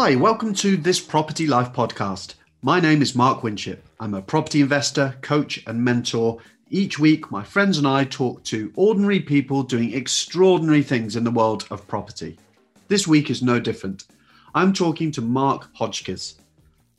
Hi, 0.00 0.14
welcome 0.14 0.54
to 0.54 0.76
this 0.76 1.00
Property 1.00 1.48
Life 1.48 1.72
podcast. 1.72 2.34
My 2.62 2.78
name 2.78 3.02
is 3.02 3.16
Mark 3.16 3.42
Winship. 3.42 3.84
I'm 3.98 4.14
a 4.14 4.22
property 4.22 4.60
investor, 4.60 5.16
coach, 5.22 5.60
and 5.66 5.84
mentor. 5.84 6.38
Each 6.70 7.00
week, 7.00 7.32
my 7.32 7.42
friends 7.42 7.78
and 7.78 7.86
I 7.86 8.04
talk 8.04 8.44
to 8.44 8.72
ordinary 8.76 9.18
people 9.18 9.64
doing 9.64 9.92
extraordinary 9.92 10.84
things 10.84 11.16
in 11.16 11.24
the 11.24 11.32
world 11.32 11.66
of 11.72 11.88
property. 11.88 12.38
This 12.86 13.08
week 13.08 13.28
is 13.28 13.42
no 13.42 13.58
different. 13.58 14.04
I'm 14.54 14.72
talking 14.72 15.10
to 15.10 15.20
Mark 15.20 15.68
Hodgkiss. 15.74 16.36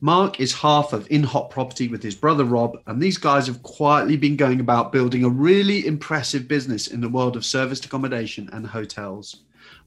Mark 0.02 0.42
is 0.42 0.52
half 0.56 0.92
of 0.92 1.10
In 1.10 1.24
Hot 1.24 1.50
Property 1.50 1.88
with 1.88 2.04
his 2.04 2.16
brother 2.16 2.44
Rob, 2.44 2.82
and 2.86 3.02
these 3.02 3.18
guys 3.18 3.48
have 3.48 3.64
quietly 3.64 4.18
been 4.18 4.36
going 4.36 4.60
about 4.60 4.92
building 4.92 5.24
a 5.24 5.30
really 5.30 5.88
impressive 5.88 6.50
business 6.50 6.88
in 6.88 7.00
the 7.00 7.08
world 7.08 7.38
of 7.38 7.46
serviced 7.46 7.86
accommodation 7.86 8.50
and 8.52 8.68
hotels. 8.68 9.38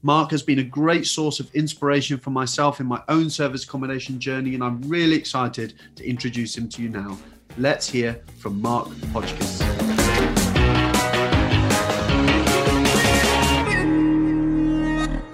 Mark 0.05 0.31
has 0.31 0.43
been 0.43 0.59
a 0.59 0.63
great 0.63 1.07
source 1.07 1.39
of 1.39 1.49
inspiration 1.55 2.17
for 2.17 2.29
myself 2.29 2.81
in 2.81 2.85
my 2.85 3.01
own 3.07 3.29
service 3.29 3.63
accommodation 3.63 4.19
journey, 4.19 4.53
and 4.53 4.61
I'm 4.61 4.81
really 4.81 5.15
excited 5.15 5.75
to 5.95 6.05
introduce 6.05 6.57
him 6.57 6.67
to 6.69 6.81
you 6.81 6.89
now. 6.89 7.17
Let's 7.57 7.89
hear 7.89 8.21
from 8.37 8.61
Mark 8.61 8.89
Hodgkiss. 9.13 9.61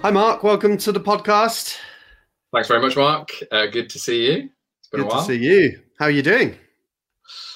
Hi, 0.03 0.11
Mark. 0.11 0.43
Welcome 0.43 0.77
to 0.77 0.91
the 0.91 0.99
podcast. 0.99 1.75
Thanks 2.53 2.67
very 2.67 2.79
much, 2.79 2.95
Mark. 2.95 3.31
Uh, 3.51 3.65
good 3.65 3.89
to 3.89 3.97
see 3.97 4.27
you. 4.27 4.49
It's 4.81 4.89
been 4.91 5.01
good 5.01 5.07
a 5.07 5.09
while. 5.09 5.21
to 5.21 5.25
see 5.25 5.43
you. 5.43 5.79
How 5.97 6.05
are 6.05 6.11
you 6.11 6.21
doing? 6.21 6.55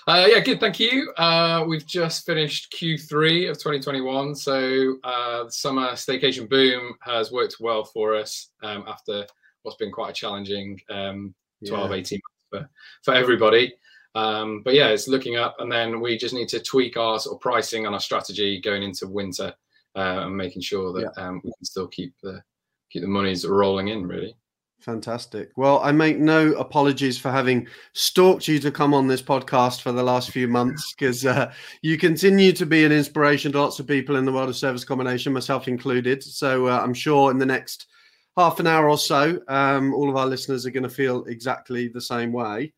Uh, 0.05 0.27
yeah, 0.30 0.39
good. 0.41 0.59
Thank 0.59 0.81
you. 0.81 1.13
Uh, 1.17 1.63
we've 1.66 1.85
just 1.85 2.25
finished 2.25 2.73
Q3 2.73 3.49
of 3.49 3.57
2021. 3.57 4.35
So 4.35 4.97
uh, 5.03 5.45
the 5.45 5.52
summer 5.52 5.91
staycation 5.91 6.50
boom 6.50 6.95
has 7.02 7.31
worked 7.31 7.58
well 7.61 7.86
for 7.86 8.13
us 8.13 8.50
um, 8.63 8.83
after 8.86 9.25
what's 9.61 9.78
been 9.78 9.94
quite 9.94 10.09
a 10.09 10.13
challenging 10.13 10.80
um, 10.89 11.33
12, 11.66 11.89
yeah. 11.89 11.95
18 11.95 12.19
months 12.19 12.45
for, 12.50 12.69
for 13.03 13.13
everybody. 13.13 13.73
Um, 14.13 14.61
but 14.63 14.73
yeah, 14.73 14.89
it's 14.89 15.08
looking 15.08 15.38
up. 15.38 15.55
And 15.59 15.72
then 15.72 16.02
we 16.02 16.17
just 16.17 16.33
need 16.33 16.50
to 16.50 16.59
tweak 16.59 16.97
our 16.97 17.17
sort 17.17 17.38
of 17.38 17.41
pricing 17.41 17.85
and 17.85 17.95
our 17.95 18.02
strategy 18.02 18.59
going 18.59 18.83
into 18.83 19.08
winter 19.08 19.53
uh, 19.95 20.23
and 20.25 20.35
making 20.35 20.63
sure 20.63 20.91
that 20.94 21.13
yeah. 21.16 21.23
Um, 21.23 21.41
we 21.45 21.53
can 21.53 21.66
still 21.66 21.88
keep 21.88 22.13
the 22.22 22.44
keep 22.89 23.03
the 23.03 23.08
monies 23.08 23.47
rolling 23.47 23.88
in, 23.88 24.06
really. 24.06 24.35
Fantastic. 24.84 25.52
Well, 25.56 25.80
I 25.80 25.94
make 25.94 26.20
no 26.20 26.52
apologies 26.56 27.17
for 27.17 27.31
having 27.31 27.67
stalked 27.94 28.50
you 28.50 28.59
to 28.59 28.70
come 28.70 28.94
on 28.94 29.08
this 29.08 29.22
podcast 29.22 29.81
for 29.81 29.94
the 29.94 30.03
last 30.03 30.31
few 30.31 30.45
months 30.50 30.92
because 30.92 31.25
uh, 31.25 31.53
you 31.81 31.98
continue 31.98 32.52
to 32.52 32.66
be 32.66 32.84
an 32.84 32.92
inspiration 32.92 33.53
to 33.53 33.62
lots 33.62 33.80
of 33.80 33.88
people 33.88 34.17
in 34.17 34.25
the 34.25 34.31
world 34.34 34.50
of 34.50 34.58
service 34.58 34.84
accommodation, 34.84 35.31
myself 35.31 35.70
included. 35.70 36.22
So 36.22 36.67
uh, 36.67 36.81
I'm 36.84 36.94
sure 36.94 37.31
in 37.31 37.38
the 37.38 37.45
next 37.45 37.88
half 38.36 38.59
an 38.59 38.67
hour 38.67 38.90
or 38.90 38.98
so, 38.98 39.40
um, 39.48 39.94
all 39.94 40.09
of 40.09 40.17
our 40.17 40.25
listeners 40.25 40.66
are 40.66 40.72
going 40.72 40.84
to 40.84 40.90
feel 40.90 41.23
exactly 41.25 41.88
the 41.88 42.02
same 42.02 42.34
way. 42.34 42.73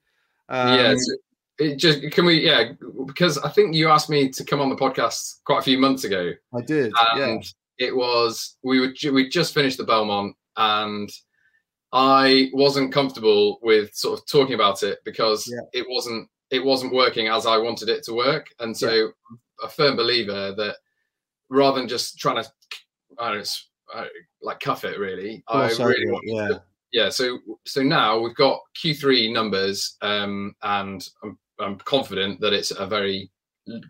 Um, 0.47 0.77
yeah. 0.77 0.95
It 1.57 1.77
just 1.77 2.01
can 2.11 2.25
we 2.25 2.45
yeah 2.45 2.73
because 3.07 3.37
I 3.37 3.49
think 3.49 3.75
you 3.75 3.89
asked 3.89 4.09
me 4.09 4.29
to 4.29 4.43
come 4.43 4.59
on 4.59 4.69
the 4.69 4.75
podcast 4.75 5.37
quite 5.45 5.59
a 5.59 5.63
few 5.63 5.79
months 5.79 6.03
ago. 6.03 6.33
I 6.53 6.61
did. 6.61 6.91
And 7.15 7.43
yeah. 7.79 7.87
it 7.87 7.95
was 7.95 8.57
we 8.61 8.79
were 8.79 8.93
we 9.11 9.29
just 9.29 9.53
finished 9.53 9.77
the 9.77 9.85
Belmont 9.85 10.35
and 10.57 11.09
I 11.91 12.49
wasn't 12.53 12.93
comfortable 12.93 13.59
with 13.61 13.93
sort 13.95 14.19
of 14.19 14.25
talking 14.25 14.55
about 14.55 14.83
it 14.83 14.99
because 15.05 15.47
yeah. 15.47 15.81
it 15.81 15.85
wasn't 15.89 16.29
it 16.51 16.63
wasn't 16.63 16.93
working 16.93 17.27
as 17.27 17.45
I 17.45 17.57
wanted 17.57 17.89
it 17.89 18.03
to 18.05 18.13
work, 18.13 18.47
and 18.59 18.75
so 18.75 18.91
yeah. 18.91 19.07
a 19.63 19.69
firm 19.69 19.95
believer 19.95 20.53
that 20.55 20.77
rather 21.49 21.79
than 21.79 21.87
just 21.87 22.19
trying 22.19 22.43
to 22.43 22.49
I 23.19 23.33
don't 23.33 23.61
know, 23.93 24.05
like 24.41 24.59
cuff 24.59 24.83
it 24.83 24.99
really, 24.99 25.43
oh, 25.47 25.61
I 25.61 25.69
sorry, 25.69 25.95
really 26.05 26.19
yeah. 26.23 26.47
To, 26.47 26.63
yeah. 26.91 27.09
So 27.09 27.39
so 27.65 27.81
now 27.81 28.19
we've 28.19 28.35
got 28.35 28.59
Q3 28.81 29.31
numbers, 29.31 29.97
um, 30.01 30.55
and 30.63 31.07
I'm 31.23 31.37
I'm 31.59 31.77
confident 31.77 32.39
that 32.41 32.53
it's 32.53 32.71
a 32.71 32.85
very 32.85 33.31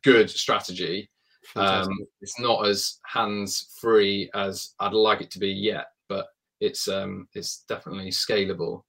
good 0.04 0.30
strategy. 0.30 1.10
Um, 1.56 1.90
it's 2.22 2.40
not 2.40 2.66
as 2.68 2.98
hands 3.06 3.76
free 3.80 4.30
as 4.34 4.74
I'd 4.80 4.94
like 4.94 5.22
it 5.22 5.32
to 5.32 5.40
be 5.40 5.50
yet, 5.50 5.88
it's 6.66 6.88
um 6.88 7.28
it's 7.34 7.64
definitely 7.68 8.10
scalable. 8.10 8.84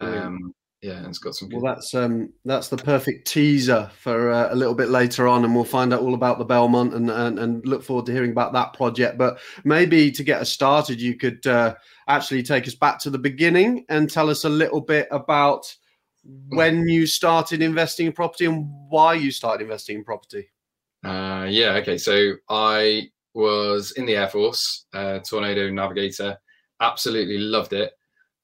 Um, 0.00 0.54
yeah, 0.80 1.08
it's 1.08 1.18
got 1.18 1.34
some. 1.34 1.48
Good... 1.48 1.60
Well, 1.60 1.74
that's 1.74 1.92
um 1.94 2.32
that's 2.44 2.68
the 2.68 2.76
perfect 2.76 3.26
teaser 3.26 3.90
for 3.98 4.30
uh, 4.30 4.52
a 4.52 4.54
little 4.54 4.74
bit 4.74 4.90
later 4.90 5.26
on, 5.26 5.44
and 5.44 5.54
we'll 5.54 5.64
find 5.64 5.92
out 5.92 6.02
all 6.02 6.14
about 6.14 6.38
the 6.38 6.44
Belmont 6.44 6.94
and, 6.94 7.10
and 7.10 7.38
and 7.38 7.66
look 7.66 7.82
forward 7.82 8.06
to 8.06 8.12
hearing 8.12 8.30
about 8.30 8.52
that 8.52 8.74
project. 8.74 9.18
But 9.18 9.38
maybe 9.64 10.12
to 10.12 10.22
get 10.22 10.40
us 10.40 10.52
started, 10.52 11.00
you 11.00 11.16
could 11.16 11.44
uh, 11.46 11.74
actually 12.06 12.44
take 12.44 12.68
us 12.68 12.76
back 12.76 13.00
to 13.00 13.10
the 13.10 13.18
beginning 13.18 13.86
and 13.88 14.08
tell 14.08 14.30
us 14.30 14.44
a 14.44 14.48
little 14.48 14.80
bit 14.80 15.08
about 15.10 15.74
when 16.50 16.88
you 16.88 17.06
started 17.06 17.60
investing 17.60 18.06
in 18.06 18.12
property 18.12 18.44
and 18.44 18.68
why 18.88 19.14
you 19.14 19.32
started 19.32 19.64
investing 19.64 19.96
in 19.96 20.04
property. 20.04 20.48
Uh, 21.04 21.46
yeah. 21.48 21.74
Okay. 21.74 21.98
So 21.98 22.34
I 22.48 23.08
was 23.34 23.92
in 23.92 24.06
the 24.06 24.16
Air 24.16 24.28
Force, 24.28 24.86
uh, 24.92 25.18
tornado 25.20 25.70
navigator 25.70 26.38
absolutely 26.80 27.38
loved 27.38 27.72
it. 27.72 27.92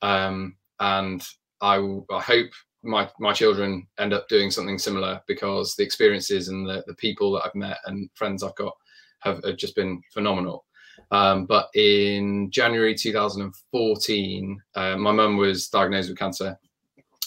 Um, 0.02 0.56
and 0.80 1.26
I, 1.60 1.76
I 2.10 2.20
hope 2.20 2.50
my, 2.82 3.08
my 3.18 3.32
children 3.32 3.86
end 3.98 4.12
up 4.12 4.28
doing 4.28 4.50
something 4.50 4.78
similar 4.78 5.22
because 5.26 5.74
the 5.74 5.82
experiences 5.82 6.48
and 6.48 6.68
the, 6.68 6.84
the 6.86 6.94
people 6.94 7.32
that 7.32 7.44
I've 7.44 7.54
met 7.54 7.78
and 7.86 8.10
friends 8.14 8.42
I've 8.42 8.56
got 8.56 8.74
have, 9.20 9.42
have 9.44 9.56
just 9.56 9.74
been 9.74 10.02
phenomenal. 10.12 10.64
Um, 11.10 11.46
but 11.46 11.68
in 11.74 12.50
January 12.50 12.94
2014, 12.94 14.62
uh, 14.74 14.96
my 14.96 15.12
mum 15.12 15.36
was 15.36 15.68
diagnosed 15.68 16.08
with 16.08 16.18
cancer 16.18 16.58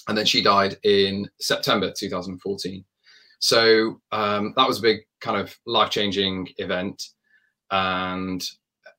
and 0.07 0.17
then 0.17 0.25
she 0.25 0.41
died 0.41 0.77
in 0.83 1.29
September 1.39 1.91
2014. 1.91 2.83
So 3.39 4.01
um, 4.11 4.53
that 4.55 4.67
was 4.67 4.79
a 4.79 4.83
big 4.83 5.01
kind 5.19 5.39
of 5.39 5.55
life 5.65 5.89
changing 5.89 6.49
event. 6.57 7.09
And 7.71 8.43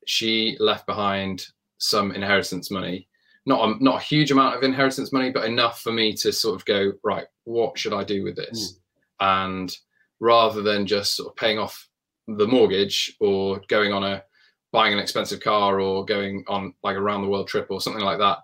she 0.06 0.56
left 0.60 0.86
behind 0.86 1.46
some 1.78 2.12
inheritance 2.12 2.70
money. 2.70 3.08
Not 3.46 3.68
a, 3.68 3.82
not 3.82 4.02
a 4.02 4.04
huge 4.04 4.30
amount 4.30 4.56
of 4.56 4.62
inheritance 4.62 5.12
money, 5.12 5.30
but 5.30 5.46
enough 5.46 5.80
for 5.80 5.92
me 5.92 6.12
to 6.14 6.32
sort 6.32 6.54
of 6.56 6.64
go 6.66 6.92
right. 7.02 7.26
What 7.44 7.78
should 7.78 7.94
I 7.94 8.04
do 8.04 8.22
with 8.22 8.36
this? 8.36 8.78
Mm. 9.22 9.54
And 9.56 9.76
rather 10.20 10.62
than 10.62 10.86
just 10.86 11.16
sort 11.16 11.30
of 11.30 11.36
paying 11.36 11.58
off 11.58 11.88
the 12.26 12.46
mortgage 12.46 13.16
or 13.20 13.60
going 13.68 13.92
on 13.92 14.04
a 14.04 14.22
buying 14.70 14.92
an 14.92 14.98
expensive 14.98 15.40
car 15.40 15.80
or 15.80 16.04
going 16.04 16.44
on 16.46 16.74
like 16.82 16.96
a 16.96 17.00
round 17.00 17.24
the 17.24 17.28
world 17.28 17.48
trip 17.48 17.68
or 17.70 17.80
something 17.80 18.04
like 18.04 18.18
that, 18.18 18.38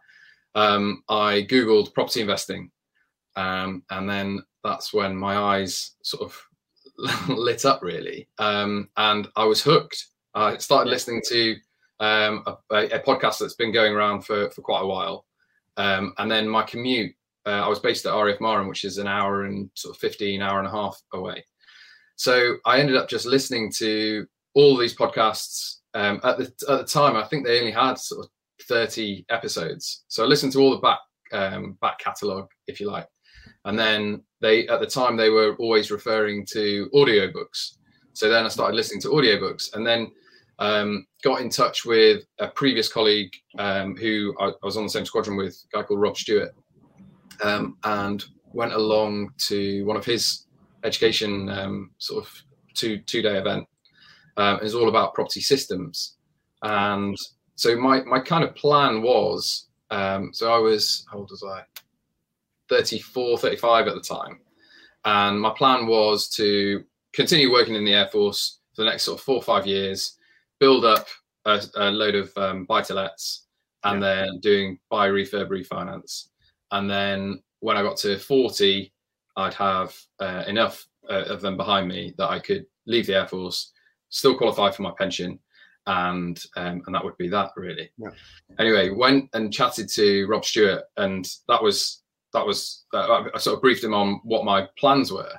um, 0.55 1.03
I 1.09 1.47
googled 1.50 1.93
property 1.93 2.21
investing, 2.21 2.71
um, 3.37 3.83
and 3.91 4.09
then 4.09 4.41
that's 4.62 4.94
when 4.94 5.17
my 5.17 5.37
eyes 5.37 5.93
sort 6.03 6.23
of 6.23 7.28
lit 7.28 7.65
up 7.65 7.83
really, 7.83 8.28
um, 8.39 8.89
and 8.97 9.28
I 9.37 9.44
was 9.44 9.62
hooked. 9.62 10.06
I 10.34 10.56
started 10.56 10.91
listening 10.91 11.23
to 11.28 11.56
um, 12.00 12.43
a, 12.47 12.87
a, 12.87 13.00
podcast 13.00 13.38
that's 13.38 13.55
been 13.55 13.72
going 13.72 13.93
around 13.93 14.22
for, 14.22 14.50
for 14.50 14.62
quite 14.62 14.82
a 14.82 14.87
while. 14.87 15.27
Um, 15.77 16.12
and 16.19 16.31
then 16.31 16.49
my 16.49 16.62
commute, 16.62 17.15
uh, 17.47 17.62
I 17.65 17.69
was 17.69 17.78
based 17.78 18.06
at 18.06 18.15
RAF 18.15 18.38
Marham, 18.38 18.69
which 18.69 18.84
is 18.84 18.99
an 18.99 19.06
hour 19.06 19.44
and 19.44 19.71
sort 19.75 19.94
of 19.94 20.00
15, 20.00 20.43
hour 20.43 20.59
and 20.59 20.69
a 20.69 20.71
half 20.71 21.00
away. 21.12 21.44
So 22.16 22.56
I 22.65 22.78
ended 22.78 22.97
up 22.97 23.09
just 23.09 23.27
listening 23.27 23.72
to 23.78 24.27
all 24.55 24.77
these 24.77 24.97
podcasts. 24.97 25.78
Um, 25.94 26.21
at 26.25 26.38
the 26.38 26.44
at 26.69 26.78
the 26.78 26.84
time, 26.84 27.16
I 27.16 27.25
think 27.25 27.44
they 27.44 27.59
only 27.59 27.72
had 27.72 27.99
sort 27.99 28.25
of 28.25 28.31
30 28.62 29.26
episodes. 29.31 30.05
So 30.09 30.25
I 30.25 30.26
listened 30.26 30.53
to 30.53 30.61
all 30.61 30.71
the 30.71 30.78
back 30.78 31.00
um, 31.32 31.76
back 31.81 31.99
catalogue, 31.99 32.49
if 32.66 32.81
you 32.81 32.91
like. 32.91 33.09
And 33.65 33.78
then 33.78 34.22
they 34.41 34.66
at 34.69 34.81
the 34.81 34.87
time 34.87 35.16
they 35.16 35.31
were 35.31 35.55
always 35.56 35.91
referring 35.91 36.47
to 36.47 36.88
audiobooks. 36.94 37.76
So 38.12 38.29
then 38.29 38.44
I 38.44 38.49
started 38.49 38.76
listening 38.76 39.00
to 39.02 39.08
audiobooks. 39.08 39.75
And 39.75 39.87
then 39.87 40.12
um, 40.59 41.06
got 41.23 41.41
in 41.41 41.51
touch 41.51 41.85
with 41.85 42.25
a 42.39 42.49
previous 42.49 42.93
colleague 42.93 43.33
um, 43.59 43.97
who 43.97 44.35
I, 44.39 44.49
I, 44.49 44.53
was 44.62 44.77
on 44.77 44.85
the 44.85 44.91
same 44.91 45.05
squadron 45.05 45.37
with, 45.37 45.65
a 45.73 45.77
guy 45.77 45.83
called 45.83 46.01
Rob 46.01 46.17
Stewart, 46.17 46.55
um, 47.43 47.77
and 47.85 48.25
went 48.53 48.73
along 48.73 49.31
to 49.49 49.85
one 49.85 49.97
of 49.97 50.05
his 50.05 50.47
education 50.85 51.49
um, 51.49 51.91
sort 51.99 52.25
of 52.25 52.33
two 52.75 52.99
two 52.99 53.23
day 53.23 53.37
event. 53.37 53.67
Um, 54.37 54.61
it's 54.62 54.75
all 54.75 54.89
about 54.89 55.15
property 55.15 55.41
systems, 55.41 56.17
and 56.62 57.17
so 57.56 57.77
my 57.77 58.03
my 58.03 58.21
kind 58.21 58.45
of 58.45 58.55
plan 58.55 59.03
was 59.03 59.69
um, 59.91 60.31
so 60.33 60.53
I 60.53 60.59
was 60.59 61.05
how 61.11 61.19
old 61.19 61.31
was 61.31 61.45
I? 61.45 61.62
34, 62.71 63.39
35 63.39 63.89
at 63.89 63.95
the 63.95 64.01
time, 64.01 64.41
and 65.05 65.41
my 65.41 65.51
plan 65.51 65.87
was 65.87 66.29
to 66.31 66.85
continue 67.12 67.53
working 67.53 67.75
in 67.75 67.85
the 67.85 67.93
Air 67.93 68.09
Force 68.09 68.61
for 68.75 68.83
the 68.83 68.91
next 68.91 69.05
sort 69.05 69.19
of 69.19 69.25
four 69.25 69.37
or 69.37 69.43
five 69.43 69.67
years 69.67 70.17
build 70.64 70.87
up 70.87 71.06
a, 71.44 71.62
a 71.76 71.90
load 71.90 72.14
of 72.14 72.32
um, 72.38 72.64
buy 72.64 72.81
to 72.81 72.94
lets 72.94 73.49
and 73.82 74.00
yeah. 74.00 74.14
then 74.14 74.40
doing 74.40 74.78
buy 74.88 75.11
refurb 75.11 75.50
refinance. 75.50 76.28
And 76.70 76.90
then 76.90 77.43
when 77.61 77.76
I 77.76 77.82
got 77.82 77.99
to 77.99 78.19
40, 78.19 78.90
I'd 79.37 79.52
have 79.52 79.94
uh, 80.20 80.44
enough 80.46 80.82
uh, 81.11 81.25
of 81.25 81.43
them 81.43 81.58
behind 81.58 81.87
me 81.87 82.14
that 82.16 82.31
I 82.31 82.38
could 82.38 82.64
leave 82.87 83.06
the 83.06 83.16
Air 83.16 83.28
Force, 83.28 83.72
still 84.08 84.38
qualify 84.38 84.70
for 84.70 84.81
my 84.81 84.93
pension, 84.96 85.38
and 85.87 86.43
um, 86.56 86.81
and 86.87 86.94
that 86.94 87.05
would 87.05 87.19
be 87.19 87.28
that 87.28 87.50
really. 87.58 87.90
Yeah. 87.99 88.08
Anyway, 88.58 88.88
went 88.88 89.28
and 89.34 89.52
chatted 89.52 89.90
to 89.90 90.26
Rob 90.28 90.46
Stewart, 90.46 90.84
and 90.96 91.28
that 91.49 91.62
was 91.62 92.05
that 92.32 92.46
was 92.46 92.87
uh, 92.94 93.25
I 93.34 93.38
sort 93.38 93.56
of 93.56 93.60
briefed 93.60 93.84
him 93.84 93.93
on 93.93 94.19
what 94.25 94.46
my 94.46 94.67
plans 94.78 95.12
were, 95.12 95.34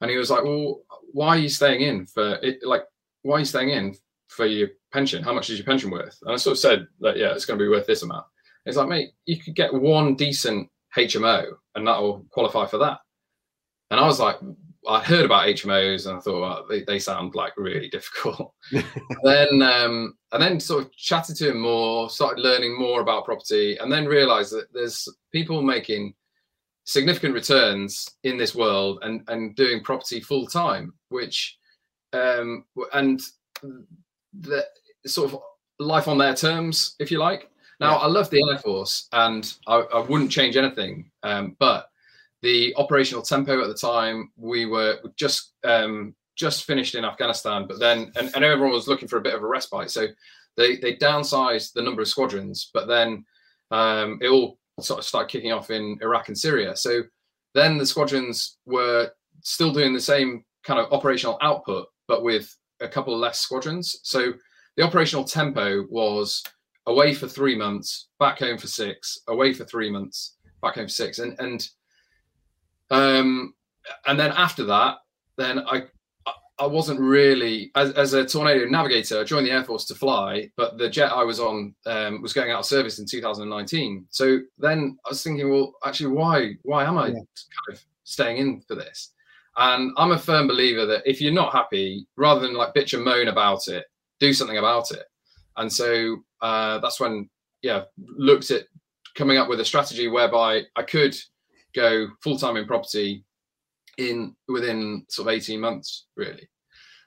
and 0.00 0.10
he 0.10 0.16
was 0.16 0.30
like, 0.30 0.42
"Well, 0.42 0.80
why 1.12 1.28
are 1.28 1.38
you 1.38 1.48
staying 1.48 1.82
in 1.82 2.04
for 2.06 2.40
it? 2.42 2.58
Like, 2.64 2.82
why 3.22 3.36
are 3.36 3.38
you 3.38 3.44
staying 3.44 3.70
in 3.70 3.94
for 4.28 4.46
your 4.46 4.68
pension? 4.92 5.22
How 5.22 5.32
much 5.32 5.50
is 5.50 5.58
your 5.58 5.66
pension 5.66 5.90
worth?" 5.90 6.18
And 6.22 6.32
I 6.32 6.36
sort 6.36 6.52
of 6.52 6.58
said 6.58 6.86
that 7.00 7.16
yeah, 7.16 7.32
it's 7.32 7.44
going 7.44 7.58
to 7.58 7.64
be 7.64 7.68
worth 7.68 7.86
this 7.86 8.02
amount. 8.02 8.26
And 8.64 8.72
he's 8.72 8.76
like, 8.76 8.88
"Mate, 8.88 9.10
you 9.26 9.38
could 9.38 9.54
get 9.54 9.72
one 9.72 10.14
decent 10.14 10.68
HMO, 10.96 11.52
and 11.74 11.86
that'll 11.86 12.26
qualify 12.30 12.66
for 12.66 12.78
that." 12.78 13.00
And 13.90 14.00
I 14.00 14.06
was 14.06 14.18
like, 14.18 14.36
I 14.88 15.00
heard 15.00 15.24
about 15.24 15.46
HMOs 15.46 16.06
and 16.06 16.16
I 16.16 16.20
thought 16.20 16.40
well, 16.40 16.66
they, 16.68 16.82
they 16.82 16.98
sound 16.98 17.34
like 17.34 17.52
really 17.56 17.88
difficult. 17.92 18.52
then 19.22 19.62
um, 19.62 20.14
and 20.32 20.42
then 20.42 20.60
sort 20.60 20.84
of 20.84 20.92
chatted 20.92 21.36
to 21.36 21.50
him 21.50 21.60
more, 21.60 22.08
started 22.10 22.42
learning 22.42 22.78
more 22.78 23.00
about 23.00 23.24
property, 23.24 23.76
and 23.78 23.90
then 23.90 24.06
realised 24.06 24.52
that 24.52 24.72
there's 24.72 25.08
people 25.32 25.62
making 25.62 26.14
significant 26.84 27.34
returns 27.34 28.08
in 28.22 28.36
this 28.36 28.54
world 28.54 29.00
and 29.02 29.22
and 29.28 29.56
doing 29.56 29.82
property 29.82 30.20
full 30.20 30.46
time, 30.46 30.92
which 31.08 31.56
um, 32.12 32.64
and 32.92 33.20
the 34.40 34.66
sort 35.06 35.32
of 35.32 35.40
life 35.78 36.08
on 36.08 36.18
their 36.18 36.34
terms, 36.34 36.96
if 36.98 37.10
you 37.10 37.18
like. 37.18 37.50
Now 37.80 37.92
yeah. 37.92 37.96
I 37.98 38.06
love 38.06 38.30
the 38.30 38.42
Air 38.50 38.58
Force 38.58 39.08
and 39.12 39.52
I, 39.66 39.76
I 39.76 40.00
wouldn't 40.00 40.30
change 40.30 40.56
anything, 40.56 41.10
um, 41.22 41.56
but 41.58 41.90
the 42.42 42.74
operational 42.76 43.22
tempo 43.22 43.60
at 43.62 43.68
the 43.68 43.74
time 43.74 44.30
we 44.36 44.66
were 44.66 44.98
just 45.16 45.52
um, 45.64 46.14
just 46.36 46.64
finished 46.64 46.94
in 46.94 47.04
Afghanistan, 47.04 47.66
but 47.66 47.78
then 47.78 48.12
and, 48.16 48.30
and 48.34 48.44
everyone 48.44 48.72
was 48.72 48.88
looking 48.88 49.08
for 49.08 49.18
a 49.18 49.22
bit 49.22 49.34
of 49.34 49.42
a 49.42 49.46
respite. 49.46 49.90
So 49.90 50.08
they 50.56 50.76
they 50.76 50.96
downsized 50.96 51.72
the 51.72 51.82
number 51.82 52.02
of 52.02 52.08
squadrons, 52.08 52.70
but 52.72 52.86
then 52.86 53.24
um, 53.70 54.18
it 54.22 54.28
all 54.28 54.58
sort 54.80 54.98
of 54.98 55.04
started 55.04 55.30
kicking 55.30 55.52
off 55.52 55.70
in 55.70 55.98
Iraq 56.02 56.28
and 56.28 56.38
Syria. 56.38 56.76
So 56.76 57.02
then 57.54 57.78
the 57.78 57.86
squadrons 57.86 58.58
were 58.66 59.10
still 59.42 59.72
doing 59.72 59.94
the 59.94 60.00
same 60.00 60.44
kind 60.64 60.78
of 60.80 60.92
operational 60.92 61.38
output, 61.40 61.88
but 62.08 62.22
with 62.22 62.54
a 62.80 62.88
couple 62.88 63.16
less 63.16 63.38
squadrons. 63.38 64.00
So 64.02 64.32
the 64.76 64.82
operational 64.82 65.24
tempo 65.24 65.84
was 65.88 66.42
away 66.86 67.14
for 67.14 67.26
three 67.28 67.56
months, 67.56 68.08
back 68.18 68.38
home 68.38 68.58
for 68.58 68.66
six, 68.66 69.20
away 69.28 69.52
for 69.52 69.64
three 69.64 69.90
months, 69.90 70.36
back 70.62 70.74
home 70.76 70.86
for 70.86 70.90
six, 70.90 71.18
and 71.18 71.38
and 71.38 71.68
um, 72.90 73.54
and 74.06 74.18
then 74.18 74.32
after 74.32 74.64
that, 74.64 74.98
then 75.36 75.60
I 75.60 75.84
I 76.58 76.66
wasn't 76.66 77.00
really 77.00 77.70
as, 77.74 77.92
as 77.92 78.14
a 78.14 78.24
tornado 78.24 78.66
navigator. 78.66 79.20
I 79.20 79.24
joined 79.24 79.46
the 79.46 79.50
Air 79.50 79.64
Force 79.64 79.84
to 79.86 79.94
fly, 79.94 80.50
but 80.56 80.78
the 80.78 80.88
jet 80.88 81.12
I 81.12 81.22
was 81.22 81.38
on 81.38 81.74
um, 81.84 82.22
was 82.22 82.32
going 82.32 82.50
out 82.50 82.60
of 82.60 82.66
service 82.66 82.98
in 82.98 83.06
2019. 83.06 84.06
So 84.10 84.38
then 84.58 84.96
I 85.04 85.10
was 85.10 85.22
thinking, 85.22 85.50
well, 85.50 85.74
actually, 85.84 86.12
why 86.12 86.54
why 86.62 86.84
am 86.84 86.96
I 86.96 87.08
yeah. 87.08 87.14
kind 87.14 87.24
of 87.72 87.84
staying 88.04 88.36
in 88.38 88.60
for 88.62 88.74
this? 88.74 89.12
And 89.56 89.92
I'm 89.96 90.12
a 90.12 90.18
firm 90.18 90.46
believer 90.46 90.84
that 90.86 91.02
if 91.06 91.20
you're 91.20 91.32
not 91.32 91.52
happy, 91.52 92.06
rather 92.16 92.40
than 92.40 92.54
like 92.54 92.74
bitch 92.74 92.94
and 92.94 93.04
moan 93.04 93.28
about 93.28 93.68
it, 93.68 93.86
do 94.20 94.32
something 94.32 94.58
about 94.58 94.90
it. 94.90 95.04
And 95.56 95.72
so 95.72 96.18
uh, 96.42 96.78
that's 96.78 97.00
when, 97.00 97.30
yeah, 97.62 97.84
looked 97.98 98.50
at 98.50 98.64
coming 99.14 99.38
up 99.38 99.48
with 99.48 99.60
a 99.60 99.64
strategy 99.64 100.08
whereby 100.08 100.62
I 100.76 100.82
could 100.82 101.16
go 101.74 102.08
full 102.22 102.38
time 102.38 102.56
in 102.56 102.66
property 102.66 103.24
in 103.98 104.34
within 104.48 105.04
sort 105.08 105.28
of 105.28 105.34
18 105.34 105.60
months 105.60 106.06
really 106.16 106.48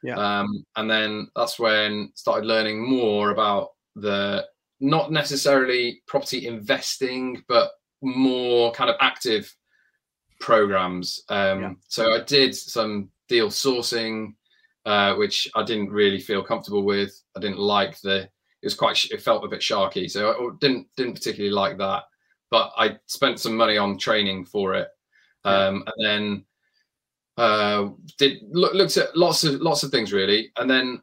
yeah 0.01 0.15
um, 0.15 0.65
and 0.75 0.89
then 0.89 1.27
that's 1.35 1.59
when 1.59 2.11
started 2.15 2.45
learning 2.45 2.87
more 2.87 3.31
about 3.31 3.69
the 3.95 4.45
not 4.79 5.11
necessarily 5.11 6.01
property 6.07 6.47
investing 6.47 7.43
but 7.47 7.71
more 8.01 8.71
kind 8.71 8.89
of 8.89 8.95
active 9.01 9.53
programs 10.39 11.23
um, 11.29 11.61
yeah. 11.61 11.73
so 11.87 12.13
i 12.13 12.21
did 12.21 12.55
some 12.55 13.09
deal 13.27 13.49
sourcing 13.49 14.33
uh, 14.85 15.13
which 15.15 15.47
i 15.55 15.63
didn't 15.63 15.89
really 15.89 16.19
feel 16.19 16.43
comfortable 16.43 16.83
with 16.83 17.21
i 17.35 17.39
didn't 17.39 17.59
like 17.59 17.99
the 18.01 18.21
it 18.21 18.65
was 18.65 18.75
quite 18.75 19.05
it 19.05 19.21
felt 19.21 19.43
a 19.43 19.47
bit 19.47 19.61
sharky 19.61 20.09
so 20.09 20.31
i 20.31 20.49
didn't 20.59 20.87
didn't 20.95 21.13
particularly 21.13 21.53
like 21.53 21.77
that 21.77 22.03
but 22.49 22.71
i 22.77 22.97
spent 23.05 23.39
some 23.39 23.55
money 23.55 23.77
on 23.77 23.97
training 23.97 24.45
for 24.45 24.73
it 24.73 24.87
um, 25.45 25.83
and 25.87 26.05
then 26.05 26.45
uh, 27.39 27.89
did 28.17 28.39
look, 28.51 28.73
looked 28.73 28.97
at 28.97 29.15
lots 29.15 29.43
of 29.43 29.61
lots 29.61 29.83
of 29.83 29.91
things 29.91 30.11
really, 30.11 30.51
and 30.57 30.69
then 30.69 31.01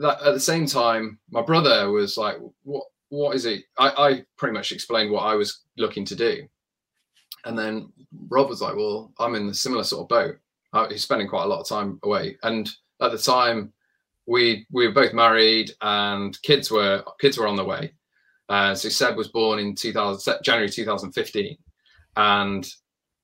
that, 0.00 0.20
at 0.22 0.34
the 0.34 0.40
same 0.40 0.66
time, 0.66 1.18
my 1.30 1.42
brother 1.42 1.90
was 1.90 2.16
like, 2.16 2.36
"What? 2.62 2.84
What 3.08 3.34
is 3.34 3.46
it?" 3.46 3.64
I, 3.78 3.88
I 3.88 4.24
pretty 4.36 4.52
much 4.52 4.72
explained 4.72 5.10
what 5.10 5.22
I 5.22 5.34
was 5.34 5.62
looking 5.78 6.04
to 6.04 6.14
do, 6.14 6.46
and 7.44 7.58
then 7.58 7.92
Rob 8.28 8.48
was 8.48 8.60
like, 8.60 8.76
"Well, 8.76 9.12
I'm 9.18 9.34
in 9.34 9.48
a 9.48 9.54
similar 9.54 9.84
sort 9.84 10.02
of 10.02 10.08
boat. 10.08 10.36
Uh, 10.72 10.88
he's 10.88 11.02
spending 11.02 11.28
quite 11.28 11.44
a 11.44 11.48
lot 11.48 11.60
of 11.60 11.68
time 11.68 11.98
away, 12.02 12.36
and 12.42 12.70
at 13.00 13.12
the 13.12 13.18
time, 13.18 13.72
we 14.26 14.66
we 14.70 14.86
were 14.86 14.94
both 14.94 15.12
married 15.12 15.72
and 15.80 16.40
kids 16.42 16.70
were 16.70 17.02
kids 17.20 17.38
were 17.38 17.48
on 17.48 17.56
the 17.56 17.64
way. 17.64 17.92
Uh, 18.48 18.74
so 18.74 18.88
Seb 18.88 19.16
was 19.16 19.28
born 19.28 19.58
in 19.58 19.74
2000 19.74 20.42
January 20.42 20.68
2015, 20.68 21.56
and 22.16 22.68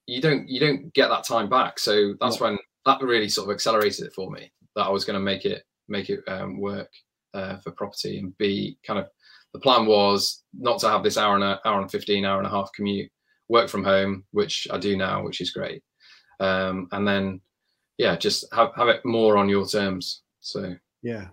you 0.06 0.20
don't 0.20 0.48
you 0.48 0.60
don't 0.60 0.92
get 0.94 1.08
that 1.08 1.24
time 1.24 1.48
back. 1.48 1.78
So 1.78 2.14
that's 2.20 2.40
yeah. 2.40 2.48
when 2.48 2.58
that 2.86 3.02
really 3.02 3.28
sort 3.28 3.48
of 3.48 3.54
accelerated 3.54 4.06
it 4.06 4.12
for 4.12 4.30
me 4.30 4.52
that 4.74 4.84
I 4.86 4.90
was 4.90 5.04
going 5.04 5.18
to 5.18 5.24
make 5.24 5.44
it 5.44 5.64
make 5.88 6.10
it 6.10 6.20
um, 6.28 6.60
work 6.60 6.90
uh, 7.34 7.58
for 7.58 7.72
property 7.72 8.18
and 8.18 8.36
be 8.38 8.78
kind 8.86 8.98
of 8.98 9.08
the 9.52 9.60
plan 9.60 9.86
was 9.86 10.42
not 10.52 10.78
to 10.80 10.88
have 10.88 11.02
this 11.02 11.16
hour 11.16 11.34
and 11.34 11.44
a 11.44 11.60
hour 11.64 11.80
and 11.80 11.90
15 11.90 12.24
hour 12.24 12.38
and 12.38 12.46
a 12.46 12.50
half 12.50 12.70
commute 12.74 13.10
work 13.48 13.68
from 13.68 13.84
home 13.84 14.24
which 14.32 14.66
i 14.72 14.78
do 14.78 14.96
now 14.96 15.22
which 15.22 15.40
is 15.40 15.50
great. 15.50 15.82
Um, 16.38 16.88
and 16.92 17.06
then 17.06 17.40
yeah 17.98 18.16
just 18.16 18.44
have, 18.54 18.72
have 18.76 18.88
it 18.88 19.04
more 19.04 19.36
on 19.36 19.48
your 19.48 19.66
terms. 19.66 20.22
So 20.40 20.74
yeah. 21.02 21.28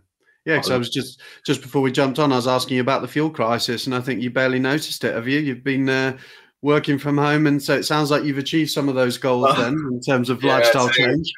Yeah 0.45 0.57
because 0.57 0.71
i 0.71 0.77
was 0.77 0.89
just 0.89 1.21
just 1.45 1.61
before 1.61 1.81
we 1.81 1.89
jumped 1.89 2.19
on 2.19 2.33
i 2.33 2.35
was 2.35 2.47
asking 2.47 2.75
you 2.75 2.81
about 2.81 3.01
the 3.01 3.07
fuel 3.07 3.29
crisis 3.29 3.85
and 3.85 3.95
i 3.95 4.01
think 4.01 4.21
you 4.21 4.29
barely 4.29 4.59
noticed 4.59 5.03
it. 5.05 5.15
Have 5.15 5.27
you? 5.27 5.39
You've 5.39 5.63
been 5.63 5.87
uh, 5.87 6.17
working 6.63 6.97
from 6.97 7.17
home, 7.17 7.45
and 7.45 7.61
so 7.61 7.75
it 7.75 7.83
sounds 7.83 8.09
like 8.09 8.23
you've 8.23 8.37
achieved 8.39 8.71
some 8.71 8.89
of 8.89 8.95
those 8.95 9.17
goals 9.17 9.43
well, 9.43 9.55
then 9.55 9.73
in 9.91 10.01
terms 10.01 10.29
of 10.29 10.41
yeah, 10.43 10.55
lifestyle 10.55 10.87
so, 10.87 10.93
change. 10.93 11.31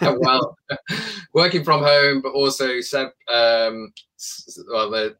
well, 0.00 0.56
working 1.34 1.62
from 1.62 1.82
home, 1.82 2.20
but 2.22 2.32
also 2.32 2.80
Seb, 2.80 3.08
um, 3.28 3.92
well, 4.68 4.90
the 4.90 5.16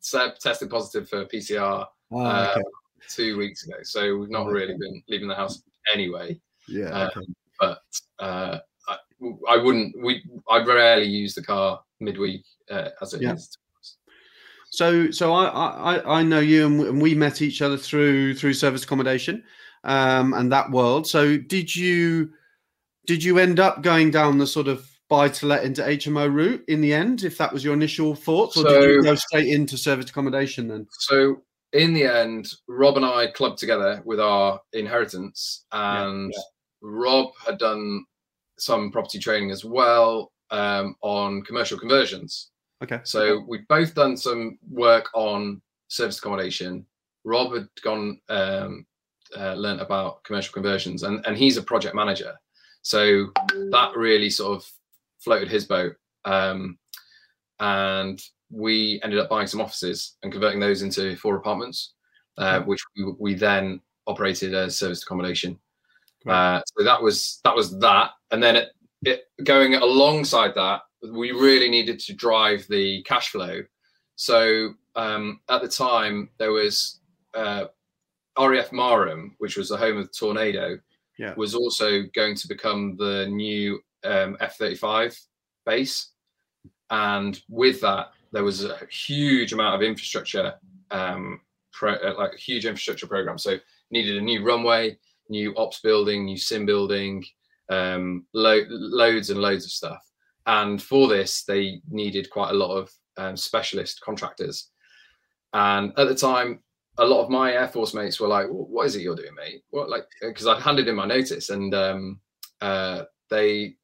Seb 0.00 0.38
tested 0.38 0.70
positive 0.70 1.08
for 1.08 1.26
PCR 1.26 1.84
oh, 2.12 2.18
uh, 2.18 2.52
okay. 2.52 2.62
Two 3.14 3.36
weeks 3.36 3.66
ago, 3.66 3.76
so 3.82 4.16
we've 4.16 4.30
not 4.30 4.46
really 4.46 4.76
been 4.76 5.02
leaving 5.08 5.28
the 5.28 5.34
house 5.34 5.62
anyway. 5.92 6.38
Yeah, 6.68 6.88
um, 6.88 7.10
okay. 7.16 7.26
but 7.60 7.78
uh, 8.18 8.58
I, 8.88 8.96
I, 9.48 9.56
wouldn't. 9.56 10.02
We 10.02 10.24
I 10.48 10.62
rarely 10.62 11.06
use 11.06 11.34
the 11.34 11.42
car 11.42 11.80
midweek 12.00 12.44
uh, 12.70 12.90
as 13.00 13.14
it 13.14 13.22
yeah. 13.22 13.34
is 13.34 13.56
so, 14.72 15.10
so 15.10 15.34
I, 15.34 15.96
I, 15.98 16.20
I 16.20 16.22
know 16.22 16.40
you, 16.40 16.64
and 16.64 17.00
we 17.00 17.14
met 17.14 17.42
each 17.42 17.60
other 17.60 17.76
through 17.76 18.34
through 18.34 18.54
service 18.54 18.84
accommodation, 18.84 19.44
um, 19.84 20.32
and 20.32 20.50
that 20.50 20.70
world. 20.70 21.06
So, 21.06 21.36
did 21.36 21.76
you 21.76 22.30
did 23.06 23.22
you 23.22 23.38
end 23.38 23.60
up 23.60 23.82
going 23.82 24.10
down 24.10 24.38
the 24.38 24.46
sort 24.46 24.68
of 24.68 24.88
buy 25.10 25.28
to 25.28 25.46
let 25.46 25.64
into 25.64 25.82
HMO 25.82 26.32
route 26.32 26.64
in 26.68 26.80
the 26.80 26.94
end, 26.94 27.22
if 27.22 27.36
that 27.36 27.52
was 27.52 27.62
your 27.62 27.74
initial 27.74 28.14
thoughts, 28.14 28.56
or 28.56 28.62
so, 28.62 28.80
did 28.80 28.90
you 28.90 29.02
go 29.02 29.14
straight 29.14 29.48
into 29.48 29.76
service 29.76 30.08
accommodation 30.08 30.68
then? 30.68 30.86
So, 30.90 31.42
in 31.72 31.94
the 31.94 32.04
end, 32.04 32.52
Rob 32.68 32.96
and 32.96 33.06
I 33.06 33.28
clubbed 33.28 33.58
together 33.58 34.02
with 34.04 34.20
our 34.20 34.60
inheritance, 34.72 35.64
and 35.72 36.32
yeah, 36.32 36.38
yeah. 36.38 36.88
Rob 36.90 37.32
had 37.46 37.58
done 37.58 38.04
some 38.58 38.90
property 38.90 39.18
training 39.18 39.50
as 39.50 39.64
well 39.64 40.32
um, 40.50 40.94
on 41.00 41.42
commercial 41.42 41.78
conversions. 41.78 42.50
Okay. 42.82 43.00
So 43.04 43.44
we've 43.48 43.66
both 43.68 43.94
done 43.94 44.16
some 44.16 44.58
work 44.70 45.08
on 45.14 45.62
service 45.88 46.18
accommodation. 46.18 46.84
Rob 47.24 47.54
had 47.54 47.68
gone 47.82 48.20
um, 48.28 48.86
uh, 49.36 49.54
learned 49.54 49.80
about 49.80 50.22
commercial 50.24 50.52
conversions, 50.52 51.04
and 51.04 51.24
and 51.26 51.36
he's 51.36 51.56
a 51.56 51.62
project 51.62 51.94
manager. 51.94 52.34
So 52.82 53.28
that 53.70 53.92
really 53.96 54.28
sort 54.28 54.56
of 54.56 54.70
floated 55.20 55.48
his 55.48 55.64
boat. 55.64 55.94
Um, 56.24 56.78
and 57.60 58.20
we 58.52 59.00
ended 59.02 59.18
up 59.18 59.28
buying 59.28 59.46
some 59.46 59.60
offices 59.60 60.16
and 60.22 60.30
converting 60.30 60.60
those 60.60 60.82
into 60.82 61.16
four 61.16 61.36
apartments, 61.36 61.94
uh, 62.38 62.60
which 62.60 62.80
we, 62.96 63.12
we, 63.18 63.34
then 63.34 63.80
operated 64.06 64.54
as 64.54 64.76
service 64.76 65.02
accommodation. 65.02 65.58
Uh, 66.26 66.60
so 66.66 66.84
that 66.84 67.02
was 67.02 67.40
that 67.42 67.56
was 67.56 67.76
that, 67.80 68.10
and 68.30 68.40
then 68.40 68.54
it, 68.54 68.68
it 69.04 69.24
going 69.42 69.74
alongside 69.74 70.54
that 70.54 70.82
we 71.10 71.32
really 71.32 71.68
needed 71.68 71.98
to 71.98 72.14
drive 72.14 72.64
the 72.68 73.02
cash 73.02 73.30
flow. 73.30 73.62
So 74.16 74.74
um, 74.94 75.40
at 75.48 75.62
the 75.62 75.68
time, 75.68 76.30
there 76.38 76.52
was 76.52 77.00
uh, 77.34 77.64
RAF 78.38 78.70
Marham, 78.70 79.30
which 79.38 79.56
was 79.56 79.68
the 79.68 79.76
home 79.76 79.98
of 79.98 80.06
the 80.06 80.12
Tornado, 80.12 80.78
yeah. 81.18 81.34
was 81.36 81.54
also 81.54 82.02
going 82.14 82.36
to 82.36 82.48
become 82.48 82.96
the 82.96 83.26
new 83.26 83.80
um, 84.04 84.36
F 84.40 84.56
35 84.56 85.18
base. 85.66 86.10
And 86.90 87.40
with 87.48 87.80
that, 87.80 88.12
there 88.32 88.44
was 88.44 88.64
a 88.64 88.78
huge 88.90 89.52
amount 89.52 89.74
of 89.74 89.86
infrastructure, 89.86 90.54
um, 90.90 91.40
pro, 91.72 91.94
uh, 91.94 92.14
like 92.18 92.32
a 92.34 92.40
huge 92.40 92.66
infrastructure 92.66 93.06
program. 93.06 93.38
So 93.38 93.58
needed 93.90 94.16
a 94.16 94.20
new 94.20 94.44
runway, 94.44 94.98
new 95.28 95.54
ops 95.56 95.80
building, 95.80 96.24
new 96.24 96.38
sim 96.38 96.66
building, 96.66 97.24
um, 97.68 98.26
lo- 98.32 98.66
loads 98.68 99.30
and 99.30 99.40
loads 99.40 99.64
of 99.64 99.70
stuff. 99.70 100.02
And 100.46 100.82
for 100.82 101.08
this, 101.08 101.44
they 101.44 101.80
needed 101.88 102.30
quite 102.30 102.50
a 102.50 102.54
lot 102.54 102.76
of 102.76 102.90
um, 103.16 103.36
specialist 103.36 104.00
contractors. 104.00 104.70
And 105.52 105.92
at 105.98 106.08
the 106.08 106.14
time, 106.14 106.60
a 106.98 107.04
lot 107.04 107.22
of 107.22 107.30
my 107.30 107.52
Air 107.52 107.68
Force 107.68 107.94
mates 107.94 108.20
were 108.20 108.28
like, 108.28 108.46
"What 108.48 108.86
is 108.86 108.96
it 108.96 109.02
you're 109.02 109.16
doing, 109.16 109.34
mate?" 109.34 109.62
What 109.70 109.88
like 109.88 110.06
because 110.20 110.46
I'd 110.46 110.62
handed 110.62 110.88
in 110.88 110.96
my 110.96 111.06
notice, 111.06 111.50
and 111.50 111.74
um, 111.74 112.20
uh, 112.60 113.04
they 113.30 113.76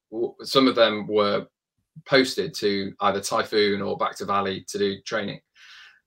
some 0.43 0.67
of 0.67 0.75
them 0.75 1.07
were 1.07 1.47
posted 2.07 2.55
to 2.55 2.93
either 3.00 3.21
Typhoon 3.21 3.83
or 3.83 3.97
back 3.97 4.17
to 4.17 4.25
Valley 4.25 4.64
to 4.69 4.78
do 4.78 5.00
training. 5.02 5.40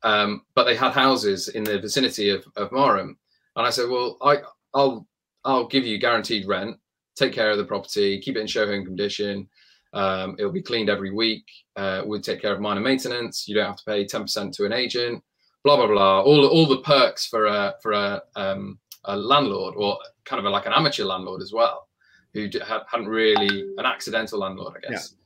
Um, 0.04 0.44
but 0.56 0.64
they 0.64 0.76
had 0.76 0.94
houses 0.94 1.50
in 1.50 1.64
the 1.64 1.80
vicinity 1.80 2.30
of, 2.30 2.46
of 2.56 2.72
Marham. 2.72 3.16
And 3.56 3.68
I 3.68 3.70
said, 3.70 3.90
well, 3.90 4.18
I, 4.22 4.38
I'll, 4.74 5.08
I'll 5.46 5.68
give 5.68 5.86
you 5.86 6.00
guaranteed 6.00 6.48
rent, 6.48 6.78
take 7.16 7.34
care 7.34 7.52
of 7.52 7.58
the 7.58 7.66
property, 7.66 8.20
keep 8.20 8.38
it 8.38 8.42
in 8.42 8.48
show 8.48 8.66
home 8.66 8.86
condition. 8.86 9.48
Um, 9.94 10.36
it'll 10.40 10.52
be 10.52 10.62
cleaned 10.62 10.90
every 10.90 11.12
week. 11.12 11.46
Uh, 11.76 12.02
we'll 12.06 12.22
take 12.22 12.42
care 12.42 12.54
of 12.54 12.62
minor 12.62 12.80
maintenance. 12.80 13.48
You 13.48 13.56
don't 13.56 13.66
have 13.66 13.78
to 13.78 13.86
pay 13.86 14.06
10% 14.06 14.56
to 14.56 14.66
an 14.66 14.74
agent, 14.74 15.24
blah, 15.64 15.76
blah, 15.76 15.88
blah. 15.88 16.22
All, 16.22 16.48
all 16.48 16.68
the 16.68 16.82
perks 16.82 17.26
for 17.26 17.46
a, 17.48 17.76
for 17.82 17.92
a, 17.92 18.22
um, 18.36 18.80
a 19.06 19.16
landlord 19.16 19.76
or 19.76 20.00
kind 20.24 20.40
of 20.40 20.46
a, 20.46 20.50
like 20.50 20.66
an 20.66 20.74
amateur 20.74 21.04
landlord 21.04 21.42
as 21.42 21.52
well, 21.52 21.90
who 22.34 22.50
hadn't 22.68 23.08
really, 23.08 23.74
an 23.78 23.86
accidental 23.86 24.40
landlord, 24.40 24.76
I 24.78 24.90
guess. 24.90 25.14
Yeah. 25.14 25.21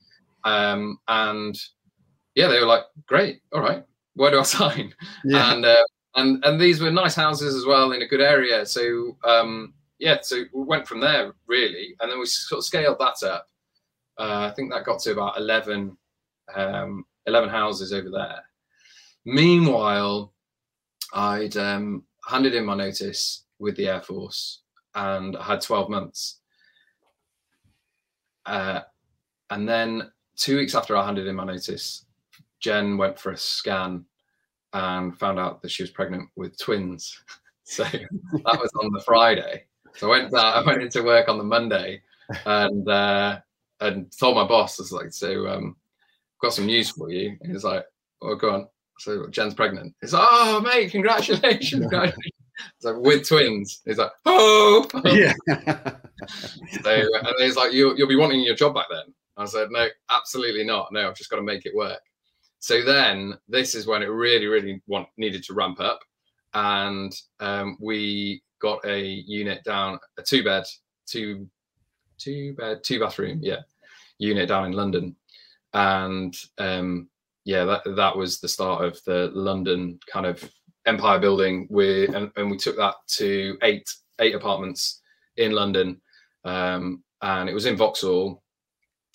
Um, 0.46 1.00
and 1.08 1.60
yeah, 2.36 2.48
they 2.48 2.60
were 2.60 2.66
like, 2.66 2.84
great, 3.08 3.42
all 3.52 3.62
right, 3.62 3.84
where 4.14 4.32
do 4.32 4.40
I 4.40 4.44
sign? 4.44 4.94
Yeah. 5.26 5.54
And 5.54 5.66
uh, 5.66 5.84
and 6.16 6.46
and 6.46 6.60
these 6.60 6.80
were 6.80 6.92
nice 6.92 7.16
houses 7.16 7.56
as 7.56 7.66
well 7.66 7.92
in 7.92 8.02
a 8.02 8.08
good 8.08 8.22
area. 8.22 8.66
So 8.66 9.18
um, 9.26 9.74
yeah, 10.00 10.18
so 10.22 10.44
we 10.54 10.64
went 10.64 10.88
from 10.88 11.02
there 11.02 11.34
really, 11.48 11.96
and 12.00 12.12
then 12.12 12.20
we 12.20 12.26
sort 12.26 12.60
of 12.60 12.66
scaled 12.66 13.00
that 13.00 13.28
up. 13.28 13.48
Uh, 14.18 14.50
I 14.50 14.54
think 14.56 14.72
that 14.72 14.86
got 14.86 15.00
to 15.02 15.12
about 15.12 15.38
11, 15.38 15.98
um, 16.56 17.06
11 17.26 17.50
houses 17.50 17.92
over 17.92 18.10
there. 18.10 18.42
Meanwhile, 19.26 20.32
I'd 21.14 21.58
um, 21.58 22.04
handed 22.28 22.56
in 22.56 22.66
my 22.66 22.76
notice 22.76 23.44
with 23.60 23.76
the 23.76 23.88
Air 23.88 24.02
Force, 24.02 24.62
and 24.94 25.36
I 25.36 25.44
had 25.44 25.62
twelve 25.62 25.90
months. 25.90 26.40
Uh, 28.46 28.82
and 29.50 29.68
then 29.68 30.12
two 30.36 30.58
weeks 30.58 30.76
after 30.76 30.96
I 30.96 31.06
handed 31.06 31.28
in 31.28 31.36
my 31.36 31.46
notice, 31.46 32.06
Jen 32.60 32.98
went 32.98 33.20
for 33.20 33.32
a 33.32 33.38
scan 33.38 34.06
and 34.74 35.18
found 35.18 35.40
out 35.40 35.62
that 35.62 35.72
she 35.72 35.84
was 35.84 35.92
pregnant 35.92 36.30
with 36.36 36.58
twins. 36.58 37.22
So 37.68 37.84
that 37.84 38.60
was 38.62 38.70
on 38.80 38.94
the 38.94 39.02
Friday. 39.02 39.64
So 39.96 40.06
I 40.14 40.20
went 40.20 40.36
I 40.36 40.64
went 40.64 40.84
into 40.84 41.02
work 41.02 41.28
on 41.28 41.40
the 41.40 41.44
Monday 41.44 42.00
and 42.46 42.88
uh, 42.88 43.40
and 43.82 44.12
told 44.18 44.36
my 44.36 44.46
boss, 44.46 44.80
I 44.80 44.84
was 44.84 44.92
like, 44.92 45.12
so 45.12 45.48
um, 45.48 45.76
got 46.42 46.54
some 46.54 46.66
news 46.66 46.92
for 46.92 47.10
you. 47.10 47.36
And 47.42 47.52
he's 47.52 47.64
like, 47.64 47.86
oh, 48.22 48.36
go 48.36 48.54
on. 48.54 48.68
So 49.00 49.28
Jen's 49.30 49.54
pregnant. 49.54 49.94
He's 50.02 50.14
like, 50.14 50.28
oh, 50.30 50.62
mate, 50.62 50.92
congratulations. 50.92 51.70
congratulations. 51.82 52.32
It's 52.78 52.86
like 52.86 52.98
with 52.98 53.28
twins. 53.28 53.82
He's 53.86 53.98
like, 53.98 54.12
oh, 54.26 54.88
yeah. 55.06 55.34
so 56.84 56.92
and 56.92 57.36
he's 57.40 57.58
like, 57.58 57.74
you, 57.74 57.96
you'll 57.98 58.08
be 58.08 58.16
wanting 58.16 58.42
your 58.42 58.56
job 58.56 58.76
back 58.76 58.88
then. 58.90 59.14
I 59.38 59.46
said, 59.46 59.68
no, 59.72 59.88
absolutely 60.10 60.64
not. 60.64 60.92
No, 60.92 61.08
I've 61.08 61.16
just 61.16 61.30
got 61.30 61.38
to 61.38 61.44
make 61.44 61.66
it 61.66 61.76
work. 61.76 62.00
So 62.60 62.84
then 62.84 63.36
this 63.48 63.76
is 63.76 63.86
when 63.86 64.02
it 64.02 64.08
really, 64.08 64.48
really 64.48 64.82
want, 64.88 65.08
needed 65.18 65.44
to 65.44 65.54
ramp 65.54 65.80
up. 65.80 66.00
And 66.54 67.14
um, 67.40 67.78
we 67.82 68.42
got 68.62 68.84
a 68.86 69.02
unit 69.02 69.64
down, 69.64 70.00
a 70.18 70.24
two 70.24 70.44
bed, 70.44 70.64
two, 71.06 71.48
two 72.18 72.54
bed, 72.56 72.84
two 72.84 73.00
bathroom, 73.00 73.40
yeah, 73.42 73.60
unit 74.20 74.48
down 74.48 74.66
in 74.66 74.72
London. 74.72 75.16
And 75.74 76.34
um, 76.58 77.10
yeah, 77.44 77.66
that, 77.66 77.82
that 77.96 78.16
was 78.16 78.40
the 78.40 78.48
start 78.48 78.84
of 78.84 78.98
the 79.06 79.32
London 79.34 80.00
kind 80.12 80.26
of 80.26 80.50
empire 80.86 81.20
building. 81.20 81.68
We, 81.70 82.08
and, 82.08 82.32
and 82.38 82.50
we 82.50 82.58
took 82.58 82.78
that 82.78 82.96
to 83.18 83.58
eight, 83.64 83.88
eight 84.22 84.34
apartments 84.34 85.02
in 85.36 85.52
London. 85.52 86.02
Um, 86.46 87.04
and 87.22 87.50
it 87.50 87.54
was 87.54 87.66
in 87.66 87.76
Vauxhall 87.76 88.42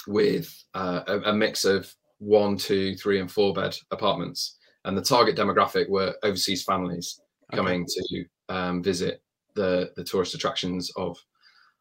with 0.06 0.52
uh, 0.74 1.02
a, 1.06 1.18
a 1.30 1.32
mix 1.32 1.64
of 1.64 1.92
one, 2.18 2.56
two, 2.56 2.94
three, 2.96 3.20
and 3.20 3.30
four 3.30 3.52
bed 3.52 3.76
apartments. 3.90 4.58
And 4.84 4.96
the 4.96 5.02
target 5.02 5.36
demographic 5.36 5.88
were 5.88 6.14
overseas 6.22 6.62
families 6.62 7.20
coming 7.52 7.84
to 7.86 8.24
um, 8.48 8.82
visit 8.82 9.22
the 9.54 9.92
the 9.96 10.04
tourist 10.04 10.34
attractions 10.34 10.90
of 10.96 11.18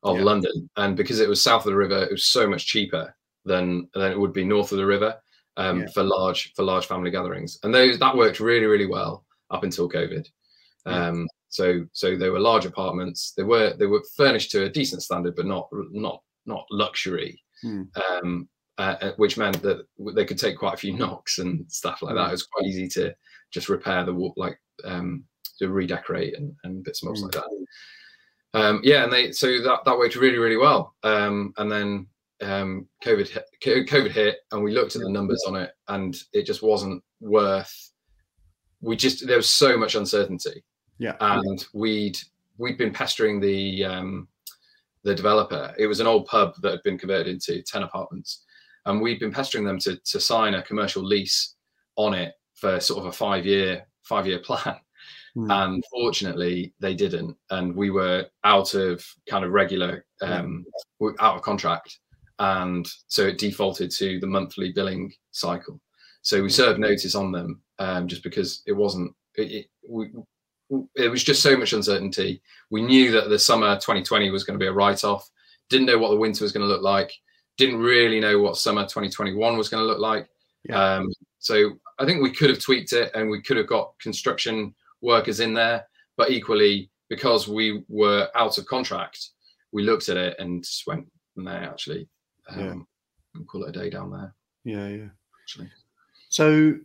of 0.03 0.17
yeah. 0.17 0.23
London. 0.23 0.69
And 0.77 0.95
because 0.95 1.19
it 1.19 1.29
was 1.29 1.41
south 1.41 1.65
of 1.65 1.71
the 1.71 1.75
river, 1.75 2.03
it 2.03 2.11
was 2.11 2.25
so 2.25 2.47
much 2.47 2.65
cheaper 2.65 3.15
than 3.45 3.87
than 3.93 4.11
it 4.11 4.19
would 4.19 4.33
be 4.33 4.43
north 4.43 4.71
of 4.71 4.77
the 4.77 4.85
river 4.85 5.15
um, 5.57 5.81
yeah. 5.81 5.87
for 5.93 6.03
large 6.03 6.53
for 6.53 6.63
large 6.63 6.87
family 6.87 7.11
gatherings. 7.11 7.59
And 7.63 7.73
those 7.73 7.99
that 7.99 8.17
worked 8.17 8.39
really 8.39 8.65
really 8.65 8.87
well 8.87 9.25
up 9.51 9.63
until 9.63 9.89
COVID. 9.89 10.27
Um, 10.85 11.27
so 11.49 11.85
so 11.91 12.15
they 12.17 12.29
were 12.29 12.39
large 12.39 12.65
apartments. 12.65 13.33
They 13.35 13.43
were 13.43 13.73
they 13.77 13.85
were 13.85 14.03
furnished 14.15 14.51
to 14.51 14.63
a 14.63 14.69
decent 14.69 15.03
standard, 15.03 15.35
but 15.35 15.45
not 15.45 15.69
not 15.91 16.21
not 16.45 16.65
luxury. 16.71 17.41
Hmm. 17.61 17.83
Um, 18.11 18.49
uh, 18.79 18.95
uh, 19.01 19.11
which 19.17 19.37
meant 19.37 19.61
that 19.61 19.85
they 20.15 20.23
could 20.23 20.39
take 20.39 20.57
quite 20.57 20.73
a 20.73 20.77
few 20.77 20.93
knocks 20.97 21.39
and 21.39 21.69
stuff 21.69 22.01
like 22.01 22.15
that. 22.15 22.21
Mm. 22.21 22.29
It 22.29 22.31
was 22.31 22.43
quite 22.43 22.65
easy 22.65 22.87
to 22.89 23.13
just 23.51 23.67
repair 23.67 24.05
the 24.05 24.13
wall, 24.13 24.33
like 24.37 24.57
um, 24.85 25.25
to 25.57 25.67
redecorate 25.67 26.37
and, 26.37 26.55
and 26.63 26.81
bits 26.83 27.03
and 27.03 27.09
bobs 27.09 27.19
mm. 27.19 27.23
like 27.23 27.33
that. 27.33 27.65
Um, 28.53 28.79
yeah, 28.83 29.03
and 29.03 29.11
they 29.11 29.33
so 29.33 29.61
that 29.61 29.83
that 29.85 29.97
worked 29.97 30.15
really 30.15 30.37
really 30.37 30.55
well. 30.55 30.95
Um, 31.03 31.53
and 31.57 31.69
then 31.69 32.07
um, 32.41 32.87
COVID 33.03 33.27
hit, 33.27 33.45
COVID 33.89 34.11
hit, 34.11 34.37
and 34.51 34.63
we 34.63 34.71
looked 34.71 34.95
at 34.95 35.01
the 35.01 35.09
numbers 35.09 35.43
on 35.45 35.55
it, 35.55 35.71
and 35.89 36.15
it 36.33 36.45
just 36.45 36.63
wasn't 36.63 37.03
worth. 37.19 37.91
We 38.81 38.95
just 38.95 39.27
there 39.27 39.37
was 39.37 39.49
so 39.49 39.77
much 39.77 39.95
uncertainty. 39.95 40.63
Yeah, 40.97 41.15
and 41.19 41.65
we'd 41.73 42.17
we'd 42.57 42.77
been 42.77 42.93
pestering 42.93 43.39
the 43.39 43.83
um, 43.83 44.27
the 45.03 45.15
developer. 45.15 45.73
It 45.77 45.87
was 45.87 45.99
an 45.99 46.07
old 46.07 46.25
pub 46.25 46.53
that 46.61 46.71
had 46.71 46.83
been 46.83 46.97
converted 46.97 47.27
into 47.27 47.61
ten 47.63 47.83
apartments, 47.83 48.43
and 48.85 49.01
we'd 49.01 49.19
been 49.19 49.31
pestering 49.31 49.65
them 49.65 49.79
to 49.79 49.97
to 49.97 50.19
sign 50.19 50.55
a 50.55 50.63
commercial 50.63 51.03
lease 51.03 51.55
on 51.95 52.13
it 52.13 52.33
for 52.55 52.79
sort 52.79 52.99
of 52.99 53.05
a 53.05 53.11
five 53.11 53.45
year 53.45 53.85
five 54.03 54.27
year 54.27 54.39
plan. 54.43 54.75
Mm. 55.37 55.51
And 55.51 55.83
fortunately, 55.91 56.73
they 56.79 56.95
didn't, 56.95 57.37
and 57.51 57.75
we 57.75 57.91
were 57.91 58.25
out 58.43 58.73
of 58.73 59.05
kind 59.29 59.45
of 59.45 59.51
regular, 59.51 60.03
um, 60.21 60.65
yeah. 60.99 61.09
out 61.19 61.35
of 61.35 61.43
contract, 61.43 61.99
and 62.39 62.87
so 63.07 63.27
it 63.27 63.37
defaulted 63.37 63.91
to 63.91 64.19
the 64.19 64.27
monthly 64.27 64.71
billing 64.71 65.13
cycle. 65.31 65.79
So 66.23 66.41
we 66.41 66.49
served 66.49 66.79
notice 66.79 67.15
on 67.15 67.31
them 67.31 67.61
um, 67.77 68.07
just 68.07 68.23
because 68.23 68.63
it 68.65 68.73
wasn't. 68.73 69.13
It, 69.35 69.51
it, 69.51 69.65
we, 69.87 70.09
it 70.95 71.09
was 71.09 71.23
just 71.23 71.41
so 71.41 71.57
much 71.57 71.73
uncertainty. 71.73 72.41
We 72.69 72.81
knew 72.81 73.11
that 73.11 73.29
the 73.29 73.39
summer 73.39 73.75
2020 73.75 74.29
was 74.29 74.43
going 74.43 74.57
to 74.57 74.63
be 74.63 74.67
a 74.67 74.73
write 74.73 75.03
off. 75.03 75.29
Didn't 75.69 75.87
know 75.87 75.97
what 75.97 76.09
the 76.09 76.17
winter 76.17 76.43
was 76.43 76.51
going 76.51 76.67
to 76.67 76.71
look 76.71 76.81
like 76.83 77.11
didn't 77.59 77.77
really 77.77 78.21
know 78.21 78.39
what 78.39 78.55
summer 78.55 78.83
2021 78.83 79.57
was 79.57 79.67
going 79.67 79.83
to 79.83 79.85
look 79.85 79.99
like. 79.99 80.29
Yeah. 80.63 80.95
Um, 80.95 81.09
so 81.39 81.73
I 81.99 82.05
think 82.05 82.23
we 82.23 82.31
could 82.31 82.49
have 82.49 82.59
tweaked 82.59 82.93
it 82.93 83.11
and 83.13 83.29
we 83.29 83.41
could 83.41 83.57
have 83.57 83.67
got 83.67 83.99
construction 83.99 84.73
workers 85.01 85.41
in 85.41 85.53
there, 85.53 85.85
but 86.15 86.31
equally 86.31 86.89
because 87.09 87.49
we 87.49 87.83
were 87.89 88.29
out 88.33 88.57
of 88.57 88.65
contract, 88.65 89.31
we 89.73 89.83
looked 89.83 90.07
at 90.07 90.15
it 90.15 90.39
and 90.39 90.63
just 90.63 90.87
went, 90.87 91.05
no, 91.35 91.51
actually, 91.51 92.07
um, 92.49 92.59
yeah. 92.59 92.73
we'll 93.35 93.45
call 93.45 93.65
it 93.65 93.75
a 93.75 93.79
day 93.79 93.89
down 93.89 94.09
there. 94.09 94.33
Yeah, 94.63 94.87
yeah. 94.87 95.09
Actually. 95.43 95.69
So 96.29 96.75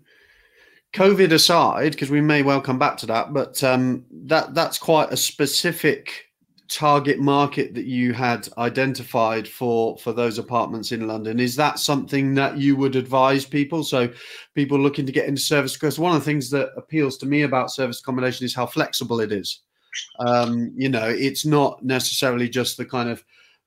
COVID 0.94 1.32
aside, 1.32 1.92
because 1.92 2.10
we 2.10 2.20
may 2.20 2.42
well 2.42 2.60
come 2.60 2.78
back 2.78 2.96
to 2.98 3.06
that, 3.06 3.32
but 3.32 3.62
um, 3.64 4.04
that 4.10 4.54
that's 4.54 4.78
quite 4.78 5.12
a 5.12 5.16
specific 5.16 6.30
target 6.68 7.18
market 7.18 7.74
that 7.74 7.84
you 7.84 8.12
had 8.12 8.48
identified 8.58 9.46
for 9.46 9.98
for 9.98 10.12
those 10.12 10.38
apartments 10.38 10.92
in 10.92 11.06
London. 11.06 11.40
Is 11.40 11.56
that 11.56 11.78
something 11.78 12.34
that 12.34 12.58
you 12.58 12.76
would 12.76 12.96
advise 12.96 13.44
people? 13.44 13.82
So 13.82 14.08
people 14.54 14.78
looking 14.78 15.04
to 15.04 15.12
get 15.12 15.26
into 15.26 15.42
service 15.42 15.74
because 15.74 15.98
one 15.98 16.14
of 16.14 16.20
the 16.20 16.24
things 16.24 16.48
that 16.50 16.70
appeals 16.76 17.18
to 17.18 17.26
me 17.26 17.42
about 17.42 17.72
service 17.72 18.00
accommodation 18.00 18.46
is 18.46 18.54
how 18.54 18.66
flexible 18.66 19.20
it 19.20 19.32
is. 19.32 19.60
Um, 20.20 20.72
you 20.76 20.88
know 20.88 21.08
it's 21.08 21.44
not 21.44 21.84
necessarily 21.84 22.48
just 22.48 22.76
the 22.76 22.84
kind 22.84 23.08
of 23.08 23.24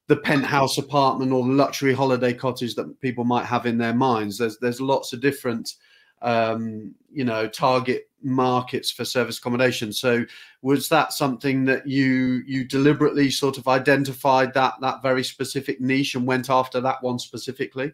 the 0.07 0.17
penthouse 0.17 0.77
apartment 0.77 1.33
or 1.33 1.45
luxury 1.45 1.93
holiday 1.93 2.33
cottage 2.33 2.75
that 2.75 3.01
people 3.01 3.25
might 3.25 3.45
have 3.45 3.65
in 3.65 3.77
their 3.77 3.93
minds. 3.93 4.37
There's 4.37 4.57
there's 4.59 4.81
lots 4.81 5.11
of 5.11 5.21
different 5.21 5.73
um, 6.21 6.95
you 7.11 7.23
know 7.23 7.47
target 7.47 8.09
markets 8.21 8.91
for 8.91 9.05
service 9.05 9.37
accommodation. 9.37 9.93
So 9.93 10.25
was 10.61 10.89
that 10.89 11.13
something 11.13 11.65
that 11.65 11.87
you 11.87 12.41
you 12.45 12.65
deliberately 12.65 13.29
sort 13.29 13.57
of 13.57 13.67
identified 13.67 14.53
that 14.53 14.75
that 14.81 15.01
very 15.01 15.23
specific 15.23 15.79
niche 15.79 16.15
and 16.15 16.25
went 16.25 16.49
after 16.49 16.81
that 16.81 17.01
one 17.01 17.19
specifically? 17.19 17.93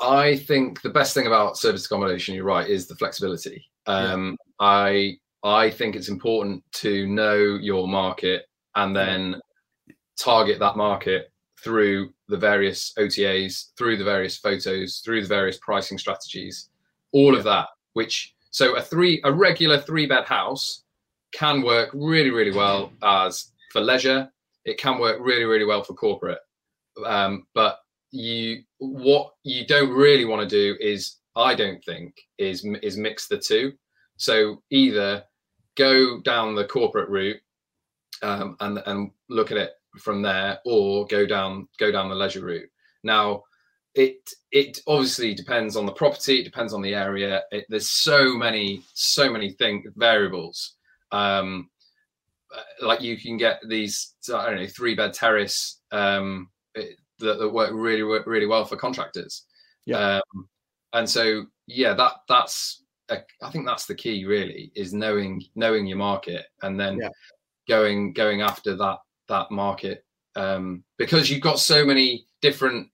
I 0.00 0.36
think 0.36 0.82
the 0.82 0.90
best 0.90 1.14
thing 1.14 1.26
about 1.26 1.56
service 1.56 1.86
accommodation, 1.86 2.34
you're 2.34 2.44
right, 2.44 2.68
is 2.68 2.86
the 2.86 2.96
flexibility. 2.96 3.64
Um, 3.86 4.36
yeah. 4.60 4.66
I 4.66 5.16
I 5.42 5.70
think 5.70 5.96
it's 5.96 6.08
important 6.08 6.62
to 6.72 7.06
know 7.06 7.36
your 7.60 7.88
market 7.88 8.46
and 8.74 8.94
then 8.96 9.40
target 10.18 10.58
that 10.60 10.76
market 10.76 11.31
through 11.62 12.12
the 12.28 12.36
various 12.36 12.92
OTAs, 12.98 13.72
through 13.76 13.96
the 13.96 14.04
various 14.04 14.36
photos, 14.36 15.00
through 15.04 15.22
the 15.22 15.28
various 15.28 15.58
pricing 15.58 15.98
strategies, 15.98 16.70
all 17.12 17.32
yeah. 17.32 17.38
of 17.38 17.44
that. 17.44 17.68
Which 17.92 18.34
so 18.50 18.76
a 18.76 18.82
three 18.82 19.20
a 19.24 19.32
regular 19.32 19.78
three 19.78 20.06
bed 20.06 20.24
house 20.24 20.84
can 21.32 21.62
work 21.62 21.90
really 21.92 22.30
really 22.30 22.52
well 22.52 22.92
as 23.02 23.52
for 23.70 23.80
leisure. 23.80 24.30
It 24.64 24.78
can 24.78 24.98
work 24.98 25.18
really 25.20 25.44
really 25.44 25.64
well 25.64 25.82
for 25.82 25.94
corporate. 25.94 26.38
Um, 27.06 27.46
but 27.54 27.78
you 28.10 28.62
what 28.78 29.32
you 29.44 29.66
don't 29.66 29.90
really 29.90 30.24
want 30.24 30.48
to 30.48 30.48
do 30.48 30.76
is 30.80 31.16
I 31.36 31.54
don't 31.54 31.82
think 31.84 32.14
is 32.38 32.64
is 32.82 32.96
mix 32.96 33.28
the 33.28 33.38
two. 33.38 33.72
So 34.16 34.62
either 34.70 35.24
go 35.76 36.20
down 36.20 36.54
the 36.54 36.66
corporate 36.66 37.08
route 37.08 37.40
um, 38.22 38.56
and 38.60 38.82
and 38.86 39.10
look 39.28 39.50
at 39.50 39.56
it 39.56 39.72
from 39.98 40.22
there, 40.22 40.58
or 40.64 41.06
go 41.06 41.26
down 41.26 41.68
go 41.78 41.90
down 41.90 42.08
the 42.08 42.14
leisure 42.14 42.44
route. 42.44 42.68
Now, 43.02 43.44
it 43.94 44.30
it 44.50 44.80
obviously 44.86 45.34
depends 45.34 45.76
on 45.76 45.86
the 45.86 45.92
property, 45.92 46.40
it 46.40 46.44
depends 46.44 46.72
on 46.72 46.82
the 46.82 46.94
area. 46.94 47.42
It, 47.50 47.66
there's 47.68 47.90
so 47.90 48.36
many 48.36 48.82
so 48.94 49.30
many 49.30 49.52
thing 49.52 49.84
variables. 49.96 50.76
Um, 51.10 51.68
uh, 52.54 52.86
like 52.86 53.00
you 53.00 53.16
can 53.16 53.36
get 53.36 53.60
these 53.68 54.14
I 54.32 54.50
don't 54.50 54.60
know 54.60 54.66
three 54.66 54.94
bed 54.94 55.12
terrace 55.12 55.80
um, 55.90 56.48
that, 56.74 57.38
that 57.38 57.52
work 57.52 57.70
really 57.72 58.02
work 58.02 58.26
really 58.26 58.46
well 58.46 58.64
for 58.64 58.76
contractors. 58.76 59.44
Yeah. 59.86 60.20
Um, 60.34 60.48
and 60.92 61.08
so 61.08 61.46
yeah, 61.66 61.94
that 61.94 62.12
that's 62.28 62.82
a, 63.08 63.18
I 63.42 63.50
think 63.50 63.66
that's 63.66 63.86
the 63.86 63.94
key 63.94 64.24
really 64.24 64.72
is 64.74 64.92
knowing 64.92 65.42
knowing 65.54 65.86
your 65.86 65.98
market 65.98 66.46
and 66.62 66.78
then 66.78 66.98
yeah. 66.98 67.08
going 67.68 68.12
going 68.12 68.42
after 68.42 68.76
that 68.76 68.98
that 69.28 69.50
market 69.50 70.04
um, 70.36 70.84
because 70.98 71.30
you've 71.30 71.42
got 71.42 71.58
so 71.58 71.84
many 71.84 72.26
different 72.40 72.88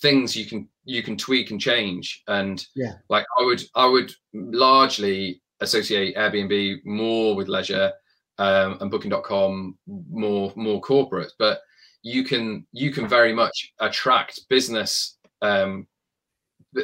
things 0.00 0.36
you 0.36 0.46
can 0.46 0.68
you 0.84 1.02
can 1.02 1.16
tweak 1.16 1.50
and 1.50 1.60
change. 1.60 2.22
And 2.28 2.64
yeah. 2.74 2.94
like 3.08 3.26
i 3.38 3.44
would 3.44 3.62
i 3.74 3.86
would 3.86 4.12
largely 4.32 5.42
associate 5.60 6.16
airbnb 6.16 6.84
more 6.84 7.34
with 7.34 7.48
leisure 7.48 7.92
um, 8.38 8.78
and 8.80 8.90
booking.com 8.90 9.76
more 10.10 10.52
more 10.56 10.80
corporate. 10.80 11.32
But 11.38 11.60
you 12.02 12.24
can 12.24 12.66
you 12.72 12.92
can 12.92 13.08
very 13.08 13.32
much 13.32 13.72
attract 13.80 14.48
business 14.48 15.18
um, 15.42 15.86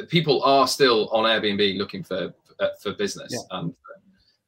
people 0.09 0.43
are 0.43 0.67
still 0.67 1.09
on 1.09 1.23
airbnb 1.23 1.77
looking 1.77 2.03
for 2.03 2.33
for 2.81 2.93
business 2.93 3.33
yeah. 3.33 3.59
and 3.59 3.73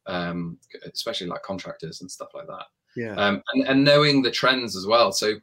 um, 0.06 0.58
especially 0.94 1.26
like 1.26 1.42
contractors 1.42 2.00
and 2.00 2.10
stuff 2.10 2.28
like 2.34 2.46
that 2.46 2.64
yeah. 2.98 3.14
Um, 3.14 3.42
and, 3.54 3.68
and 3.68 3.84
knowing 3.84 4.22
the 4.22 4.30
trends 4.30 4.76
as 4.76 4.86
well. 4.86 5.12
So 5.12 5.34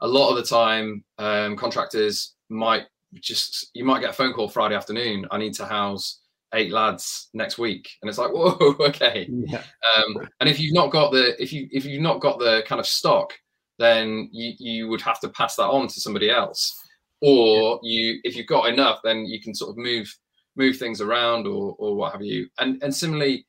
a 0.00 0.06
lot 0.06 0.30
of 0.30 0.36
the 0.36 0.44
time 0.44 1.04
um, 1.18 1.56
contractors 1.56 2.34
might 2.48 2.84
just 3.14 3.70
you 3.74 3.84
might 3.84 4.00
get 4.00 4.10
a 4.10 4.12
phone 4.12 4.34
call 4.34 4.50
friday 4.50 4.74
afternoon 4.74 5.26
i 5.30 5.38
need 5.38 5.54
to 5.54 5.64
house 5.64 6.20
eight 6.54 6.72
lads 6.72 7.28
next 7.34 7.58
week. 7.58 7.90
And 8.00 8.08
it's 8.08 8.18
like 8.18 8.30
whoa 8.32 8.76
okay. 8.80 9.28
Yeah. 9.30 9.62
um, 9.96 10.28
and 10.40 10.48
if 10.48 10.60
you've 10.60 10.74
not 10.74 10.90
got 10.90 11.12
the 11.12 11.40
if 11.42 11.52
you 11.52 11.68
if 11.70 11.84
you've 11.84 12.02
not 12.02 12.20
got 12.20 12.38
the 12.38 12.62
kind 12.66 12.80
of 12.80 12.86
stock 12.86 13.32
then 13.78 14.28
you 14.32 14.54
you 14.58 14.88
would 14.88 15.00
have 15.00 15.20
to 15.20 15.28
pass 15.28 15.56
that 15.56 15.68
on 15.68 15.88
to 15.88 16.00
somebody 16.00 16.30
else. 16.30 16.74
Or 17.20 17.80
yeah. 17.82 17.90
you 17.90 18.20
if 18.24 18.36
you've 18.36 18.46
got 18.46 18.68
enough 18.68 19.00
then 19.02 19.26
you 19.26 19.40
can 19.40 19.54
sort 19.54 19.70
of 19.70 19.76
move 19.76 20.12
move 20.56 20.76
things 20.76 21.00
around 21.00 21.46
or 21.46 21.74
or 21.78 21.96
what 21.96 22.12
have 22.12 22.22
you. 22.22 22.48
And 22.58 22.82
and 22.82 22.94
similarly 22.94 23.46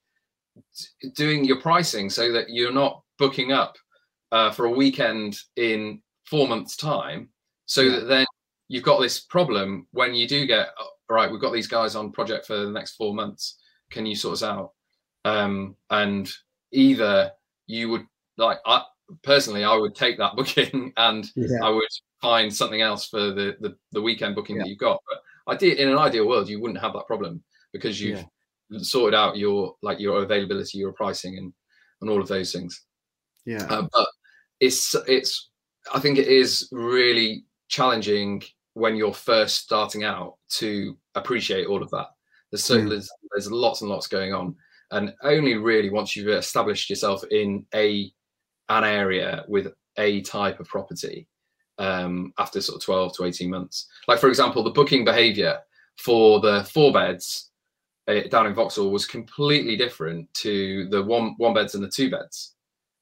doing 1.15 1.45
your 1.45 1.61
pricing 1.61 2.09
so 2.09 2.31
that 2.33 2.49
you're 2.49 2.73
not 2.73 3.01
booking 3.19 3.51
up 3.51 3.77
uh, 4.31 4.51
for 4.51 4.65
a 4.65 4.71
weekend 4.71 5.37
in 5.55 6.01
four 6.25 6.47
months 6.47 6.75
time 6.75 7.29
so 7.65 7.81
yeah. 7.81 7.99
that 7.99 8.05
then 8.07 8.25
you've 8.67 8.83
got 8.83 8.99
this 8.99 9.19
problem 9.19 9.87
when 9.91 10.13
you 10.13 10.27
do 10.27 10.45
get 10.45 10.69
all 10.79 11.15
right 11.15 11.31
we've 11.31 11.41
got 11.41 11.53
these 11.53 11.67
guys 11.67 11.95
on 11.95 12.11
project 12.11 12.47
for 12.47 12.57
the 12.57 12.71
next 12.71 12.95
four 12.95 13.13
months 13.13 13.59
can 13.91 14.05
you 14.05 14.15
sort 14.15 14.33
us 14.33 14.43
out 14.43 14.71
um, 15.25 15.75
and 15.89 16.31
either 16.71 17.31
you 17.67 17.89
would 17.89 18.05
like 18.37 18.59
I, 18.65 18.83
personally 19.23 19.63
i 19.63 19.75
would 19.75 19.95
take 19.95 20.17
that 20.17 20.35
booking 20.37 20.93
and 20.97 21.29
yeah. 21.35 21.63
i 21.63 21.69
would 21.69 21.83
find 22.21 22.53
something 22.53 22.81
else 22.81 23.07
for 23.07 23.19
the 23.19 23.57
the, 23.59 23.75
the 23.91 24.01
weekend 24.01 24.35
booking 24.35 24.57
yeah. 24.57 24.63
that 24.63 24.69
you've 24.69 24.79
got 24.79 25.01
but 25.07 25.21
I 25.49 25.55
did 25.55 25.79
in 25.79 25.89
an 25.89 25.97
ideal 25.97 26.27
world 26.27 26.47
you 26.47 26.61
wouldn't 26.61 26.79
have 26.79 26.93
that 26.93 27.07
problem 27.07 27.43
because 27.73 27.99
you've 27.99 28.23
yeah. 28.69 28.79
sorted 28.79 29.15
out 29.15 29.37
your 29.37 29.75
like 29.81 29.99
your 29.99 30.21
availability 30.23 30.77
your 30.77 30.93
pricing 30.93 31.37
and 31.37 31.51
and 32.01 32.09
all 32.09 32.21
of 32.21 32.27
those 32.27 32.53
things 32.53 32.85
yeah 33.49 33.65
uh, 33.69 33.87
but 33.91 34.07
it's 34.59 34.95
it's 35.07 35.49
i 35.93 35.99
think 35.99 36.17
it 36.17 36.27
is 36.27 36.67
really 36.71 37.43
challenging 37.69 38.41
when 38.73 38.95
you're 38.95 39.13
first 39.13 39.57
starting 39.57 40.03
out 40.03 40.35
to 40.49 40.97
appreciate 41.15 41.67
all 41.67 41.83
of 41.83 41.89
that. 41.91 42.07
There's 42.51 42.63
so 42.63 42.77
mm. 42.77 42.89
there's, 42.89 43.09
there's 43.31 43.51
lots 43.51 43.81
and 43.81 43.89
lots 43.89 44.07
going 44.07 44.33
on, 44.33 44.55
and 44.91 45.13
only 45.23 45.55
really 45.55 45.89
once 45.89 46.15
you've 46.15 46.29
established 46.29 46.89
yourself 46.89 47.23
in 47.29 47.65
a 47.75 48.11
an 48.69 48.83
area 48.83 49.45
with 49.47 49.73
a 49.97 50.21
type 50.21 50.59
of 50.59 50.67
property 50.67 51.27
um, 51.77 52.33
after 52.37 52.61
sort 52.61 52.77
of 52.77 52.85
12 52.85 53.17
to 53.17 53.25
18 53.25 53.49
months. 53.49 53.87
Like 54.07 54.19
for 54.19 54.29
example, 54.29 54.63
the 54.63 54.71
booking 54.71 55.03
behaviour 55.03 55.59
for 55.97 56.39
the 56.39 56.63
four 56.63 56.93
beds 56.93 57.51
uh, 58.07 58.21
down 58.29 58.47
in 58.47 58.53
Vauxhall 58.53 58.91
was 58.91 59.05
completely 59.05 59.75
different 59.75 60.33
to 60.35 60.87
the 60.89 61.03
one 61.03 61.35
one 61.37 61.53
beds 61.53 61.75
and 61.75 61.83
the 61.83 61.89
two 61.89 62.09
beds, 62.09 62.55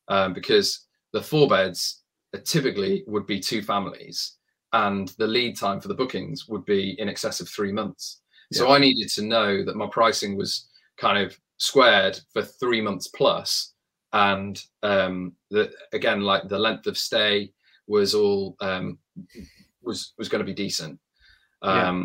um, 0.07 0.33
because 0.33 0.87
the 1.13 1.21
four 1.21 1.47
beds 1.47 2.03
typically 2.45 3.03
would 3.07 3.25
be 3.25 3.39
two 3.39 3.61
families 3.61 4.37
and 4.73 5.09
the 5.17 5.27
lead 5.27 5.57
time 5.57 5.79
for 5.79 5.87
the 5.87 5.93
bookings 5.93 6.47
would 6.47 6.65
be 6.65 6.99
in 6.99 7.09
excess 7.09 7.39
of 7.39 7.49
three 7.49 7.71
months. 7.71 8.21
Yeah. 8.51 8.59
So 8.59 8.71
I 8.71 8.79
needed 8.79 9.09
to 9.09 9.23
know 9.23 9.63
that 9.63 9.75
my 9.75 9.87
pricing 9.91 10.37
was 10.37 10.67
kind 10.97 11.17
of 11.17 11.37
squared 11.57 12.19
for 12.33 12.41
three 12.41 12.81
months 12.81 13.07
plus, 13.07 13.73
and 14.13 14.61
um, 14.83 15.33
that 15.51 15.73
again, 15.93 16.21
like 16.21 16.47
the 16.47 16.59
length 16.59 16.87
of 16.87 16.97
stay 16.97 17.51
was 17.87 18.13
all 18.13 18.55
um, 18.61 18.97
was 19.81 20.13
was 20.17 20.29
going 20.29 20.39
to 20.39 20.45
be 20.45 20.53
decent. 20.53 20.99
Um, 21.61 21.99
yeah. 21.99 22.03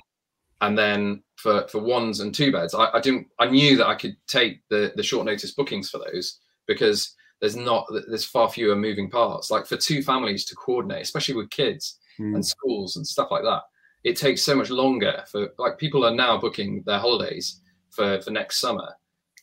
And 0.67 0.79
then 0.79 1.23
for 1.37 1.67
for 1.69 1.79
ones 1.79 2.21
and 2.21 2.35
two 2.35 2.53
beds, 2.53 2.75
I, 2.75 2.89
I 2.93 3.01
didn't. 3.01 3.27
I 3.39 3.47
knew 3.47 3.77
that 3.77 3.89
I 3.89 3.95
could 3.95 4.17
take 4.27 4.61
the 4.69 4.93
the 4.97 5.03
short 5.03 5.27
notice 5.27 5.53
bookings 5.53 5.91
for 5.91 5.99
those 5.99 6.41
because 6.67 7.15
there's 7.43 7.57
not 7.57 7.87
there's 8.09 8.25
far 8.25 8.49
fewer 8.49 8.77
moving 8.77 9.11
parts. 9.11 9.51
Like 9.51 9.67
for 9.67 9.77
two 9.77 10.01
families 10.03 10.45
to 10.47 10.55
coordinate, 10.55 11.03
especially 11.03 11.35
with 11.35 11.51
kids, 11.51 11.99
mm. 12.19 12.35
and 12.35 12.47
schools 12.47 12.97
and 12.97 13.07
stuff 13.07 13.31
like 13.31 13.43
that. 13.43 13.63
It 14.05 14.17
takes 14.17 14.43
so 14.43 14.55
much 14.55 14.71
longer 14.71 15.25
for 15.31 15.49
like 15.59 15.77
people 15.77 16.07
are 16.07 16.15
now 16.15 16.39
booking 16.39 16.83
their 16.87 17.01
holidays 17.01 17.61
for 17.91 18.23
for 18.23 18.31
next 18.31 18.59
summer, 18.59 18.89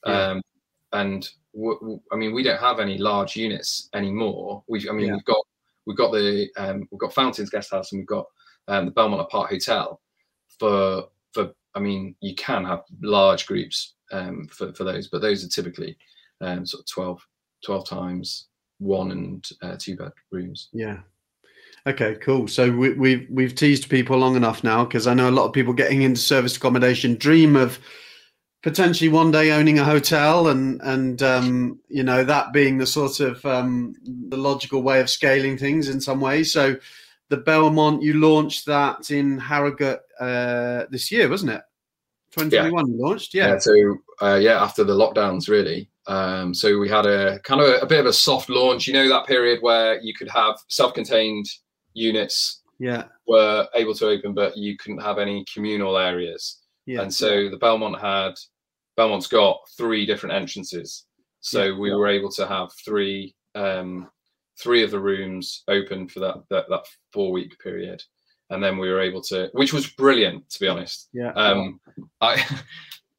yeah. 0.06 0.30
um, 0.30 0.42
and 0.94 1.30
w- 1.54 1.80
w- 1.80 2.02
I 2.12 2.16
mean 2.16 2.34
we 2.34 2.42
don't 2.42 2.60
have 2.60 2.80
any 2.80 2.98
large 2.98 3.36
units 3.36 3.90
anymore. 3.94 4.64
We 4.68 4.90
I 4.90 4.94
mean 4.94 5.08
yeah. 5.08 5.14
we've 5.14 5.26
got 5.26 5.46
we've 5.86 5.98
got 5.98 6.12
the 6.12 6.50
um, 6.58 6.88
we've 6.92 7.00
got 7.00 7.14
Fountains 7.14 7.50
Guest 7.50 7.72
House 7.72 7.92
and 7.92 8.00
we've 8.00 8.08
got 8.08 8.26
um, 8.70 8.86
the 8.86 8.92
Belmont 8.92 9.22
Apart 9.22 9.50
Hotel 9.50 10.00
for 10.58 11.10
for 11.34 11.52
I 11.76 11.80
mean 11.80 12.16
you 12.22 12.34
can 12.36 12.64
have 12.64 12.84
large 13.02 13.46
groups 13.46 13.96
um, 14.12 14.48
for 14.48 14.74
for 14.74 14.86
those, 14.86 15.10
but 15.10 15.22
those 15.22 15.44
are 15.44 15.50
typically 15.50 15.98
um, 16.42 16.66
sort 16.66 16.82
of 16.82 16.88
12, 16.88 17.28
12 17.66 17.88
times 17.88 18.48
one 18.80 19.12
and 19.12 19.50
uh, 19.62 19.76
two 19.78 19.96
bed 19.96 20.12
rooms. 20.32 20.70
Yeah, 20.72 21.00
Okay, 21.88 22.16
cool. 22.22 22.48
So 22.48 22.72
we, 22.72 22.94
we've 22.94 23.28
we've 23.30 23.56
teased 23.56 23.90
people 23.90 24.18
long 24.18 24.36
enough 24.36 24.64
now 24.64 24.84
because 24.84 25.08
I 25.08 25.14
know 25.14 25.30
a 25.30 25.32
lot 25.32 25.46
of 25.46 25.54
people 25.54 25.74
getting 25.74 26.02
into 26.02 26.20
service 26.20 26.58
accommodation 26.58 27.16
dream 27.16 27.56
of 27.56 27.80
potentially 28.62 29.10
one 29.10 29.32
day 29.32 29.52
owning 29.52 29.80
a 29.80 29.86
hotel 29.86 30.50
and 30.50 30.82
and 30.84 31.24
um, 31.24 31.80
you 31.88 32.04
know 32.04 32.24
that 32.24 32.52
being 32.52 32.78
the 32.78 32.86
sort 32.86 33.22
of 33.22 33.44
um, 33.46 33.96
the 34.06 34.38
logical 34.38 34.84
way 34.84 35.00
of 35.00 35.10
scaling 35.10 35.58
things 35.58 35.88
in 35.88 36.02
some 36.02 36.20
ways. 36.20 36.52
So 36.52 36.76
the 37.30 37.38
Belmont, 37.38 38.02
you 38.02 38.20
launched 38.20 38.66
that 38.66 39.10
in 39.10 39.38
Harrogate 39.38 40.02
uh, 40.20 40.86
this 40.90 41.12
year, 41.12 41.30
wasn't 41.30 41.52
it? 41.52 41.62
2021 42.32 42.86
yeah. 42.88 43.06
launched, 43.06 43.34
yeah. 43.34 43.48
yeah 43.48 43.58
so 43.58 43.98
uh, 44.22 44.40
yeah, 44.40 44.62
after 44.62 44.84
the 44.84 44.94
lockdowns, 44.94 45.48
really. 45.48 45.89
Um, 46.08 46.54
so 46.54 46.80
we 46.80 46.90
had 46.90 47.06
a 47.06 47.40
kind 47.40 47.62
of 47.62 47.68
a, 47.68 47.78
a, 47.80 47.86
bit 47.86 48.00
of 48.00 48.06
a 48.08 48.14
soft 48.14 48.50
launch. 48.50 48.88
You 48.88 48.94
know 48.94 49.10
that 49.10 49.28
period 49.28 49.60
where 49.62 50.00
you 50.02 50.14
could 50.14 50.30
have 50.30 50.56
self-contained 50.68 51.46
units 51.94 52.62
yeah 52.80 53.04
were 53.28 53.68
able 53.76 53.94
to 53.96 54.08
open, 54.08 54.34
but 54.34 54.58
you 54.58 54.78
couldn't 54.78 55.02
have 55.02 55.20
any 55.20 55.46
communal 55.54 55.98
areas. 55.98 56.60
Yeah. 56.86 57.02
And 57.02 57.14
so 57.14 57.50
the 57.50 57.58
Belmont 57.58 58.00
had 58.00 58.34
Belmont's 58.98 59.28
got 59.28 59.60
three 59.78 60.06
different 60.06 60.36
entrances. 60.36 61.06
So 61.42 61.66
yeah. 61.66 61.78
we 61.78 61.94
were 61.94 62.08
able 62.08 62.32
to 62.32 62.48
have 62.48 62.70
three 62.84 63.36
um, 63.56 64.10
three 64.62 64.84
of 64.84 64.92
the 64.92 65.00
rooms 65.00 65.64
open 65.68 66.08
for 66.08 66.20
that 66.22 66.36
that, 66.50 66.70
that 66.70 66.86
four 67.14 67.32
week 67.32 67.58
period. 67.60 68.02
and 68.50 68.64
then 68.64 68.78
we 68.78 68.90
were 68.90 69.00
able 69.00 69.22
to, 69.22 69.50
which 69.54 69.74
was 69.74 69.88
brilliant 69.88 70.50
to 70.50 70.60
be 70.60 70.68
honest. 70.68 71.10
Yeah. 71.14 71.32
Um, 71.34 71.80
I 72.22 72.44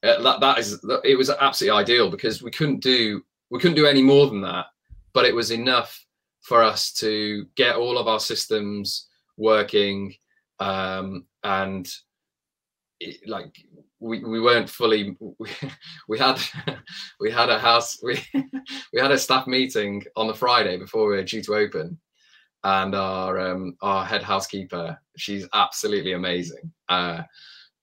that 0.02 0.40
that 0.40 0.58
is 0.58 0.84
it 1.04 1.16
was 1.16 1.30
absolutely 1.30 1.78
ideal 1.78 2.10
because 2.10 2.42
we 2.42 2.50
couldn't 2.50 2.80
do 2.80 3.22
we 3.50 3.58
couldn't 3.58 3.76
do 3.76 3.86
any 3.86 4.02
more 4.02 4.26
than 4.26 4.40
that, 4.42 4.66
but 5.12 5.26
it 5.26 5.34
was 5.34 5.50
enough 5.50 6.04
for 6.42 6.62
us 6.62 6.92
to 6.92 7.46
get 7.56 7.76
all 7.76 7.98
of 7.98 8.08
our 8.08 8.20
systems 8.20 9.08
working 9.36 10.14
um, 10.58 11.26
and 11.44 11.92
it, 13.00 13.26
like 13.26 13.56
we, 13.98 14.24
we 14.24 14.40
weren't 14.40 14.68
fully 14.70 15.16
we, 15.20 15.48
we 16.08 16.18
had 16.18 16.40
we 17.20 17.30
had 17.30 17.50
a 17.50 17.58
house 17.58 17.98
we 18.02 18.22
we 18.92 19.00
had 19.00 19.10
a 19.10 19.18
staff 19.18 19.46
meeting 19.46 20.02
on 20.16 20.26
the 20.26 20.34
Friday 20.34 20.76
before 20.76 21.08
we 21.08 21.16
were 21.16 21.22
due 21.22 21.42
to 21.42 21.54
open 21.54 21.98
and 22.64 22.94
our 22.94 23.38
um, 23.38 23.76
our 23.82 24.04
head 24.04 24.22
housekeeper 24.22 24.98
she's 25.16 25.46
absolutely 25.52 26.12
amazing. 26.12 26.72
Uh, 26.88 27.22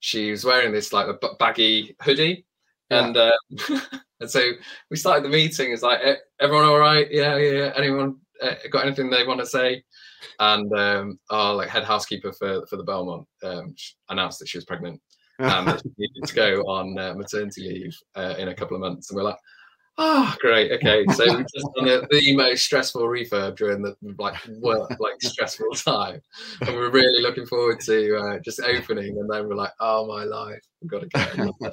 she 0.00 0.30
was 0.30 0.44
wearing 0.44 0.72
this 0.72 0.92
like 0.92 1.06
a 1.08 1.34
baggy 1.38 1.96
hoodie. 2.02 2.44
Yeah. 2.90 3.06
and 3.06 3.16
uh, 3.16 3.32
and 4.20 4.30
so 4.30 4.40
we 4.90 4.96
started 4.96 5.24
the 5.24 5.28
meeting 5.28 5.72
it's 5.72 5.82
like 5.82 6.00
everyone 6.40 6.64
all 6.64 6.78
right? 6.78 7.06
Yeah 7.10 7.36
yeah, 7.36 7.52
yeah. 7.52 7.72
anyone 7.76 8.16
uh, 8.42 8.54
got 8.70 8.86
anything 8.86 9.10
they 9.10 9.26
want 9.26 9.40
to 9.40 9.46
say? 9.46 9.82
And 10.38 10.72
um, 10.78 11.18
our 11.30 11.54
like 11.54 11.68
head 11.68 11.84
housekeeper 11.84 12.32
for 12.32 12.66
for 12.66 12.76
the 12.76 12.84
Belmont 12.84 13.26
um, 13.42 13.74
announced 14.08 14.38
that 14.38 14.48
she 14.48 14.58
was 14.58 14.64
pregnant. 14.64 15.00
And 15.40 15.80
she 15.80 15.90
needed 15.96 16.26
to 16.26 16.34
go 16.34 16.62
on 16.62 16.98
uh, 16.98 17.14
maternity 17.14 17.62
leave 17.62 17.96
uh, 18.16 18.34
in 18.38 18.48
a 18.48 18.54
couple 18.54 18.74
of 18.74 18.80
months, 18.80 19.08
and 19.08 19.16
we're 19.16 19.22
like, 19.22 19.38
oh, 19.98 20.34
great, 20.40 20.72
okay. 20.72 21.04
So 21.12 21.36
we 21.36 21.42
just 21.54 21.68
done 21.76 21.84
the, 21.84 22.06
the 22.10 22.36
most 22.36 22.64
stressful 22.64 23.02
refurb 23.02 23.56
during 23.56 23.82
the 23.82 23.96
like 24.18 24.36
work, 24.60 24.90
like 24.98 25.20
stressful 25.20 25.70
time, 25.72 26.22
and 26.62 26.74
we're 26.74 26.90
really 26.90 27.22
looking 27.22 27.46
forward 27.46 27.80
to 27.80 28.16
uh, 28.16 28.38
just 28.38 28.60
opening, 28.60 29.18
and 29.18 29.28
then 29.30 29.48
we're 29.48 29.54
like, 29.54 29.72
oh 29.80 30.06
my 30.06 30.24
life, 30.24 30.62
we've 30.80 30.90
got 30.90 31.02
to 31.02 31.08
go. 31.08 31.72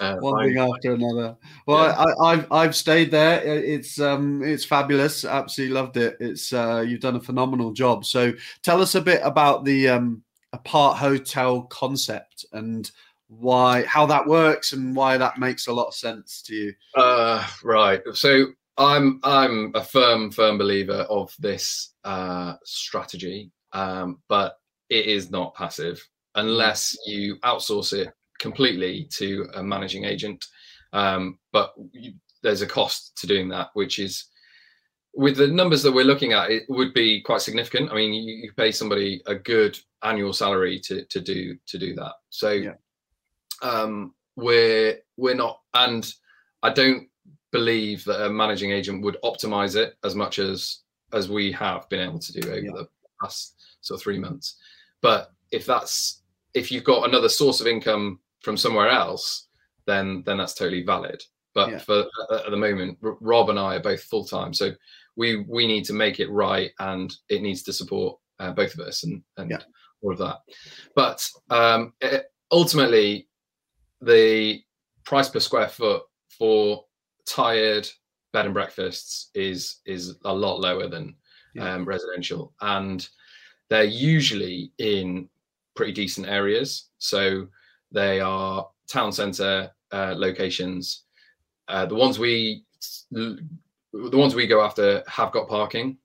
Uh, 0.00 0.16
One 0.20 0.44
thing 0.44 0.58
after 0.58 0.92
another. 0.94 1.36
Well, 1.66 1.86
yeah. 1.86 2.14
I, 2.22 2.36
have 2.36 2.52
I've 2.52 2.76
stayed 2.76 3.10
there. 3.10 3.42
It's 3.42 4.00
um 4.00 4.42
it's 4.42 4.64
fabulous. 4.64 5.24
Absolutely 5.24 5.74
loved 5.74 5.96
it. 5.96 6.16
It's 6.20 6.52
uh, 6.52 6.84
you've 6.86 7.00
done 7.00 7.16
a 7.16 7.20
phenomenal 7.20 7.72
job. 7.72 8.04
So 8.04 8.32
tell 8.62 8.82
us 8.82 8.94
a 8.94 9.00
bit 9.00 9.20
about 9.24 9.64
the 9.64 9.88
um 9.88 10.22
apart 10.52 10.96
hotel 10.98 11.62
concept 11.62 12.46
and 12.52 12.90
why 13.28 13.84
how 13.84 14.06
that 14.06 14.26
works 14.26 14.72
and 14.72 14.96
why 14.96 15.18
that 15.18 15.38
makes 15.38 15.66
a 15.66 15.72
lot 15.72 15.86
of 15.86 15.94
sense 15.94 16.42
to 16.42 16.54
you 16.54 16.72
uh, 16.96 17.46
right 17.62 18.00
so 18.14 18.46
i'm 18.78 19.20
i'm 19.22 19.70
a 19.74 19.84
firm 19.84 20.30
firm 20.30 20.56
believer 20.56 21.06
of 21.10 21.34
this 21.38 21.94
uh, 22.04 22.54
strategy 22.64 23.50
um, 23.72 24.18
but 24.28 24.58
it 24.88 25.06
is 25.06 25.30
not 25.30 25.54
passive 25.54 26.02
unless 26.36 26.96
you 27.06 27.36
outsource 27.44 27.92
it 27.92 28.08
completely 28.38 29.06
to 29.10 29.46
a 29.54 29.62
managing 29.62 30.04
agent 30.04 30.44
um, 30.94 31.38
but 31.52 31.74
you, 31.92 32.14
there's 32.42 32.62
a 32.62 32.66
cost 32.66 33.16
to 33.18 33.26
doing 33.26 33.48
that 33.48 33.68
which 33.74 33.98
is 33.98 34.24
with 35.14 35.36
the 35.36 35.48
numbers 35.48 35.82
that 35.82 35.90
we're 35.90 36.04
looking 36.04 36.32
at, 36.32 36.50
it 36.50 36.62
would 36.68 36.94
be 36.94 37.20
quite 37.22 37.40
significant. 37.40 37.90
I 37.90 37.94
mean, 37.96 38.14
you, 38.14 38.34
you 38.34 38.52
pay 38.56 38.70
somebody 38.70 39.20
a 39.26 39.34
good 39.34 39.76
annual 40.04 40.32
salary 40.32 40.78
to 40.84 41.04
to 41.06 41.20
do 41.20 41.56
to 41.66 41.78
do 41.78 41.94
that. 41.96 42.12
So 42.30 42.52
yeah. 42.52 42.74
Um, 43.62 44.14
we're 44.36 44.98
we're 45.16 45.34
not, 45.34 45.60
and 45.74 46.12
I 46.62 46.70
don't 46.70 47.08
believe 47.50 48.04
that 48.04 48.24
a 48.24 48.30
managing 48.30 48.72
agent 48.72 49.02
would 49.02 49.16
optimize 49.24 49.76
it 49.76 49.94
as 50.04 50.14
much 50.14 50.38
as 50.38 50.80
as 51.12 51.28
we 51.28 51.50
have 51.52 51.88
been 51.88 52.06
able 52.06 52.18
to 52.18 52.32
do 52.32 52.48
over 52.50 52.60
yeah. 52.60 52.72
the 52.72 52.88
past 53.20 53.54
sort 53.80 53.98
of 53.98 54.02
three 54.02 54.18
months. 54.18 54.56
But 55.00 55.32
if 55.50 55.66
that's 55.66 56.22
if 56.54 56.70
you've 56.70 56.84
got 56.84 57.08
another 57.08 57.28
source 57.28 57.60
of 57.60 57.66
income 57.66 58.20
from 58.40 58.56
somewhere 58.56 58.88
else, 58.88 59.48
then 59.86 60.22
then 60.26 60.38
that's 60.38 60.54
totally 60.54 60.82
valid. 60.82 61.22
But 61.54 61.70
yeah. 61.70 61.78
for 61.78 62.04
at 62.30 62.50
the 62.50 62.56
moment, 62.56 62.98
Rob 63.00 63.50
and 63.50 63.58
I 63.58 63.76
are 63.76 63.80
both 63.80 64.02
full 64.02 64.24
time, 64.24 64.52
so 64.52 64.72
we 65.18 65.44
we 65.48 65.66
need 65.66 65.84
to 65.84 65.92
make 65.92 66.20
it 66.20 66.30
right 66.30 66.70
and 66.78 67.14
it 67.28 67.42
needs 67.42 67.62
to 67.64 67.72
support 67.74 68.18
uh, 68.38 68.52
both 68.52 68.72
of 68.72 68.80
us 68.80 69.04
and 69.04 69.22
and 69.36 69.50
yeah. 69.50 69.58
all 70.00 70.12
of 70.12 70.18
that 70.18 70.38
but 70.94 71.28
um, 71.50 71.92
it, 72.00 72.26
ultimately 72.50 73.27
the 74.00 74.62
price 75.04 75.28
per 75.28 75.40
square 75.40 75.68
foot 75.68 76.02
for 76.28 76.84
tired 77.26 77.88
bed 78.32 78.46
and 78.46 78.54
breakfasts 78.54 79.30
is 79.34 79.80
is 79.86 80.16
a 80.24 80.32
lot 80.32 80.60
lower 80.60 80.88
than 80.88 81.14
yeah. 81.54 81.74
um, 81.74 81.84
residential. 81.84 82.52
And 82.60 83.06
they're 83.68 83.84
usually 83.84 84.72
in 84.78 85.28
pretty 85.74 85.92
decent 85.92 86.26
areas. 86.26 86.88
So 86.98 87.48
they 87.92 88.20
are 88.20 88.68
town 88.88 89.12
center 89.12 89.70
uh, 89.92 90.14
locations. 90.16 91.04
Uh, 91.68 91.86
the 91.86 91.94
ones 91.94 92.18
we 92.18 92.64
the 93.10 93.38
ones 93.92 94.34
we 94.34 94.46
go 94.46 94.62
after 94.62 95.02
have 95.06 95.32
got 95.32 95.48
parking, 95.48 95.96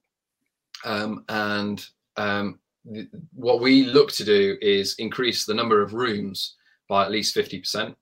um, 0.85 1.23
and 1.29 1.85
um, 2.17 2.59
th- 2.91 3.07
what 3.33 3.61
we 3.61 3.83
look 3.83 4.11
to 4.13 4.23
do 4.23 4.57
is 4.61 4.95
increase 4.99 5.45
the 5.45 5.53
number 5.53 5.81
of 5.81 5.93
rooms 5.93 6.55
by 6.87 7.03
at 7.05 7.11
least 7.11 7.33
fifty 7.33 7.59
percent, 7.59 7.95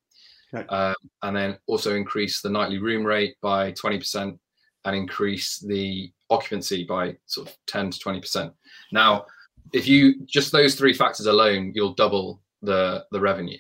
okay. 0.53 0.67
um, 0.67 0.95
and 1.23 1.35
then 1.35 1.57
also 1.67 1.95
increase 1.95 2.41
the 2.41 2.49
nightly 2.49 2.77
room 2.77 3.05
rate 3.05 3.35
by 3.41 3.71
twenty 3.71 3.97
percent, 3.97 4.39
and 4.85 4.95
increase 4.95 5.59
the 5.59 6.11
occupancy 6.29 6.83
by 6.83 7.15
sort 7.25 7.49
of 7.49 7.57
ten 7.67 7.91
to 7.91 7.99
twenty 7.99 8.19
percent. 8.19 8.53
Now, 8.91 9.25
if 9.73 9.87
you 9.87 10.25
just 10.25 10.51
those 10.51 10.75
three 10.75 10.93
factors 10.93 11.27
alone, 11.27 11.71
you'll 11.75 11.93
double 11.93 12.41
the 12.61 13.05
the 13.11 13.19
revenue, 13.19 13.59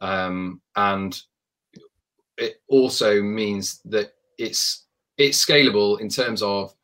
um, 0.00 0.60
and 0.76 1.18
it 2.38 2.62
also 2.68 3.22
means 3.22 3.80
that 3.84 4.12
it's 4.38 4.86
it's 5.18 5.44
scalable 5.44 6.00
in 6.00 6.08
terms 6.08 6.42
of 6.42 6.74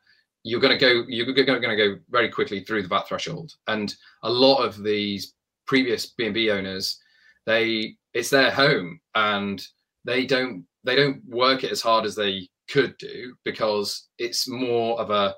you're 0.43 0.61
going 0.61 0.77
to 0.77 0.79
go 0.79 1.03
you're 1.07 1.25
going 1.33 1.61
to 1.61 1.75
go 1.75 1.97
very 2.09 2.29
quickly 2.29 2.63
through 2.63 2.81
the 2.81 2.87
VAT 2.87 3.07
threshold, 3.07 3.53
and 3.67 3.95
a 4.23 4.29
lot 4.29 4.63
of 4.63 4.83
these 4.83 5.33
previous 5.65 6.07
B 6.07 6.25
and 6.25 6.33
B 6.33 6.49
owners, 6.49 6.99
they 7.49 7.95
it's 8.13 8.29
their 8.29 8.51
home 8.51 8.99
and 9.15 9.65
they 10.05 10.25
don't 10.25 10.65
they 10.83 10.95
don't 10.95 11.21
work 11.27 11.63
it 11.63 11.71
as 11.71 11.81
hard 11.81 12.05
as 12.05 12.15
they 12.15 12.47
could 12.69 12.95
do 12.99 13.33
because 13.43 14.07
it's 14.19 14.47
more 14.47 14.99
of 15.01 15.09
a 15.09 15.35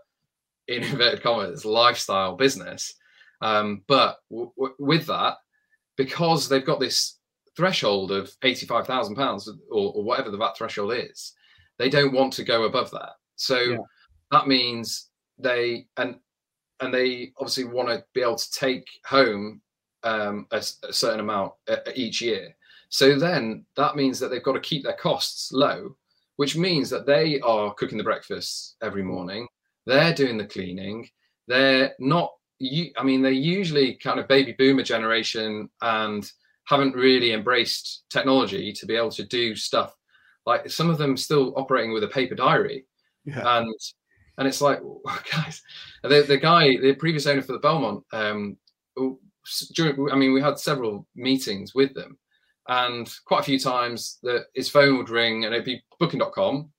in 0.67 0.83
inverted 0.83 1.23
commas 1.23 1.63
lifestyle 1.63 2.35
business. 2.35 2.93
Um, 3.41 3.83
but 3.87 4.17
w- 4.29 4.51
w- 4.57 4.75
with 4.77 5.07
that, 5.07 5.37
because 5.95 6.47
they've 6.47 6.65
got 6.65 6.81
this 6.81 7.17
threshold 7.55 8.11
of 8.11 8.29
eighty-five 8.43 8.85
thousand 8.85 9.15
pounds 9.15 9.47
or, 9.71 9.93
or 9.95 10.03
whatever 10.03 10.29
the 10.29 10.37
VAT 10.37 10.57
threshold 10.57 10.93
is, 10.93 11.33
they 11.79 11.89
don't 11.89 12.13
want 12.13 12.33
to 12.33 12.43
go 12.43 12.63
above 12.63 12.91
that. 12.91 13.13
So 13.37 13.57
yeah. 13.57 13.77
that 14.31 14.47
means 14.47 15.09
they 15.39 15.87
and 15.95 16.17
and 16.81 16.93
they 16.93 17.31
obviously 17.37 17.63
want 17.63 17.87
to 17.87 18.03
be 18.13 18.21
able 18.21 18.35
to 18.35 18.51
take 18.51 18.85
home 19.05 19.61
um, 20.03 20.47
a, 20.51 20.57
a, 20.57 20.93
certain 20.93 21.19
amount 21.19 21.53
uh, 21.67 21.77
each 21.95 22.21
year. 22.21 22.55
So 22.89 23.17
then 23.17 23.65
that 23.77 23.95
means 23.95 24.19
that 24.19 24.29
they've 24.29 24.43
got 24.43 24.53
to 24.53 24.59
keep 24.59 24.83
their 24.83 24.97
costs 24.97 25.51
low, 25.51 25.95
which 26.35 26.57
means 26.57 26.89
that 26.89 27.05
they 27.05 27.39
are 27.41 27.73
cooking 27.73 27.97
the 27.97 28.03
breakfasts 28.03 28.75
every 28.81 29.03
morning. 29.03 29.47
They're 29.85 30.13
doing 30.13 30.37
the 30.37 30.45
cleaning. 30.45 31.09
They're 31.47 31.93
not. 31.99 32.33
I 32.97 33.03
mean, 33.03 33.23
they're 33.23 33.31
usually 33.31 33.95
kind 33.95 34.19
of 34.19 34.27
baby 34.27 34.53
boomer 34.57 34.83
generation 34.83 35.67
and 35.81 36.31
haven't 36.65 36.95
really 36.95 37.33
embraced 37.33 38.03
technology 38.09 38.71
to 38.71 38.85
be 38.85 38.95
able 38.95 39.11
to 39.11 39.25
do 39.25 39.55
stuff 39.55 39.95
like 40.45 40.69
some 40.69 40.89
of 40.89 40.97
them 40.97 41.17
still 41.17 41.53
operating 41.57 41.93
with 41.93 42.03
a 42.03 42.07
paper 42.07 42.35
diary 42.35 42.85
yeah. 43.25 43.57
and 43.57 43.73
and 44.37 44.47
it's 44.47 44.61
like 44.61 44.79
guys 45.31 45.61
the, 46.03 46.23
the 46.27 46.37
guy 46.37 46.77
the 46.77 46.93
previous 46.95 47.27
owner 47.27 47.41
for 47.41 47.53
the 47.53 47.59
belmont 47.59 48.03
um 48.13 48.57
during 49.73 50.09
i 50.11 50.15
mean 50.15 50.33
we 50.33 50.41
had 50.41 50.59
several 50.59 51.05
meetings 51.15 51.73
with 51.73 51.93
them 51.93 52.17
and 52.67 53.13
quite 53.25 53.39
a 53.39 53.43
few 53.43 53.59
times 53.59 54.19
that 54.23 54.45
his 54.53 54.69
phone 54.69 54.97
would 54.97 55.09
ring 55.09 55.45
and 55.45 55.53
it'd 55.53 55.65
be 55.65 55.81
booking.com 55.99 56.69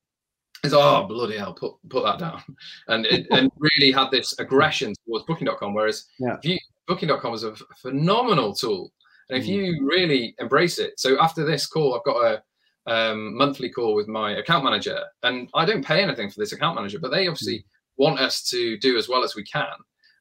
it's 0.64 0.75
oh 0.75 1.05
bloody 1.09 1.37
hell 1.37 1.55
put 1.55 1.75
put 1.88 2.05
that 2.05 2.18
down 2.18 2.40
and 2.88 3.07
it 3.07 3.27
and 3.31 3.51
really 3.59 3.90
had 3.90 4.11
this 4.11 4.38
aggression 4.38 4.94
towards 5.05 5.25
booking.com 5.25 5.75
whereas 5.75 6.07
yeah. 6.20 6.37
you, 6.42 6.59
booking.com 6.87 7.35
is 7.35 7.44
a 7.44 7.55
phenomenal 7.81 8.55
tool 8.55 8.92
and 9.29 9.38
if 9.38 9.44
mm. 9.44 9.48
you 9.48 9.87
really 9.87 10.35
embrace 10.38 10.79
it 10.79 10.98
so 10.98 11.20
after 11.20 11.44
this 11.44 11.66
call 11.66 11.96
i've 11.96 12.05
got 12.05 12.25
a 12.25 12.42
um, 12.87 13.37
monthly 13.37 13.70
call 13.70 13.94
with 13.94 14.09
my 14.09 14.33
account 14.33 14.64
manager, 14.64 14.98
and 15.22 15.48
I 15.55 15.64
don't 15.64 15.85
pay 15.85 16.03
anything 16.03 16.31
for 16.31 16.40
this 16.40 16.53
account 16.53 16.77
manager, 16.77 16.98
but 16.98 17.11
they 17.11 17.29
obviously 17.29 17.59
mm. 17.59 17.64
want 17.96 18.20
us 18.20 18.42
to 18.51 18.79
do 18.79 18.96
as 18.96 19.09
well 19.09 19.25
as 19.25 19.35
we 19.35 19.44
can, 19.44 19.72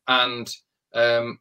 and 0.07 0.53
um, 0.93 1.39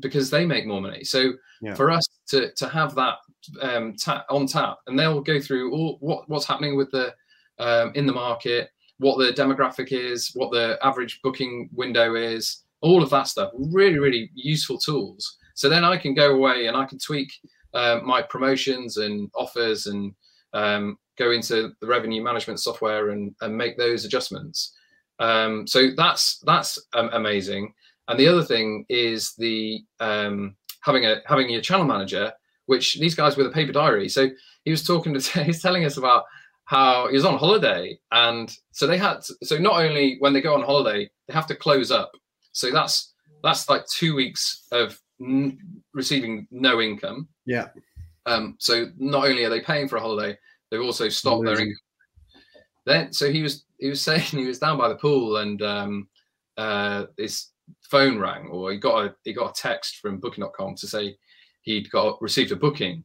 because 0.00 0.30
they 0.30 0.44
make 0.44 0.66
more 0.66 0.80
money. 0.80 1.04
So 1.04 1.32
yeah. 1.60 1.74
for 1.74 1.90
us 1.90 2.06
to 2.28 2.52
to 2.54 2.68
have 2.68 2.94
that 2.94 3.16
um, 3.60 3.94
tap, 3.96 4.26
on 4.30 4.46
tap, 4.46 4.78
and 4.86 4.98
they'll 4.98 5.20
go 5.20 5.40
through 5.40 5.72
all 5.72 5.98
what 6.00 6.28
what's 6.28 6.46
happening 6.46 6.76
with 6.76 6.90
the 6.90 7.14
um, 7.58 7.92
in 7.94 8.06
the 8.06 8.12
market, 8.12 8.70
what 8.98 9.18
the 9.18 9.32
demographic 9.32 9.92
is, 9.92 10.30
what 10.34 10.50
the 10.50 10.78
average 10.82 11.20
booking 11.22 11.68
window 11.72 12.14
is, 12.14 12.64
all 12.80 13.02
of 13.02 13.10
that 13.10 13.28
stuff. 13.28 13.50
Really, 13.54 13.98
really 13.98 14.30
useful 14.34 14.78
tools. 14.78 15.36
So 15.54 15.68
then 15.68 15.84
I 15.84 15.96
can 15.96 16.14
go 16.14 16.34
away 16.34 16.66
and 16.66 16.76
I 16.76 16.84
can 16.84 16.98
tweak 16.98 17.32
uh, 17.74 18.00
my 18.04 18.22
promotions 18.22 18.96
and 18.96 19.28
offers 19.34 19.86
and 19.86 20.14
um, 20.52 20.98
go 21.16 21.32
into 21.32 21.72
the 21.80 21.86
revenue 21.86 22.22
management 22.22 22.60
software 22.60 23.10
and, 23.10 23.34
and 23.40 23.56
make 23.56 23.76
those 23.76 24.04
adjustments. 24.04 24.74
Um, 25.18 25.66
so 25.66 25.88
that's 25.96 26.38
that's 26.46 26.78
um, 26.94 27.10
amazing. 27.12 27.74
And 28.08 28.18
the 28.18 28.28
other 28.28 28.42
thing 28.42 28.86
is 28.88 29.34
the 29.36 29.82
um, 30.00 30.56
having 30.82 31.04
a 31.04 31.16
having 31.26 31.50
your 31.50 31.60
channel 31.60 31.84
manager, 31.84 32.32
which 32.66 32.98
these 32.98 33.14
guys 33.14 33.36
with 33.36 33.46
a 33.46 33.50
paper 33.50 33.72
diary. 33.72 34.08
So 34.08 34.28
he 34.64 34.70
was 34.70 34.84
talking 34.84 35.18
to 35.18 35.44
he's 35.44 35.62
telling 35.62 35.84
us 35.84 35.96
about 35.98 36.24
how 36.64 37.08
he 37.08 37.14
was 37.14 37.24
on 37.24 37.38
holiday, 37.38 37.98
and 38.10 38.54
so 38.72 38.86
they 38.86 38.98
had 38.98 39.22
to, 39.22 39.34
so 39.42 39.58
not 39.58 39.80
only 39.80 40.16
when 40.20 40.32
they 40.32 40.40
go 40.40 40.54
on 40.54 40.62
holiday 40.62 41.08
they 41.26 41.34
have 41.34 41.46
to 41.46 41.54
close 41.54 41.90
up. 41.90 42.12
So 42.52 42.70
that's 42.70 43.12
that's 43.42 43.68
like 43.68 43.86
two 43.86 44.14
weeks 44.14 44.66
of 44.72 44.98
n- 45.20 45.58
receiving 45.94 46.48
no 46.50 46.80
income. 46.80 47.28
Yeah. 47.46 47.68
Um, 48.26 48.56
so 48.58 48.86
not 48.98 49.26
only 49.28 49.44
are 49.44 49.50
they 49.50 49.60
paying 49.60 49.88
for 49.88 49.96
a 49.96 50.00
holiday, 50.00 50.36
they've 50.70 50.80
also 50.80 51.08
stopped 51.08 51.44
their 51.44 51.60
income. 51.60 51.76
Then, 52.84 53.12
so 53.12 53.30
he 53.30 53.42
was 53.42 53.64
he 53.78 53.88
was 53.88 54.02
saying 54.08 54.22
he 54.22 54.46
was 54.46 54.58
down 54.58 54.78
by 54.78 54.88
the 54.88 54.96
pool 54.96 55.36
and 55.38 55.60
um, 55.62 56.08
uh, 56.56 57.04
his 57.16 57.48
phone 57.82 58.18
rang, 58.18 58.48
or 58.48 58.72
he 58.72 58.78
got 58.78 59.06
a 59.06 59.14
he 59.24 59.32
got 59.32 59.50
a 59.50 59.60
text 59.60 59.96
from 59.98 60.18
Booking.com 60.18 60.74
to 60.76 60.86
say 60.86 61.16
he'd 61.62 61.90
got 61.90 62.20
received 62.20 62.52
a 62.52 62.56
booking. 62.56 63.04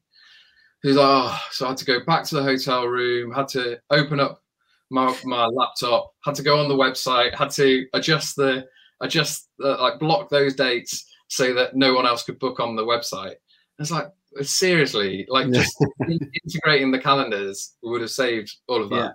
He's 0.81 0.95
like, 0.95 1.05
oh, 1.07 1.41
so 1.51 1.65
I 1.65 1.69
had 1.69 1.77
to 1.77 1.85
go 1.85 2.03
back 2.05 2.25
to 2.25 2.35
the 2.35 2.43
hotel 2.43 2.85
room, 2.85 3.31
had 3.33 3.47
to 3.49 3.79
open 3.89 4.19
up 4.19 4.41
my 4.89 5.15
my 5.23 5.45
laptop, 5.45 6.13
had 6.23 6.35
to 6.35 6.43
go 6.43 6.59
on 6.59 6.67
the 6.67 6.75
website, 6.75 7.33
had 7.35 7.51
to 7.51 7.85
adjust 7.93 8.35
the 8.35 8.65
adjust 9.01 9.49
the, 9.57 9.69
like 9.75 9.99
block 9.99 10.29
those 10.29 10.55
dates 10.55 11.09
so 11.27 11.53
that 11.53 11.75
no 11.75 11.93
one 11.93 12.05
else 12.05 12.23
could 12.23 12.39
book 12.39 12.59
on 12.59 12.75
the 12.75 12.85
website. 12.85 13.35
It's 13.79 13.91
like 13.91 14.07
seriously, 14.41 15.25
like 15.29 15.51
just 15.51 15.75
integrating 16.45 16.91
the 16.91 16.99
calendars 16.99 17.73
would 17.81 18.01
have 18.01 18.11
saved 18.11 18.55
all 18.67 18.83
of 18.83 18.89
that. 18.89 18.95
Yeah. 18.95 19.11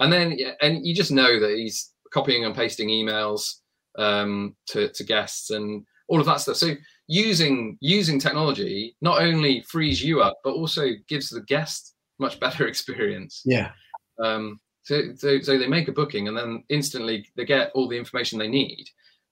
And 0.00 0.12
then, 0.12 0.32
yeah, 0.36 0.52
and 0.60 0.84
you 0.84 0.94
just 0.94 1.12
know 1.12 1.38
that 1.38 1.56
he's 1.56 1.92
copying 2.12 2.44
and 2.44 2.54
pasting 2.54 2.88
emails 2.88 3.60
um, 3.98 4.54
to, 4.66 4.88
to 4.88 5.04
guests 5.04 5.50
and 5.50 5.84
all 6.08 6.20
of 6.20 6.26
that 6.26 6.40
stuff. 6.40 6.56
So 6.56 6.74
using 7.06 7.76
using 7.80 8.18
technology 8.18 8.96
not 9.00 9.22
only 9.22 9.62
frees 9.62 10.02
you 10.02 10.20
up, 10.20 10.38
but 10.44 10.54
also 10.54 10.90
gives 11.08 11.28
the 11.28 11.42
guest 11.42 11.94
much 12.18 12.40
better 12.40 12.66
experience. 12.68 13.42
Yeah. 13.44 13.72
Um, 14.22 14.60
so, 14.82 15.00
so, 15.16 15.40
so 15.40 15.58
they 15.58 15.66
make 15.66 15.88
a 15.88 15.92
booking 15.92 16.28
and 16.28 16.36
then 16.36 16.62
instantly 16.68 17.26
they 17.36 17.46
get 17.46 17.70
all 17.74 17.88
the 17.88 17.96
information 17.96 18.38
they 18.38 18.48
need 18.48 18.84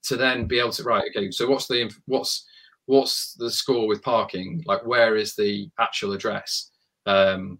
to 0.05 0.17
then 0.17 0.47
be 0.47 0.59
able 0.59 0.73
to 0.73 0.83
write. 0.83 1.05
Okay, 1.15 1.31
so 1.31 1.49
what's 1.49 1.69
the 1.69 1.93
what's 2.07 2.47
what's 2.87 3.35
the 3.35 3.51
score 3.51 3.87
with 3.87 4.03
parking? 4.03 4.63
Like, 4.67 4.85
where 4.87 5.17
is 5.17 5.35
the 5.35 5.71
actual 5.79 6.13
address? 6.13 6.71
Um, 7.07 7.59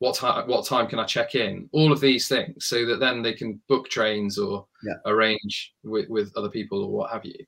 what 0.00 0.14
time? 0.14 0.48
What 0.48 0.66
time 0.66 0.86
can 0.86 0.98
I 0.98 1.04
check 1.04 1.34
in? 1.34 1.68
All 1.72 1.92
of 1.92 2.00
these 2.00 2.28
things, 2.28 2.66
so 2.66 2.86
that 2.86 3.00
then 3.00 3.22
they 3.22 3.32
can 3.32 3.60
book 3.68 3.88
trains 3.88 4.38
or 4.38 4.66
yeah. 4.84 4.94
arrange 5.06 5.74
with, 5.82 6.08
with 6.08 6.32
other 6.36 6.48
people 6.48 6.84
or 6.84 6.90
what 6.90 7.10
have 7.10 7.24
you. 7.24 7.44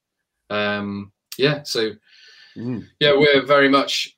Um, 0.51 1.13
yeah, 1.39 1.63
so 1.63 1.93
mm. 2.57 2.85
yeah, 2.99 3.13
we're 3.13 3.47
very 3.47 3.69
much 3.69 4.17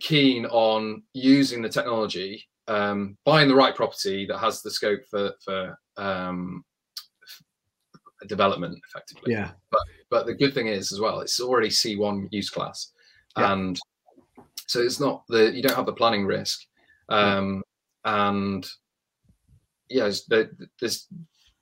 keen 0.00 0.44
on 0.46 1.02
using 1.14 1.62
the 1.62 1.68
technology, 1.68 2.44
um, 2.66 3.16
buying 3.24 3.48
the 3.48 3.54
right 3.54 3.74
property 3.74 4.26
that 4.26 4.38
has 4.38 4.60
the 4.60 4.70
scope 4.70 5.00
for 5.08 5.32
for 5.44 5.78
um, 5.96 6.64
development 8.26 8.78
effectively. 8.88 9.32
Yeah. 9.32 9.52
But 9.70 9.82
but 10.10 10.26
the 10.26 10.34
good 10.34 10.52
thing 10.52 10.66
is 10.66 10.92
as 10.92 10.98
well, 10.98 11.20
it's 11.20 11.40
already 11.40 11.68
C1 11.68 12.28
use 12.32 12.50
class, 12.50 12.92
yeah. 13.36 13.52
and 13.52 13.78
so 14.66 14.80
it's 14.80 14.98
not 14.98 15.22
the 15.28 15.52
you 15.54 15.62
don't 15.62 15.76
have 15.76 15.86
the 15.86 15.92
planning 15.92 16.26
risk, 16.26 16.64
um. 17.08 17.62
And 18.08 18.66
yeah, 19.90 20.10
there's, 20.28 20.48
there's 20.80 21.06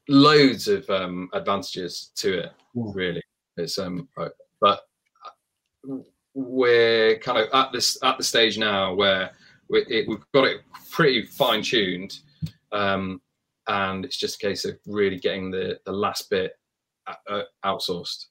loads 0.09 0.69
of 0.69 0.89
um, 0.89 1.29
advantages 1.33 2.13
to 2.17 2.39
it. 2.39 2.53
Yeah. 2.75 2.93
Really, 2.95 3.23
it's 3.57 3.79
um, 3.79 4.09
but 4.61 4.81
we're 6.35 7.19
kind 7.19 7.39
of 7.39 7.49
at 7.53 7.73
this 7.73 7.99
at 8.03 8.19
the 8.19 8.25
stage 8.25 8.59
now 8.59 8.95
where 8.95 9.31
we, 9.69 9.81
it, 9.89 10.09
we've 10.09 10.19
got 10.35 10.45
it 10.45 10.61
pretty 10.91 11.25
fine 11.27 11.63
tuned. 11.63 12.19
Um, 12.73 13.21
and 13.69 14.05
it's 14.05 14.17
just 14.17 14.37
a 14.37 14.47
case 14.47 14.65
of 14.65 14.79
really 14.87 15.19
getting 15.19 15.51
the 15.51 15.81
the 15.85 15.93
last 15.93 16.31
bit 16.31 16.53
uh, 17.07 17.15
uh, 17.29 17.43
outsourced. 17.65 18.27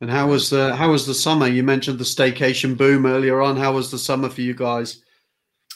And 0.00 0.10
how 0.10 0.28
was 0.28 0.50
the 0.50 0.74
how 0.74 0.90
was 0.92 1.06
the 1.06 1.14
summer? 1.14 1.46
You 1.46 1.62
mentioned 1.62 1.98
the 1.98 2.04
staycation 2.04 2.76
boom 2.76 3.04
earlier 3.04 3.42
on. 3.42 3.56
How 3.56 3.72
was 3.72 3.90
the 3.90 3.98
summer 3.98 4.28
for 4.28 4.40
you 4.40 4.54
guys? 4.54 5.02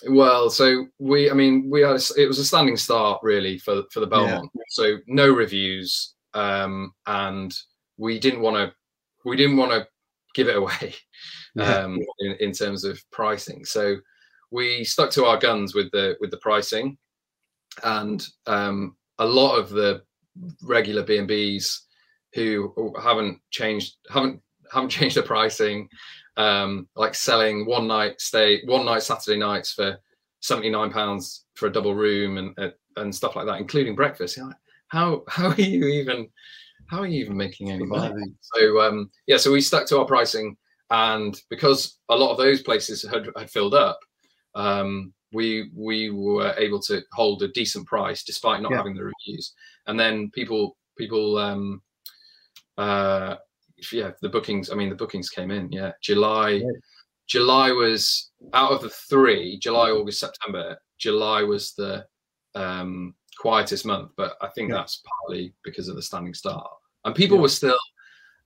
Well, 0.08 0.50
so 0.50 0.86
we, 0.98 1.30
I 1.30 1.34
mean, 1.34 1.68
we 1.70 1.80
had 1.80 1.96
a, 1.96 2.00
it 2.16 2.26
was 2.26 2.38
a 2.38 2.44
standing 2.44 2.76
start 2.76 3.20
really 3.22 3.58
for 3.58 3.82
for 3.90 4.00
the 4.00 4.06
Belmont. 4.06 4.50
Yeah. 4.54 4.62
So 4.68 4.98
no 5.06 5.32
reviews, 5.32 6.14
um, 6.34 6.92
and 7.06 7.54
we 7.96 8.18
didn't 8.18 8.40
want 8.40 8.56
to 8.56 8.74
we 9.24 9.36
didn't 9.36 9.56
want 9.56 9.72
to 9.72 9.86
give 10.34 10.48
it 10.48 10.56
away 10.56 10.94
um, 11.58 11.98
yeah. 11.98 12.30
in, 12.30 12.36
in 12.40 12.52
terms 12.52 12.84
of 12.84 13.02
pricing. 13.10 13.64
So 13.64 13.96
we 14.50 14.84
stuck 14.84 15.10
to 15.12 15.24
our 15.24 15.38
guns 15.38 15.74
with 15.74 15.90
the 15.90 16.16
with 16.20 16.30
the 16.30 16.38
pricing 16.38 16.98
and 17.84 18.26
um, 18.46 18.96
a 19.18 19.26
lot 19.26 19.56
of 19.56 19.70
the 19.70 20.02
regular 20.62 21.02
B 21.02 21.18
and 21.18 21.28
Bs 21.28 21.80
who 22.34 22.94
haven't 23.02 23.40
changed 23.50 23.96
haven't 24.10 24.40
haven't 24.72 24.90
changed 24.90 25.16
the 25.16 25.22
pricing, 25.22 25.88
um, 26.36 26.88
like 26.96 27.14
selling 27.14 27.66
one 27.66 27.86
night 27.86 28.20
stay, 28.20 28.62
one 28.64 28.84
night 28.84 29.02
Saturday 29.02 29.38
nights 29.38 29.72
for 29.72 29.98
seventy 30.40 30.70
nine 30.70 30.90
pounds 30.90 31.44
for 31.54 31.66
a 31.66 31.72
double 31.72 31.94
room 31.94 32.38
and 32.38 32.58
uh, 32.58 32.70
and 32.96 33.14
stuff 33.14 33.36
like 33.36 33.46
that, 33.46 33.60
including 33.60 33.94
breakfast. 33.94 34.36
You 34.36 34.44
know, 34.44 34.52
how 34.88 35.22
how 35.28 35.48
are 35.48 35.60
you 35.60 35.86
even 35.86 36.28
how 36.86 37.00
are 37.00 37.06
you 37.06 37.20
even 37.24 37.36
making 37.36 37.70
any 37.70 37.84
money? 37.84 38.24
So 38.40 38.80
um, 38.80 39.10
yeah, 39.26 39.36
so 39.36 39.52
we 39.52 39.60
stuck 39.60 39.86
to 39.88 39.98
our 39.98 40.04
pricing, 40.04 40.56
and 40.90 41.40
because 41.50 41.98
a 42.08 42.16
lot 42.16 42.30
of 42.30 42.38
those 42.38 42.62
places 42.62 43.02
had, 43.02 43.28
had 43.36 43.50
filled 43.50 43.74
up, 43.74 43.98
um, 44.54 45.12
we 45.32 45.70
we 45.74 46.10
were 46.10 46.54
able 46.58 46.80
to 46.82 47.02
hold 47.12 47.42
a 47.42 47.48
decent 47.48 47.86
price 47.86 48.22
despite 48.24 48.62
not 48.62 48.70
yeah. 48.70 48.78
having 48.78 48.94
the 48.94 49.04
reviews. 49.04 49.54
And 49.86 49.98
then 49.98 50.30
people 50.30 50.76
people 50.96 51.38
um 51.38 51.82
uh 52.78 53.36
yeah 53.92 54.12
the 54.22 54.28
bookings. 54.28 54.70
I 54.70 54.74
mean 54.74 54.88
the 54.88 54.94
bookings 54.94 55.30
came 55.30 55.50
in. 55.50 55.70
Yeah, 55.70 55.92
July. 56.02 56.50
Yeah. 56.50 56.70
July 57.26 57.72
was 57.72 58.30
out 58.52 58.70
of 58.70 58.82
the 58.82 58.88
three. 58.88 59.58
July, 59.58 59.90
August, 59.90 60.20
September. 60.20 60.78
July 60.98 61.42
was 61.42 61.72
the 61.74 62.06
um, 62.54 63.14
quietest 63.36 63.84
month, 63.84 64.12
but 64.16 64.36
I 64.40 64.48
think 64.48 64.70
yeah. 64.70 64.76
that's 64.76 65.02
partly 65.04 65.52
because 65.64 65.88
of 65.88 65.96
the 65.96 66.02
standing 66.02 66.34
start. 66.34 66.68
And 67.04 67.14
people 67.14 67.38
were 67.38 67.48
still 67.48 67.78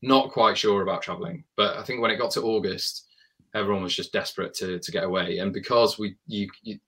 not 0.03 0.31
quite 0.31 0.57
sure 0.57 0.83
about 0.83 1.03
traveling. 1.03 1.45
But 1.57 1.77
I 1.77 1.83
think 1.83 2.01
when 2.01 2.11
it 2.11 2.17
got 2.17 2.31
to 2.33 2.43
August, 2.43 3.07
everyone 3.55 3.83
was 3.83 3.95
just 3.95 4.13
desperate 4.13 4.55
to 4.55 4.79
to 4.79 4.93
get 4.93 5.05
away. 5.05 5.39
And 5.39 5.53
because 5.53 5.99
we 5.99 6.17
you, 6.27 6.49
you 6.63 6.79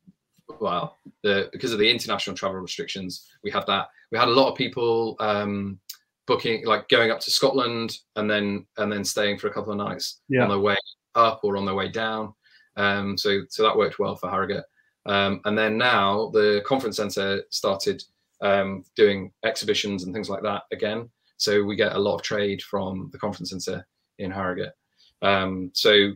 well 0.61 0.99
the 1.23 1.49
because 1.53 1.73
of 1.73 1.79
the 1.79 1.91
international 1.91 2.37
travel 2.37 2.59
restrictions, 2.59 3.29
we 3.43 3.51
had 3.51 3.67
that. 3.67 3.89
We 4.11 4.19
had 4.19 4.29
a 4.29 4.33
lot 4.33 4.51
of 4.51 4.59
people 4.59 5.17
um, 5.21 5.79
booking 6.27 6.65
like 6.67 6.89
going 6.89 7.11
up 7.11 7.21
to 7.21 7.31
Scotland 7.31 7.99
and 8.17 8.31
then 8.31 8.67
and 8.79 8.93
then 8.93 9.05
staying 9.05 9.39
for 9.39 9.49
a 9.49 9.53
couple 9.53 9.73
of 9.73 9.79
nights 9.79 10.21
yeah. 10.29 10.43
on 10.43 10.49
their 10.49 10.59
way 10.59 10.77
up 11.15 11.41
or 11.43 11.57
on 11.57 11.65
their 11.65 11.75
way 11.75 11.89
down. 11.89 12.33
Um, 12.77 13.19
so 13.19 13.43
so 13.49 13.63
that 13.63 13.77
worked 13.77 13.99
well 13.99 14.17
for 14.17 14.31
Harrogate. 14.31 14.65
Um, 15.07 15.41
and 15.45 15.59
then 15.59 15.77
now 15.77 16.31
the 16.33 16.63
conference 16.65 16.97
centre 16.97 17.43
started 17.51 18.03
um, 18.41 18.85
doing 18.97 19.33
exhibitions 19.45 20.05
and 20.05 20.15
things 20.15 20.29
like 20.29 20.43
that 20.43 20.63
again. 20.73 21.11
So 21.37 21.65
we 21.65 21.77
get 21.77 21.95
a 21.95 21.99
lot 21.99 22.17
of 22.17 22.23
trade 22.23 22.63
from 22.63 23.09
the 23.13 23.19
conference 23.19 23.51
centre 23.51 23.87
in 24.19 24.31
Harrogate. 24.31 24.75
Um, 25.23 25.71
so 25.75 26.13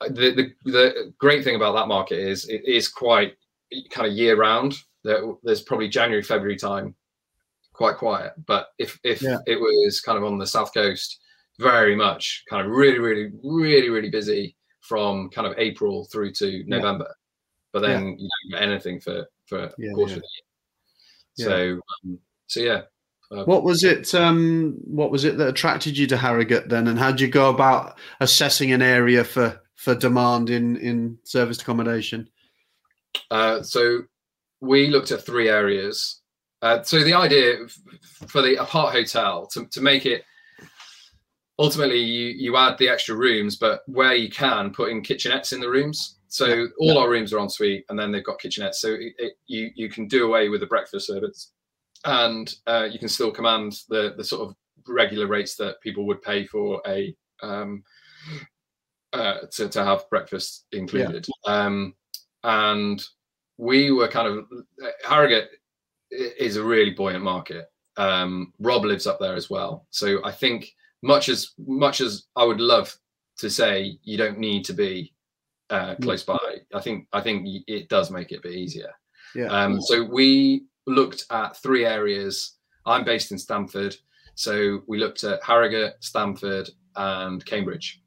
the, 0.00 0.52
the, 0.64 0.70
the 0.70 1.14
great 1.18 1.44
thing 1.44 1.56
about 1.56 1.74
that 1.74 1.88
market 1.88 2.18
is 2.18 2.48
it 2.48 2.64
is 2.64 2.88
quite 2.88 3.34
kind 3.90 4.06
of 4.06 4.14
year 4.14 4.36
round. 4.36 4.76
There, 5.04 5.34
there's 5.42 5.62
probably 5.62 5.88
January, 5.88 6.22
February 6.22 6.56
time, 6.56 6.94
quite 7.80 7.96
quiet. 7.96 8.34
But 8.46 8.68
if 8.78 9.00
if 9.04 9.22
yeah. 9.22 9.38
it 9.46 9.58
was 9.58 10.02
kind 10.02 10.18
of 10.18 10.24
on 10.24 10.36
the 10.36 10.46
south 10.46 10.74
coast, 10.74 11.18
very 11.58 11.96
much 11.96 12.44
kind 12.50 12.66
of 12.66 12.70
really, 12.70 12.98
really, 12.98 13.30
really, 13.42 13.88
really 13.88 14.10
busy 14.10 14.54
from 14.82 15.30
kind 15.30 15.46
of 15.46 15.54
April 15.56 16.04
through 16.12 16.32
to 16.32 16.62
November. 16.66 17.06
Yeah. 17.08 17.14
But 17.72 17.80
then 17.80 18.02
yeah. 18.02 18.14
you 18.18 18.28
don't 18.28 18.60
get 18.60 18.68
anything 18.68 19.00
for 19.00 19.26
for 19.46 19.70
yeah, 19.78 19.92
quarter 19.94 20.16
of 20.16 20.22
the 21.36 21.42
year. 21.42 21.48
So 21.48 21.80
um, 22.04 22.18
so 22.48 22.60
yeah. 22.60 22.82
Uh, 23.32 23.44
what 23.44 23.62
was 23.62 23.82
it? 23.82 24.14
Um, 24.14 24.76
what 24.84 25.10
was 25.10 25.24
it 25.24 25.38
that 25.38 25.48
attracted 25.48 25.96
you 25.96 26.06
to 26.08 26.18
Harrogate 26.18 26.68
then, 26.68 26.86
and 26.86 26.98
how 26.98 27.12
did 27.12 27.22
you 27.22 27.28
go 27.28 27.48
about 27.48 27.98
assessing 28.20 28.72
an 28.72 28.82
area 28.82 29.24
for 29.24 29.58
for 29.76 29.94
demand 29.94 30.50
in 30.50 30.76
in 30.76 31.18
serviced 31.24 31.62
accommodation? 31.62 32.28
Uh, 33.30 33.62
so 33.62 34.02
we 34.60 34.88
looked 34.88 35.12
at 35.12 35.24
three 35.24 35.48
areas. 35.48 36.19
Uh, 36.62 36.82
so 36.82 37.02
the 37.02 37.14
idea 37.14 37.56
for 38.28 38.42
the 38.42 38.56
apart 38.60 38.92
hotel 38.92 39.46
to, 39.46 39.66
to 39.66 39.80
make 39.80 40.04
it 40.06 40.24
ultimately 41.58 41.98
you 42.00 42.28
you 42.36 42.56
add 42.56 42.76
the 42.78 42.88
extra 42.88 43.14
rooms, 43.16 43.56
but 43.56 43.80
where 43.86 44.14
you 44.14 44.28
can 44.30 44.70
put 44.72 44.90
in 44.90 45.02
kitchenettes 45.02 45.52
in 45.52 45.60
the 45.60 45.68
rooms. 45.68 46.18
So 46.28 46.46
Yeah. 46.46 46.66
all 46.78 46.94
Yeah. 46.94 47.00
our 47.00 47.10
rooms 47.10 47.32
are 47.32 47.40
en 47.40 47.48
suite, 47.48 47.84
and 47.88 47.98
then 47.98 48.12
they've 48.12 48.24
got 48.24 48.38
kitchenettes. 48.40 48.76
So 48.76 48.92
it, 48.92 49.14
it, 49.18 49.32
you 49.46 49.70
you 49.74 49.88
can 49.88 50.06
do 50.06 50.26
away 50.26 50.48
with 50.48 50.60
the 50.60 50.66
breakfast 50.66 51.06
service, 51.06 51.52
and 52.04 52.54
uh, 52.66 52.88
you 52.90 52.98
can 52.98 53.08
still 53.08 53.30
command 53.30 53.78
the 53.88 54.14
the 54.16 54.24
sort 54.24 54.48
of 54.48 54.54
regular 54.86 55.26
rates 55.26 55.56
that 55.56 55.80
people 55.82 56.06
would 56.06 56.22
pay 56.22 56.44
for 56.46 56.80
a 56.86 57.14
um, 57.42 57.82
uh, 59.12 59.40
to 59.52 59.68
to 59.68 59.84
have 59.84 60.08
breakfast 60.10 60.66
included. 60.72 61.26
Um, 61.46 61.94
and 62.44 63.02
we 63.58 63.90
were 63.90 64.08
kind 64.08 64.26
of 64.28 64.46
Harrogate 65.06 65.48
i- 65.52 65.56
is 66.10 66.56
a 66.56 66.64
really 66.64 66.90
buoyant 66.90 67.24
market. 67.24 67.66
Um, 67.96 68.52
Rob 68.58 68.84
lives 68.84 69.06
up 69.06 69.18
there 69.20 69.34
as 69.34 69.50
well, 69.50 69.86
so 69.90 70.24
I 70.24 70.32
think 70.32 70.72
much 71.02 71.28
as 71.28 71.52
much 71.58 72.00
as 72.00 72.26
I 72.36 72.44
would 72.44 72.60
love 72.60 72.94
to 73.38 73.50
say 73.50 73.98
you 74.02 74.18
don't 74.18 74.38
need 74.38 74.64
to 74.66 74.72
be 74.72 75.12
uh, 75.70 75.94
close 76.02 76.22
by, 76.22 76.38
I 76.74 76.80
think 76.80 77.06
I 77.12 77.20
think 77.20 77.46
it 77.66 77.88
does 77.88 78.10
make 78.10 78.32
it 78.32 78.38
a 78.38 78.42
bit 78.42 78.54
easier. 78.54 78.92
Yeah. 79.34 79.46
Um, 79.46 79.80
so 79.80 80.02
we 80.02 80.64
looked 80.86 81.24
at 81.30 81.56
three 81.56 81.86
areas. 81.86 82.56
I'm 82.86 83.04
based 83.04 83.30
in 83.32 83.38
Stamford, 83.38 83.96
so 84.34 84.80
we 84.88 84.98
looked 84.98 85.24
at 85.24 85.42
Harrogate, 85.44 85.94
Stamford, 86.00 86.68
and 86.96 87.44
Cambridge, 87.46 88.02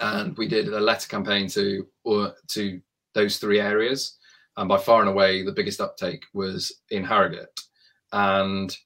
and 0.00 0.36
we 0.36 0.48
did 0.48 0.68
a 0.68 0.80
letter 0.80 1.08
campaign 1.08 1.48
to 1.50 1.86
or 2.04 2.34
to 2.48 2.80
those 3.14 3.38
three 3.38 3.60
areas. 3.60 4.18
And 4.56 4.68
by 4.68 4.78
far 4.78 5.00
and 5.00 5.08
away, 5.08 5.42
the 5.42 5.52
biggest 5.52 5.80
uptake 5.80 6.24
was 6.32 6.80
in 6.90 7.04
Harrogate, 7.04 7.60
and 8.12 8.76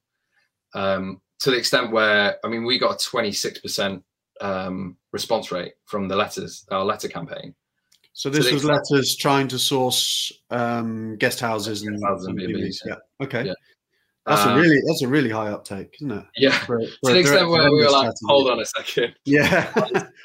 um, 0.74 1.20
to 1.40 1.50
the 1.50 1.56
extent 1.56 1.92
where 1.92 2.36
I 2.44 2.48
mean, 2.48 2.64
we 2.64 2.78
got 2.78 2.94
a 2.94 3.08
26% 3.08 4.02
um, 4.40 4.96
response 5.12 5.52
rate 5.52 5.74
from 5.84 6.08
the 6.08 6.16
letters, 6.16 6.64
our 6.70 6.84
letter 6.84 7.08
campaign. 7.08 7.54
So 8.12 8.30
this 8.30 8.50
was 8.50 8.64
letters 8.64 9.16
trying 9.16 9.46
to 9.48 9.58
source 9.58 10.32
um, 10.50 11.16
guest 11.18 11.38
houses 11.38 11.82
and, 11.82 11.92
Guest 11.92 12.04
houses 12.04 12.26
and 12.26 12.36
B&Bs, 12.36 12.46
B&Bs. 12.54 12.76
Yeah. 12.86 12.94
Okay. 13.24 13.44
Yeah. 13.44 13.52
That's 14.26 14.44
a 14.44 14.50
Uh, 14.50 14.56
really 14.56 14.80
that's 14.86 15.02
a 15.02 15.08
really 15.08 15.30
high 15.30 15.48
uptake, 15.48 15.94
isn't 16.00 16.10
it? 16.10 16.24
Yeah. 16.36 16.58
For, 16.64 16.80
To 16.80 16.88
the 17.04 17.18
extent 17.18 17.48
where 17.48 17.70
we 17.70 17.84
were 17.84 17.90
like, 17.90 18.12
hold 18.26 18.50
on 18.50 18.58
a 18.60 18.66
second. 18.66 19.14
Yeah. 19.24 19.70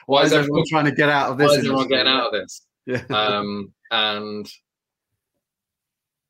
Why 0.07 0.23
everyone 0.23 0.25
is 0.25 0.33
everyone, 0.33 0.63
trying 0.69 0.85
to 0.85 0.91
get 0.91 1.09
out 1.09 1.29
of 1.29 1.37
this? 1.37 1.49
why 1.49 1.53
is 1.53 1.59
everyone 1.59 1.87
getting 1.87 2.07
out 2.07 2.27
of 2.27 2.31
this? 2.33 2.61
Yeah. 2.85 3.03
um, 3.11 3.71
and 3.91 4.51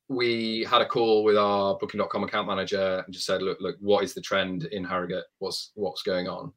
we 0.08 0.66
had 0.68 0.82
a 0.82 0.86
call 0.86 1.24
with 1.24 1.36
our 1.36 1.76
booking.com 1.78 2.24
account 2.24 2.46
manager 2.46 3.02
and 3.04 3.14
just 3.14 3.26
said 3.26 3.42
look 3.42 3.58
look 3.60 3.76
what 3.80 4.04
is 4.04 4.14
the 4.14 4.20
trend 4.20 4.64
in 4.64 4.84
harrogate? 4.84 5.24
What's 5.38 5.72
what's 5.74 6.02
going 6.02 6.28
on? 6.28 6.52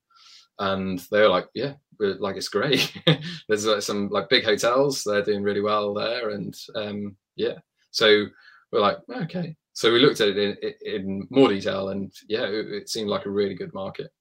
And 0.60 1.00
they 1.12 1.22
were 1.22 1.30
like 1.30 1.48
yeah 1.54 1.74
like 2.00 2.36
it's 2.36 2.50
great. 2.50 2.94
There's 3.48 3.66
like, 3.66 3.82
some 3.82 4.10
like 4.10 4.30
big 4.30 4.44
hotels 4.44 5.04
they're 5.04 5.24
doing 5.24 5.44
really 5.44 5.62
well 5.62 5.94
there 5.94 6.32
and 6.32 6.56
um, 6.76 7.16
yeah. 7.36 7.56
So 7.92 8.26
we're 8.72 8.82
like 8.82 8.98
okay. 9.24 9.56
So 9.74 9.94
we 9.94 10.00
looked 10.00 10.22
at 10.22 10.30
it 10.30 10.60
in, 10.62 10.74
in 10.82 11.28
more 11.30 11.50
detail 11.50 11.90
and 11.90 12.12
yeah 12.28 12.46
it, 12.46 12.68
it 12.68 12.90
seemed 12.90 13.10
like 13.10 13.26
a 13.26 13.32
really 13.32 13.56
good 13.56 13.74
market. 13.74 14.12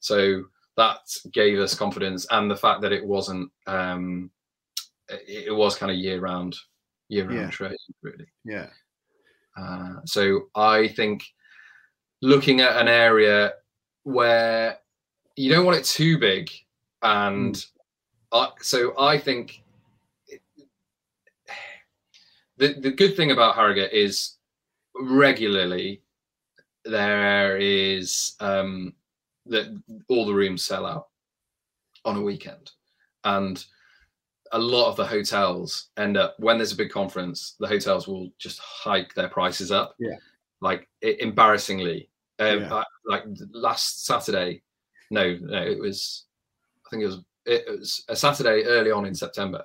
So 0.00 0.44
that 0.76 0.98
gave 1.32 1.58
us 1.58 1.74
confidence 1.74 2.26
and 2.30 2.50
the 2.50 2.56
fact 2.56 2.82
that 2.82 2.92
it 2.92 3.04
wasn't 3.04 3.50
um, 3.66 4.30
it, 5.08 5.46
it 5.48 5.52
was 5.52 5.76
kind 5.76 5.90
of 5.90 5.98
year 5.98 6.20
round 6.20 6.54
year 7.08 7.26
round 7.26 7.38
Yeah. 7.40 7.50
trade 7.50 7.76
really 8.02 8.26
yeah. 8.44 8.68
uh, 9.56 9.96
so 10.04 10.48
I 10.54 10.88
think 10.88 11.24
looking 12.22 12.60
at 12.60 12.76
an 12.76 12.88
area 12.88 13.54
where 14.02 14.78
you 15.36 15.50
don't 15.50 15.66
want 15.66 15.78
it 15.78 15.84
too 15.84 16.18
big, 16.18 16.48
and 17.02 17.62
I, 18.32 18.50
so 18.62 18.98
I 18.98 19.18
think 19.18 19.62
it- 20.28 20.42
the 22.56 22.74
the 22.80 22.90
good 22.90 23.16
thing 23.16 23.30
about 23.32 23.54
Harrogate 23.54 23.92
is 23.92 24.36
regularly 24.94 26.02
there 26.84 27.58
is 27.58 28.34
um, 28.40 28.94
that 29.46 29.66
all 30.08 30.24
the 30.24 30.32
rooms 30.34 30.64
sell 30.64 30.86
out 30.86 31.08
on 32.04 32.16
a 32.16 32.22
weekend, 32.22 32.70
and 33.24 33.62
a 34.52 34.58
lot 34.58 34.88
of 34.88 34.96
the 34.96 35.06
hotels 35.06 35.88
end 35.96 36.16
up 36.16 36.34
when 36.38 36.58
there's 36.58 36.72
a 36.72 36.76
big 36.76 36.90
conference, 36.90 37.56
the 37.60 37.66
hotels 37.66 38.06
will 38.08 38.30
just 38.38 38.58
hike 38.60 39.14
their 39.14 39.28
prices 39.28 39.70
up. 39.72 39.94
Yeah. 39.98 40.16
Like 40.60 40.88
e- 41.04 41.16
embarrassingly. 41.20 42.08
Um, 42.38 42.60
Yeah. 42.60 42.74
I- 42.74 42.84
like 43.06 43.24
last 43.52 44.04
Saturday, 44.06 44.62
no, 45.10 45.36
no, 45.40 45.62
it 45.62 45.78
was, 45.78 46.24
I 46.86 46.90
think 46.90 47.02
it 47.02 47.06
was, 47.06 47.20
it 47.44 47.64
was 47.68 48.04
a 48.08 48.16
Saturday 48.16 48.64
early 48.64 48.90
on 48.90 49.06
in 49.06 49.14
September. 49.14 49.62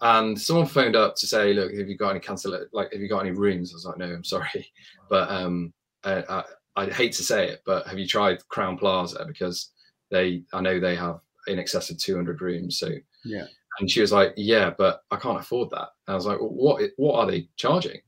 And 0.00 0.40
someone 0.40 0.66
phoned 0.66 0.96
up 0.96 1.16
to 1.16 1.26
say, 1.26 1.52
look, 1.52 1.74
have 1.74 1.88
you 1.88 1.96
got 1.96 2.10
any 2.10 2.20
cancel, 2.20 2.56
like, 2.72 2.92
have 2.92 3.00
you 3.02 3.08
got 3.08 3.20
any 3.20 3.32
rooms? 3.32 3.72
I 3.72 3.76
was 3.76 3.84
like, 3.84 3.98
no, 3.98 4.06
I'm 4.06 4.24
sorry. 4.24 4.70
But 5.10 5.28
um, 5.30 5.72
I, 6.04 6.22
I, 6.28 6.44
I'd 6.76 6.92
hate 6.92 7.12
to 7.14 7.22
say 7.24 7.48
it, 7.48 7.62
but 7.66 7.86
have 7.86 7.98
you 7.98 8.06
tried 8.06 8.38
Crowne 8.50 8.78
Plaza? 8.78 9.24
Because 9.26 9.70
they, 10.10 10.42
I 10.52 10.60
know 10.60 10.78
they 10.78 10.94
have 10.96 11.20
in 11.48 11.58
excess 11.58 11.90
of 11.90 11.98
200 11.98 12.40
rooms. 12.40 12.78
So 12.78 12.90
Yeah. 13.24 13.46
And 13.80 13.90
she 13.90 14.00
was 14.00 14.12
like, 14.12 14.32
"Yeah, 14.36 14.70
but 14.76 15.02
I 15.10 15.16
can't 15.16 15.38
afford 15.40 15.70
that." 15.70 15.88
And 16.06 16.12
I 16.12 16.14
was 16.14 16.26
like, 16.26 16.38
well, 16.40 16.50
"What? 16.50 16.82
What 16.96 17.14
are 17.20 17.30
they 17.30 17.48
charging?" 17.56 18.00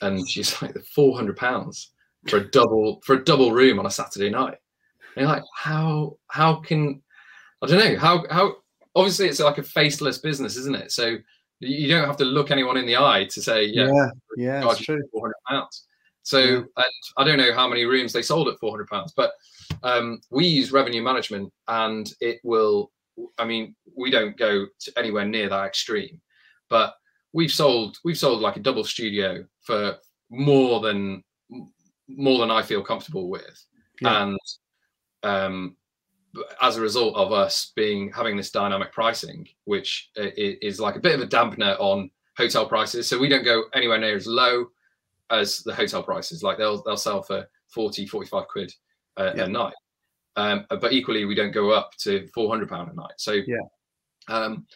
And 0.00 0.28
she's 0.28 0.50
like, 0.62 0.76
"Four 0.94 1.16
hundred 1.16 1.36
pounds 1.36 1.90
for 2.28 2.36
a 2.38 2.50
double 2.50 3.00
for 3.04 3.14
a 3.14 3.24
double 3.24 3.52
room 3.52 3.78
on 3.78 3.86
a 3.86 3.90
Saturday 3.90 4.30
night." 4.30 4.56
And 5.16 5.24
you're 5.24 5.28
like, 5.28 5.42
"How? 5.56 6.16
How 6.28 6.56
can? 6.56 7.02
I 7.62 7.66
don't 7.66 7.78
know. 7.78 7.98
How? 7.98 8.24
How? 8.30 8.56
Obviously, 8.94 9.28
it's 9.28 9.40
like 9.40 9.58
a 9.58 9.62
faceless 9.62 10.18
business, 10.18 10.56
isn't 10.56 10.76
it? 10.76 10.92
So 10.92 11.16
you 11.60 11.88
don't 11.88 12.06
have 12.06 12.16
to 12.18 12.24
look 12.24 12.50
anyone 12.50 12.76
in 12.76 12.86
the 12.86 12.96
eye 12.96 13.24
to 13.30 13.40
say, 13.42 13.64
Yeah. 13.66 13.88
"Yeah, 13.92 14.10
Yeah. 14.36 14.60
charge 14.62 14.80
It's 14.80 14.88
you 14.88 14.96
true. 14.96 15.08
four 15.12 15.22
hundred 15.22 15.34
pounds." 15.48 15.86
So, 16.24 16.38
Yeah. 16.38 16.56
and 16.76 16.84
I 17.16 17.24
don't 17.24 17.38
know 17.38 17.52
how 17.52 17.66
many 17.68 17.84
rooms 17.84 18.12
they 18.12 18.22
sold 18.22 18.48
at 18.48 18.58
four 18.60 18.70
hundred 18.70 18.88
pounds, 18.88 19.12
but 19.16 19.32
um, 19.82 20.20
we 20.30 20.46
use 20.46 20.70
revenue 20.72 21.02
management, 21.02 21.52
and 21.68 22.12
it 22.20 22.40
will. 22.44 22.90
I 23.38 23.44
mean, 23.44 23.74
we 23.96 24.10
don't 24.10 24.36
go 24.36 24.66
to 24.80 24.92
anywhere 24.98 25.24
near 25.26 25.48
that 25.48 25.66
extreme, 25.66 26.20
but 26.68 26.94
we've 27.32 27.50
sold 27.52 27.98
we've 28.04 28.18
sold 28.18 28.40
like 28.40 28.56
a 28.56 28.60
double 28.60 28.84
studio 28.84 29.44
for 29.60 29.96
more 30.30 30.80
than 30.80 31.22
more 32.08 32.38
than 32.40 32.50
I 32.50 32.62
feel 32.62 32.82
comfortable 32.82 33.28
with, 33.28 33.64
Yeah. 34.00 34.22
and 34.24 34.38
um, 35.22 35.76
as 36.60 36.76
a 36.76 36.80
result 36.80 37.14
of 37.14 37.32
us 37.32 37.72
being 37.76 38.10
having 38.12 38.36
this 38.36 38.50
dynamic 38.50 38.92
pricing, 38.92 39.46
which 39.64 40.10
is 40.16 40.80
like 40.80 40.96
a 40.96 41.00
bit 41.00 41.14
of 41.14 41.20
a 41.20 41.26
dampener 41.26 41.76
on 41.78 42.10
hotel 42.36 42.66
prices. 42.66 43.08
So 43.08 43.18
we 43.18 43.28
don't 43.28 43.44
go 43.44 43.64
anywhere 43.74 43.98
near 43.98 44.16
as 44.16 44.26
low 44.26 44.66
as 45.30 45.58
the 45.58 45.74
hotel 45.74 46.02
prices. 46.02 46.42
Like 46.42 46.56
they'll 46.58 46.82
they'll 46.82 46.96
sell 46.96 47.22
for 47.22 47.46
40, 47.68 48.06
45 48.06 48.48
quid 48.48 48.72
a, 49.18 49.36
Yeah. 49.36 49.44
a 49.44 49.48
night. 49.48 49.74
Um, 50.36 50.66
but 50.68 50.92
equally, 50.92 51.24
we 51.24 51.34
don't 51.34 51.52
go 51.52 51.70
up 51.70 51.92
to 51.98 52.26
400 52.34 52.68
pound 52.68 52.90
a 52.90 52.94
night. 52.94 53.14
So 53.18 53.32
Yeah. 53.46 53.58
Um, 54.28 54.66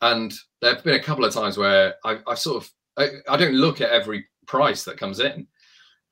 and 0.00 0.34
there 0.60 0.74
have 0.74 0.84
been 0.84 1.00
a 1.00 1.02
couple 1.02 1.24
of 1.24 1.32
times 1.32 1.56
where 1.56 1.94
I, 2.04 2.18
I 2.26 2.34
sort 2.34 2.62
of 2.62 2.70
I, 2.96 3.08
I 3.28 3.36
don't 3.36 3.54
look 3.54 3.80
at 3.80 3.90
every 3.90 4.26
price 4.46 4.84
that 4.84 4.98
comes 4.98 5.20
in, 5.20 5.46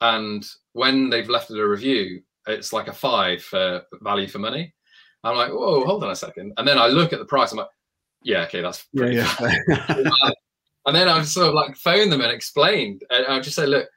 and 0.00 0.46
when 0.72 1.10
they've 1.10 1.28
left 1.28 1.50
it 1.50 1.58
a 1.58 1.66
review, 1.66 2.22
it's 2.46 2.72
like 2.72 2.88
a 2.88 2.92
five 2.92 3.42
for 3.42 3.82
value 4.00 4.28
for 4.28 4.38
money. 4.38 4.74
I'm 5.24 5.36
like, 5.36 5.52
whoa, 5.52 5.84
hold 5.84 6.04
on 6.04 6.10
a 6.10 6.16
second, 6.16 6.52
and 6.56 6.66
then 6.66 6.78
I 6.78 6.86
look 6.86 7.12
at 7.12 7.18
the 7.18 7.24
price. 7.24 7.52
I'm 7.52 7.58
like, 7.58 7.68
yeah, 8.24 8.44
okay, 8.44 8.60
that's 8.60 8.86
Yeah. 8.92 9.06
Yeah. 9.08 9.34
and 10.86 10.96
then 10.96 11.08
I've 11.08 11.28
sort 11.28 11.48
of 11.48 11.54
like 11.54 11.76
phoned 11.76 12.12
them 12.12 12.20
and 12.20 12.32
explained. 12.32 13.02
And 13.10 13.26
I 13.26 13.40
just 13.40 13.56
said, 13.56 13.68
look, 13.68 13.88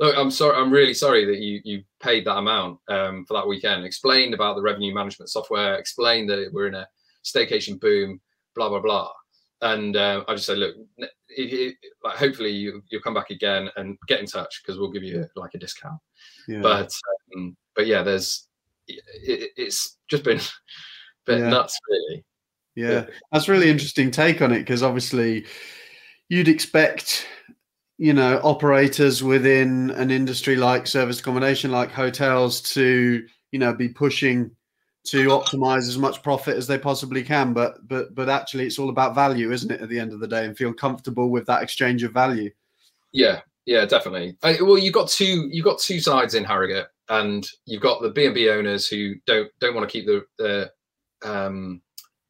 look, 0.00 0.16
I'm 0.16 0.30
sorry, 0.30 0.56
I'm 0.56 0.72
really 0.72 0.94
sorry 0.94 1.24
that 1.26 1.38
you 1.38 1.60
you 1.64 1.82
paid 2.00 2.24
that 2.26 2.36
amount 2.38 2.78
um, 2.88 3.24
for 3.26 3.34
that 3.34 3.46
weekend. 3.46 3.84
Explained 3.84 4.34
about 4.34 4.56
the 4.56 4.62
revenue 4.62 4.94
management 4.94 5.30
software. 5.30 5.74
Explained 5.76 6.28
that 6.30 6.50
we're 6.52 6.68
in 6.68 6.74
a 6.74 6.88
staycation 7.24 7.78
boom. 7.80 8.20
Blah 8.54 8.68
blah 8.68 8.80
blah. 8.80 9.10
And 9.60 9.96
uh, 9.96 10.24
I 10.26 10.34
just 10.34 10.46
said, 10.46 10.58
look, 10.58 10.74
n- 11.00 11.08
if 11.28 11.52
you, 11.52 11.72
like, 12.02 12.16
hopefully 12.16 12.50
you 12.50 12.82
you'll 12.90 13.00
come 13.02 13.14
back 13.14 13.30
again 13.30 13.68
and 13.76 13.96
get 14.08 14.18
in 14.20 14.26
touch 14.26 14.60
because 14.62 14.78
we'll 14.78 14.90
give 14.90 15.04
you 15.04 15.24
like 15.36 15.54
a 15.54 15.58
discount. 15.58 16.00
yeah. 16.48 16.60
But 16.60 16.92
um, 17.36 17.56
but 17.76 17.86
yeah, 17.86 18.02
there's 18.02 18.48
it, 18.88 19.02
it- 19.22 19.50
it's 19.56 19.98
just 20.08 20.24
been 20.24 20.40
bit 21.26 21.38
Yeah. 21.38 21.48
nuts 21.48 21.78
really. 21.88 22.24
Yeah, 22.74 23.04
that's 23.30 23.48
really 23.48 23.68
interesting 23.70 24.10
take 24.10 24.40
on 24.42 24.50
it 24.50 24.60
because 24.60 24.82
obviously 24.82 25.44
you'd 26.30 26.48
expect, 26.48 27.26
you 28.02 28.12
know, 28.12 28.40
operators 28.42 29.22
within 29.22 29.92
an 29.92 30.10
industry 30.10 30.56
like 30.56 30.88
service 30.88 31.20
accommodation, 31.20 31.70
like 31.70 31.92
hotels, 31.92 32.60
to 32.74 33.24
you 33.52 33.58
know 33.60 33.72
be 33.72 33.88
pushing 33.88 34.50
to 35.04 35.28
optimize 35.28 35.86
as 35.88 35.98
much 35.98 36.20
profit 36.20 36.56
as 36.56 36.66
they 36.66 36.78
possibly 36.78 37.22
can. 37.22 37.52
But 37.52 37.86
but 37.86 38.12
but 38.12 38.28
actually, 38.28 38.66
it's 38.66 38.80
all 38.80 38.88
about 38.88 39.14
value, 39.14 39.52
isn't 39.52 39.70
it? 39.70 39.80
At 39.80 39.88
the 39.88 40.00
end 40.00 40.12
of 40.12 40.18
the 40.18 40.26
day, 40.26 40.44
and 40.46 40.58
feel 40.58 40.72
comfortable 40.72 41.30
with 41.30 41.46
that 41.46 41.62
exchange 41.62 42.02
of 42.02 42.10
value. 42.12 42.50
Yeah, 43.12 43.42
yeah, 43.66 43.84
definitely. 43.84 44.36
I, 44.42 44.58
well, 44.60 44.78
you've 44.78 44.94
got 44.94 45.08
two 45.08 45.48
you've 45.52 45.64
got 45.64 45.78
two 45.78 46.00
sides 46.00 46.34
in 46.34 46.42
Harrogate, 46.42 46.88
and 47.08 47.46
you've 47.66 47.82
got 47.82 48.02
the 48.02 48.10
B 48.10 48.26
and 48.26 48.34
B 48.34 48.50
owners 48.50 48.88
who 48.88 49.14
don't 49.28 49.48
don't 49.60 49.76
want 49.76 49.88
to 49.88 49.92
keep 49.92 50.06
the, 50.06 50.24
the 50.38 50.72
um, 51.24 51.80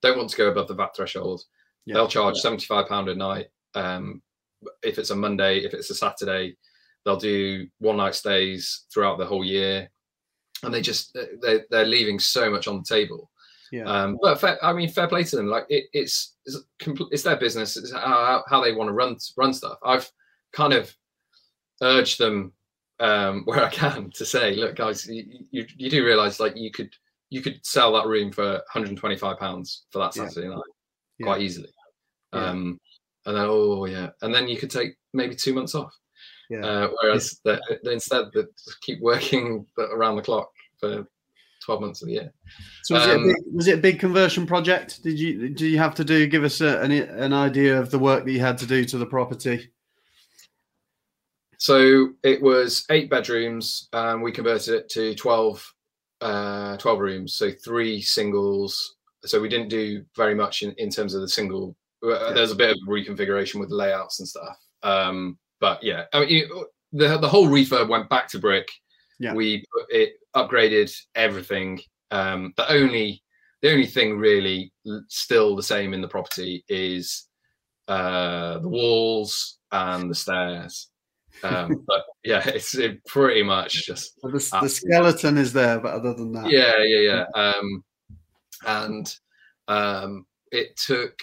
don't 0.03 0.18
want 0.18 0.29
to 0.29 0.37
go 0.37 0.51
above 0.51 0.68
the 0.68 0.75
VAT 0.75 0.95
threshold, 0.95 1.45
Yeah. 1.87 1.95
they'll 1.95 2.09
charge 2.09 2.37
seventy 2.41 2.66
five 2.66 2.89
pound 2.89 3.09
a 3.09 3.14
night. 3.14 3.47
Um, 3.75 4.20
if 4.83 4.99
it's 4.99 5.11
a 5.11 5.17
Monday, 5.17 5.59
if 5.59 5.75
it's 5.75 5.91
a 5.91 5.95
Saturday, 5.95 6.57
they'll 7.05 7.17
do 7.17 7.67
one 7.79 7.97
night 7.97 8.15
stays 8.15 8.85
throughout 8.93 9.19
the 9.19 9.27
whole 9.27 9.45
year, 9.45 9.91
and 10.63 10.73
they 10.73 10.81
just 10.81 11.17
they 11.43 11.61
they're 11.71 11.87
leaving 11.87 12.19
so 12.19 12.51
much 12.51 12.69
on 12.69 12.79
the 12.79 12.85
table. 12.85 13.31
Yeah. 13.73 13.85
Um, 13.85 14.19
but 14.21 14.39
fair, 14.41 14.63
I 14.63 14.73
mean, 14.75 14.91
fair 14.91 15.09
play 15.09 15.25
to 15.25 15.37
them. 15.37 15.47
Like 15.47 15.65
it, 15.71 15.87
it's 15.93 16.37
it's, 16.45 16.59
compl- 16.81 17.09
it's 17.11 17.23
their 17.23 17.37
business. 17.39 17.77
It's 17.77 17.93
how, 17.93 18.45
how 18.47 18.63
they 18.63 18.73
want 18.73 18.89
to 18.89 18.93
run 18.95 19.17
run 19.37 19.55
stuff. 19.55 19.79
I've 19.83 20.09
kind 20.53 20.75
of 20.75 20.95
urged 21.83 22.19
them 22.19 22.53
um, 23.01 23.43
where 23.47 23.65
I 23.65 23.71
can 23.71 24.11
to 24.11 24.25
say, 24.25 24.55
look, 24.55 24.77
guys, 24.77 25.07
you, 25.07 25.25
you, 25.51 25.67
you 25.77 25.91
do 25.91 26.05
realize 26.05 26.39
like 26.39 26.57
you 26.57 26.71
could 26.71 26.95
you 27.31 27.41
could 27.41 27.65
sell 27.65 27.95
that 27.95 28.07
room 28.07 28.31
for 28.31 28.53
125 28.75 29.39
pounds 29.39 29.87
for 29.91 30.01
that 30.01 30.15
Yeah. 30.15 30.29
Saturday 30.29 30.49
night 30.49 30.61
Yeah. 31.19 31.25
quite 31.27 31.41
easily. 31.41 31.71
Yeah. 32.35 32.51
Um, 32.51 32.79
and 33.27 33.37
then 33.37 33.47
oh 33.49 33.85
yeah, 33.87 34.11
and 34.23 34.35
then 34.35 34.49
you 34.49 34.57
could 34.57 34.70
take 34.70 34.97
maybe 35.12 35.35
two 35.35 35.55
months 35.55 35.75
off. 35.75 35.95
Yeah. 36.51 36.64
Uh, 36.64 36.89
whereas 37.01 37.41
they, 37.45 37.59
they 37.85 37.95
instead 37.95 38.27
they 38.35 38.43
keep 38.83 39.01
working 39.01 39.66
around 39.79 40.16
the 40.16 40.23
clock 40.23 40.51
for 40.79 41.07
12 41.64 41.81
months 41.81 42.03
of 42.03 42.09
the 42.09 42.14
year. 42.14 42.33
So 42.85 42.95
was, 42.95 43.07
it 43.07 43.11
a 43.11 43.14
Um, 43.16 43.25
big, 43.25 43.37
was 43.53 43.68
it 43.68 43.79
a 43.79 43.81
big 43.83 44.01
conversion 44.01 44.47
project? 44.47 45.03
Did 45.03 45.18
you 45.18 45.49
do 45.49 45.66
you 45.66 45.79
have 45.79 45.95
to 45.97 46.05
do 46.05 46.27
give 46.27 46.45
us 46.45 46.61
a, 46.61 46.81
an 46.81 46.93
an 46.93 47.33
idea 47.33 47.79
of 47.79 47.91
the 47.91 47.99
work 47.99 48.25
that 48.25 48.33
you 48.33 48.41
had 48.41 48.59
to 48.59 48.66
do 48.66 48.85
to 48.85 48.99
the 48.99 49.07
property? 49.07 49.70
So 51.62 52.14
it 52.25 52.43
was 52.43 52.85
eight 52.91 53.09
bedrooms, 53.09 53.89
and 53.93 54.20
we 54.20 54.33
converted 54.33 54.75
it 54.75 54.89
to 54.89 55.14
12, 55.14 55.75
uh, 56.20 56.77
12 56.77 56.99
rooms. 56.99 57.35
So 57.35 57.53
three 57.53 58.03
singles. 58.03 58.97
So 59.25 59.41
we 59.41 59.49
didn't 59.49 59.68
do 59.68 60.05
very 60.16 60.35
much 60.35 60.62
in, 60.62 60.73
in 60.73 60.91
terms 60.91 61.14
of 61.14 61.20
the 61.20 61.29
single. 61.29 61.77
Uh, 62.03 62.09
Yeah. 62.09 62.33
There's 62.33 62.51
a 62.53 62.57
bit 62.57 62.71
of 62.71 62.79
reconfiguration 62.89 63.61
with 63.61 63.69
the 63.71 63.77
layouts 63.77 64.21
and 64.21 64.29
stuff. 64.29 64.59
Um, 64.83 65.39
but 65.61 65.83
yeah, 65.83 66.05
I 66.13 66.21
mean, 66.21 66.29
you- 66.29 66.67
the 66.95 67.17
the 67.19 67.29
whole 67.29 67.49
refurb 67.49 67.89
went 67.89 68.11
back 68.11 68.29
to 68.29 68.39
brick. 68.39 68.69
Yeah. 69.19 69.33
We 69.35 69.65
it 69.89 70.15
upgraded 70.37 70.95
everything. 71.15 71.81
Um, 72.11 72.53
the 72.57 72.71
only 72.71 73.23
the 73.63 73.71
only 73.71 73.87
thing 73.87 74.19
really 74.19 74.73
still 75.09 75.57
the 75.57 75.63
same 75.63 75.95
in 75.95 76.01
the 76.03 76.09
property 76.09 76.65
is 76.69 77.29
uh, 77.89 78.59
the 78.59 78.69
walls 78.69 79.59
and 79.71 80.11
the 80.11 80.15
stairs. 80.15 80.89
Um, 81.43 81.85
but 81.89 82.03
yeah, 82.25 82.43
it's 82.47 82.75
it 82.75 83.03
pretty 83.07 83.43
much 83.43 83.87
just 83.87 84.21
So 84.21 84.29
the, 84.29 84.59
the 84.63 84.69
skeleton 84.69 85.39
is 85.39 85.53
there, 85.53 85.81
but 85.81 85.95
other 85.95 86.13
than 86.13 86.33
that, 86.33 86.51
yeah, 86.51 86.83
yeah, 86.83 87.25
yeah. 87.35 87.41
Um, 87.41 87.85
and 88.67 89.17
um, 89.69 90.27
it 90.51 90.77
took. 90.77 91.19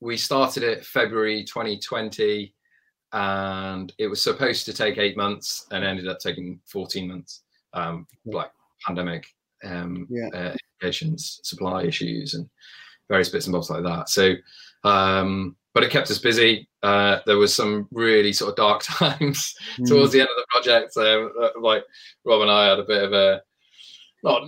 We 0.00 0.16
started 0.16 0.62
it 0.62 0.84
February 0.84 1.44
2020, 1.44 2.54
and 3.12 3.92
it 3.98 4.06
was 4.06 4.22
supposed 4.22 4.64
to 4.66 4.72
take 4.72 4.98
eight 4.98 5.16
months, 5.16 5.66
and 5.70 5.84
ended 5.84 6.08
up 6.08 6.18
taking 6.18 6.60
14 6.66 7.08
months. 7.08 7.42
Um, 7.72 8.06
like 8.24 8.50
pandemic, 8.86 9.26
um, 9.64 10.06
Yeah. 10.10 10.28
uh, 10.34 10.56
implications, 10.80 11.40
supply 11.44 11.84
issues, 11.84 12.34
and 12.34 12.48
various 13.08 13.28
bits 13.28 13.46
and 13.46 13.52
bobs 13.52 13.70
like 13.70 13.84
that. 13.84 14.08
So, 14.08 14.34
um, 14.84 15.56
but 15.74 15.84
it 15.84 15.90
kept 15.90 16.10
us 16.10 16.18
busy. 16.18 16.68
Uh, 16.82 17.20
there 17.26 17.36
was 17.38 17.54
some 17.54 17.86
really 17.92 18.32
sort 18.32 18.50
of 18.50 18.56
dark 18.56 18.82
times 18.84 19.54
Mm. 19.78 19.88
towards 19.88 20.12
the 20.12 20.20
end 20.20 20.28
of 20.30 20.36
the 20.36 20.46
project. 20.50 20.96
Um, 20.96 21.32
uh, 21.40 21.60
like 21.60 21.84
Rob 22.24 22.42
and 22.42 22.50
I 22.50 22.68
had 22.70 22.78
a 22.80 22.84
bit 22.84 23.04
of 23.04 23.12
a 23.12 23.42
not 24.24 24.42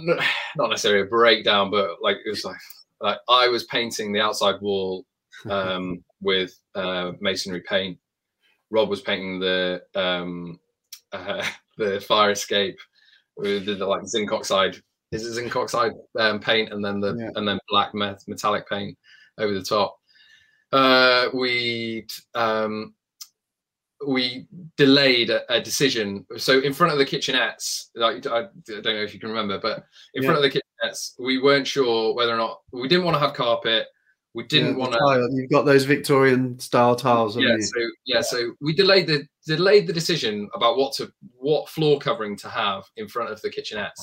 not 0.56 0.70
necessarily 0.70 1.02
a 1.02 1.10
breakdown, 1.10 1.70
but 1.70 2.02
like 2.02 2.16
it 2.24 2.28
was 2.30 2.44
like 2.44 2.56
like 3.00 3.18
I 3.28 3.48
was 3.48 3.64
painting 3.64 4.12
the 4.12 4.20
outside 4.20 4.60
wall 4.60 5.04
um, 5.50 6.02
with 6.20 6.58
uh, 6.74 7.12
masonry 7.20 7.60
paint. 7.60 7.98
Rob 8.70 8.88
was 8.88 9.00
painting 9.02 9.38
the 9.38 9.82
um, 9.94 10.58
uh, 11.12 11.44
the 11.78 12.00
fire 12.00 12.30
escape 12.30 12.78
with 13.36 13.66
the, 13.66 13.74
like 13.86 14.06
zinc 14.06 14.32
oxide. 14.32 14.76
Is 15.10 15.26
it 15.26 15.32
zinc 15.34 15.54
oxide 15.56 15.92
um, 16.18 16.40
paint 16.40 16.72
and 16.72 16.82
then 16.84 17.00
the 17.00 17.14
Yeah. 17.18 17.30
and 17.34 17.46
then 17.46 17.58
black 17.68 17.94
met- 17.94 18.24
metallic 18.26 18.68
paint 18.68 18.96
over 19.38 19.52
the 19.52 19.62
top. 19.62 19.98
Uh, 20.72 21.28
we 21.34 22.06
um, 22.34 22.94
we 24.06 24.46
delayed 24.76 25.30
a, 25.30 25.50
a 25.52 25.60
decision. 25.60 26.24
So 26.38 26.60
in 26.60 26.72
front 26.72 26.92
of 26.92 26.98
the 26.98 27.04
kitchenettes, 27.04 27.88
like 27.94 28.26
I, 28.26 28.40
I 28.40 28.46
don't 28.66 28.84
know 28.84 29.02
if 29.02 29.14
you 29.14 29.20
can 29.20 29.28
remember, 29.28 29.58
but 29.60 29.84
in 30.14 30.22
front 30.24 30.36
of 30.36 30.42
the 30.42 30.50
kitchenettes, 30.50 31.12
we 31.18 31.38
weren't 31.38 31.66
sure 31.66 32.14
whether 32.14 32.32
or 32.32 32.38
not 32.38 32.60
we 32.72 32.88
didn't 32.88 33.04
want 33.04 33.14
to 33.14 33.20
have 33.20 33.34
carpet. 33.34 33.86
We 34.34 34.44
didn't 34.44 34.78
Yeah, 34.78 34.88
want 34.88 34.92
to. 34.94 35.28
You've 35.32 35.50
got 35.50 35.66
those 35.66 35.84
Victorian 35.84 36.58
style 36.58 36.96
tiles, 36.96 37.36
Yeah, 37.36 37.54
you? 37.54 37.62
so 37.62 37.80
yeah, 38.06 38.20
so 38.22 38.52
we 38.60 38.72
delayed 38.74 39.06
the 39.06 39.26
delayed 39.46 39.86
the 39.86 39.92
decision 39.92 40.48
about 40.54 40.78
what 40.78 40.94
to 40.94 41.12
what 41.36 41.68
floor 41.68 41.98
covering 41.98 42.36
to 42.38 42.48
have 42.48 42.84
in 42.96 43.08
front 43.08 43.30
of 43.30 43.42
the 43.42 43.50
kitchenettes. 43.50 44.00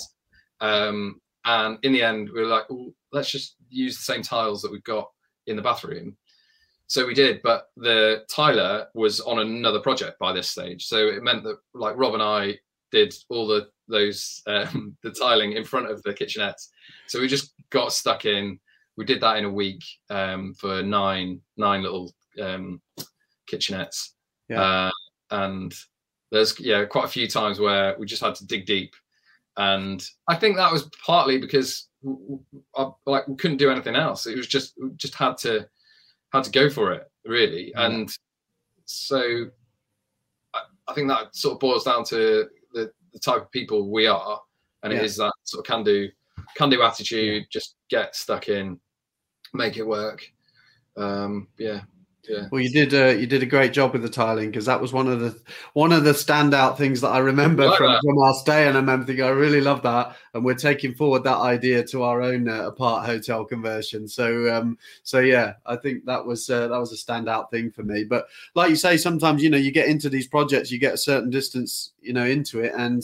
Um, 0.62 1.20
and 1.46 1.80
in 1.84 1.94
the 1.94 2.04
end, 2.04 2.30
we 2.30 2.42
were 2.42 2.48
like, 2.48 2.70
"Ooh, 2.70 2.94
let's 3.12 3.32
just 3.32 3.56
use 3.70 3.98
the 3.98 4.04
same 4.04 4.22
tiles 4.22 4.62
that 4.62 4.72
we've 4.72 4.84
got 4.84 5.10
in 5.48 5.56
the 5.56 5.62
bathroom. 5.62 6.16
So 6.88 7.06
we 7.06 7.14
did, 7.14 7.42
but 7.44 7.70
the 7.78 8.24
tiler 8.30 8.88
was 8.96 9.20
on 9.20 9.40
another 9.40 9.80
project 9.80 10.18
by 10.20 10.34
this 10.34 10.50
stage, 10.50 10.86
so 10.86 11.08
it 11.08 11.24
meant 11.24 11.44
that 11.44 11.58
like 11.74 11.98
Rob 11.98 12.14
and 12.14 12.24
I 12.24 12.58
did 12.92 13.14
all 13.30 13.48
the 13.48 13.70
those 13.88 14.42
um, 14.48 14.96
the 15.04 15.12
tiling 15.12 15.54
in 15.54 15.64
front 15.64 15.90
of 15.90 16.02
the 16.04 16.14
kitchenettes. 16.14 16.70
So 17.08 17.20
we 17.20 17.28
just 17.28 17.54
got 17.70 17.94
stuck 17.94 18.26
in. 18.26 18.60
We 19.00 19.06
did 19.06 19.22
that 19.22 19.38
in 19.38 19.46
a 19.46 19.50
week 19.50 19.82
um, 20.10 20.54
for 20.56 20.84
nine 20.84 21.40
nine 21.56 21.82
little 21.84 22.14
um, 22.42 22.82
kitchenettes, 23.50 24.10
Yeah. 24.50 24.62
uh, 24.62 24.92
and 25.32 25.74
there's 26.32 26.60
yeah 26.60 26.84
quite 26.84 27.06
a 27.06 27.08
few 27.08 27.26
times 27.26 27.62
where 27.62 27.96
we 27.98 28.06
just 28.06 28.22
had 28.22 28.36
to 28.36 28.46
dig 28.46 28.66
deep, 28.66 28.94
and 29.56 30.06
I 30.28 30.36
think 30.36 30.58
that 30.58 30.70
was 30.70 30.90
partly 31.06 31.38
because 31.38 31.88
I, 32.76 32.90
like 33.06 33.26
we 33.30 33.36
couldn't 33.38 33.56
do 33.56 33.72
anything 33.72 33.96
else. 33.96 34.28
It 34.28 34.36
was 34.36 34.48
just 34.48 34.74
we 34.78 34.90
just 34.98 35.16
had 35.16 35.38
to 35.38 35.70
had 36.34 36.44
to 36.44 36.52
go 36.52 36.70
for 36.70 36.92
it 36.92 37.10
really, 37.24 37.70
Yeah. 37.72 37.86
and 37.86 38.10
so 38.84 39.46
I, 40.54 40.60
I 40.90 40.94
think 40.94 41.08
that 41.08 41.34
sort 41.38 41.54
of 41.54 41.60
boils 41.62 41.86
down 41.86 42.04
to 42.06 42.50
the, 42.74 42.92
the 43.14 43.20
type 43.20 43.44
of 43.44 43.52
people 43.52 43.90
we 43.90 44.08
are, 44.08 44.42
and 44.84 44.92
Yeah. 44.92 45.00
it 45.00 45.06
is 45.06 45.16
that 45.16 45.32
sort 45.46 45.66
of 45.66 45.72
can 45.72 45.86
do 45.86 46.10
can 46.58 46.70
do 46.70 46.82
attitude. 46.84 47.46
Just 47.50 47.76
get 47.90 48.14
stuck 48.14 48.50
in, 48.50 48.78
make 49.54 49.78
it 49.78 49.88
work. 49.88 50.32
Um, 50.98 51.48
yeah, 51.58 51.82
yeah. 52.30 52.48
Well, 52.52 52.62
you 52.62 52.70
did. 52.70 52.94
Uh, 52.94 53.18
you 53.18 53.26
did 53.26 53.42
a 53.42 53.48
great 53.48 53.74
job 53.74 53.94
with 53.94 54.04
the 54.04 54.10
tiling 54.10 54.52
because 54.52 54.66
that 54.66 54.80
was 54.80 54.94
one 54.94 55.08
of 55.08 55.20
the 55.20 55.36
one 55.74 55.92
of 55.92 56.04
the 56.04 56.12
standout 56.12 56.78
things 56.78 57.02
that 57.02 57.10
I 57.10 57.18
remember 57.20 57.66
Like 57.66 57.78
from, 57.78 57.92
that. 57.92 58.02
from 58.04 58.20
our 58.20 58.34
stay, 58.36 58.68
and 58.68 58.78
I 58.78 58.80
remember 58.82 59.06
thinking, 59.08 59.26
I 59.26 59.30
really 59.30 59.62
love 59.62 59.82
that, 59.82 60.16
and 60.34 60.46
we're 60.46 60.54
taking 60.54 60.94
forward 60.94 61.24
that 61.24 61.38
idea 61.38 61.84
to 61.88 62.04
our 62.04 62.22
own 62.22 62.48
uh, 62.48 62.68
apart 62.68 63.06
hotel 63.08 63.46
conversion. 63.46 64.08
So, 64.08 64.54
um, 64.54 64.78
so 65.04 65.20
yeah, 65.20 65.54
I 65.66 65.76
think 65.78 66.06
that 66.06 66.24
was 66.24 66.50
uh, 66.50 66.68
that 66.68 66.80
was 66.80 66.92
a 66.92 66.96
standout 66.96 67.50
thing 67.50 67.72
for 67.72 67.84
me. 67.84 68.04
But 68.04 68.28
like 68.54 68.70
you 68.70 68.76
say, 68.76 68.98
sometimes 68.98 69.42
you 69.42 69.50
know 69.50 69.58
you 69.58 69.72
get 69.72 69.88
into 69.88 70.10
these 70.10 70.28
projects, 70.28 70.72
you 70.72 70.78
get 70.78 70.94
a 70.94 70.98
certain 70.98 71.32
distance, 71.32 71.94
you 72.02 72.14
know, 72.14 72.26
into 72.26 72.60
it, 72.60 72.74
and 72.78 73.04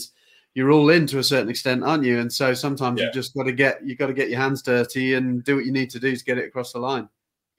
you're 0.56 0.72
all 0.72 0.90
in 0.90 1.06
to 1.08 1.20
a 1.20 1.24
certain 1.24 1.50
extent, 1.50 1.84
aren't 1.84 2.04
you? 2.06 2.20
And 2.20 2.32
so 2.32 2.54
sometimes 2.54 3.00
you 3.00 3.06
Yeah. 3.08 3.12
just 3.12 3.36
got 3.36 3.44
to 3.44 3.52
get 3.52 3.86
you 3.86 3.96
got 3.96 4.08
to 4.08 4.14
get 4.14 4.30
your 4.30 4.40
hands 4.40 4.62
dirty 4.64 5.14
and 5.14 5.44
do 5.44 5.56
what 5.58 5.66
you 5.66 5.72
need 5.72 5.90
to 5.92 6.00
do 6.00 6.16
to 6.16 6.24
get 6.26 6.38
it 6.40 6.46
across 6.48 6.72
the 6.74 6.80
line. 6.80 7.08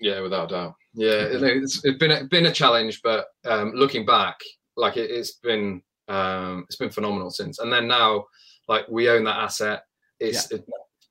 Yeah, 0.01 0.21
without 0.21 0.51
a 0.51 0.55
doubt. 0.55 0.75
Yeah, 0.95 1.11
it- 1.13 1.43
it's, 1.43 1.85
it's 1.85 1.99
been 1.99 2.11
a, 2.11 2.25
been 2.25 2.47
a 2.47 2.53
challenge, 2.53 3.01
but 3.03 3.27
um, 3.45 3.73
looking 3.75 4.05
back, 4.05 4.41
like 4.77 4.97
it, 4.97 5.11
it's 5.11 5.33
been 5.33 5.83
um, 6.09 6.65
it's 6.69 6.77
been 6.77 6.91
phenomenal 6.91 7.31
since. 7.31 7.59
And 7.59 7.73
then 7.73 7.87
now, 7.87 8.25
like 8.69 8.87
we 8.89 9.09
own 9.11 9.25
that 9.25 9.39
asset. 9.39 9.83
It's 10.19 10.51
a 10.53 10.61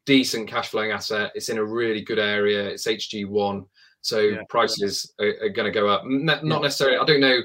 decent 0.06 0.48
cash 0.48 0.70
flowing 0.70 0.92
asset. 0.92 1.32
It's 1.36 1.50
in 1.50 1.58
a 1.60 1.64
really 1.64 2.02
good 2.02 2.18
area. 2.20 2.68
It's 2.70 2.88
HG 2.88 3.26
one, 3.28 3.66
so 4.02 4.20
Yeah. 4.20 4.42
prices 4.50 5.14
are, 5.20 5.34
are 5.44 5.50
going 5.50 5.72
to 5.72 5.80
go 5.80 5.88
up. 5.88 6.04
Not 6.06 6.44
Yeah. 6.44 6.60
necessarily. 6.60 6.98
I 6.98 7.06
don't 7.06 7.20
know 7.22 7.40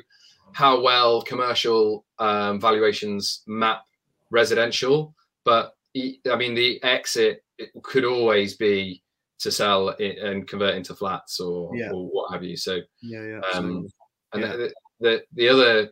how 0.53 0.81
well 0.83 1.21
commercial 1.23 2.05
um, 2.19 2.61
valuations 2.61 3.43
map 3.47 3.83
residential, 4.31 5.15
but 5.45 5.73
I 5.97 6.37
mean 6.37 6.55
the 6.55 6.83
exit 6.83 7.43
it 7.59 7.71
could 7.83 8.05
always 8.05 8.57
be 8.57 9.03
to 9.41 9.51
sell 9.51 9.91
it 9.99 10.19
and 10.19 10.47
convert 10.47 10.75
into 10.75 10.95
flats 10.95 11.41
or, 11.41 11.75
Yeah. 11.75 11.91
or 11.93 12.07
what 12.09 12.33
have 12.33 12.45
you. 12.45 12.57
So 12.57 12.81
Yeah, 13.03 13.25
yeah. 13.25 13.41
um, 13.55 13.87
and 14.33 14.43
Yeah. 14.43 14.57
the, 14.57 14.75
the 15.01 15.23
the 15.33 15.49
other, 15.49 15.91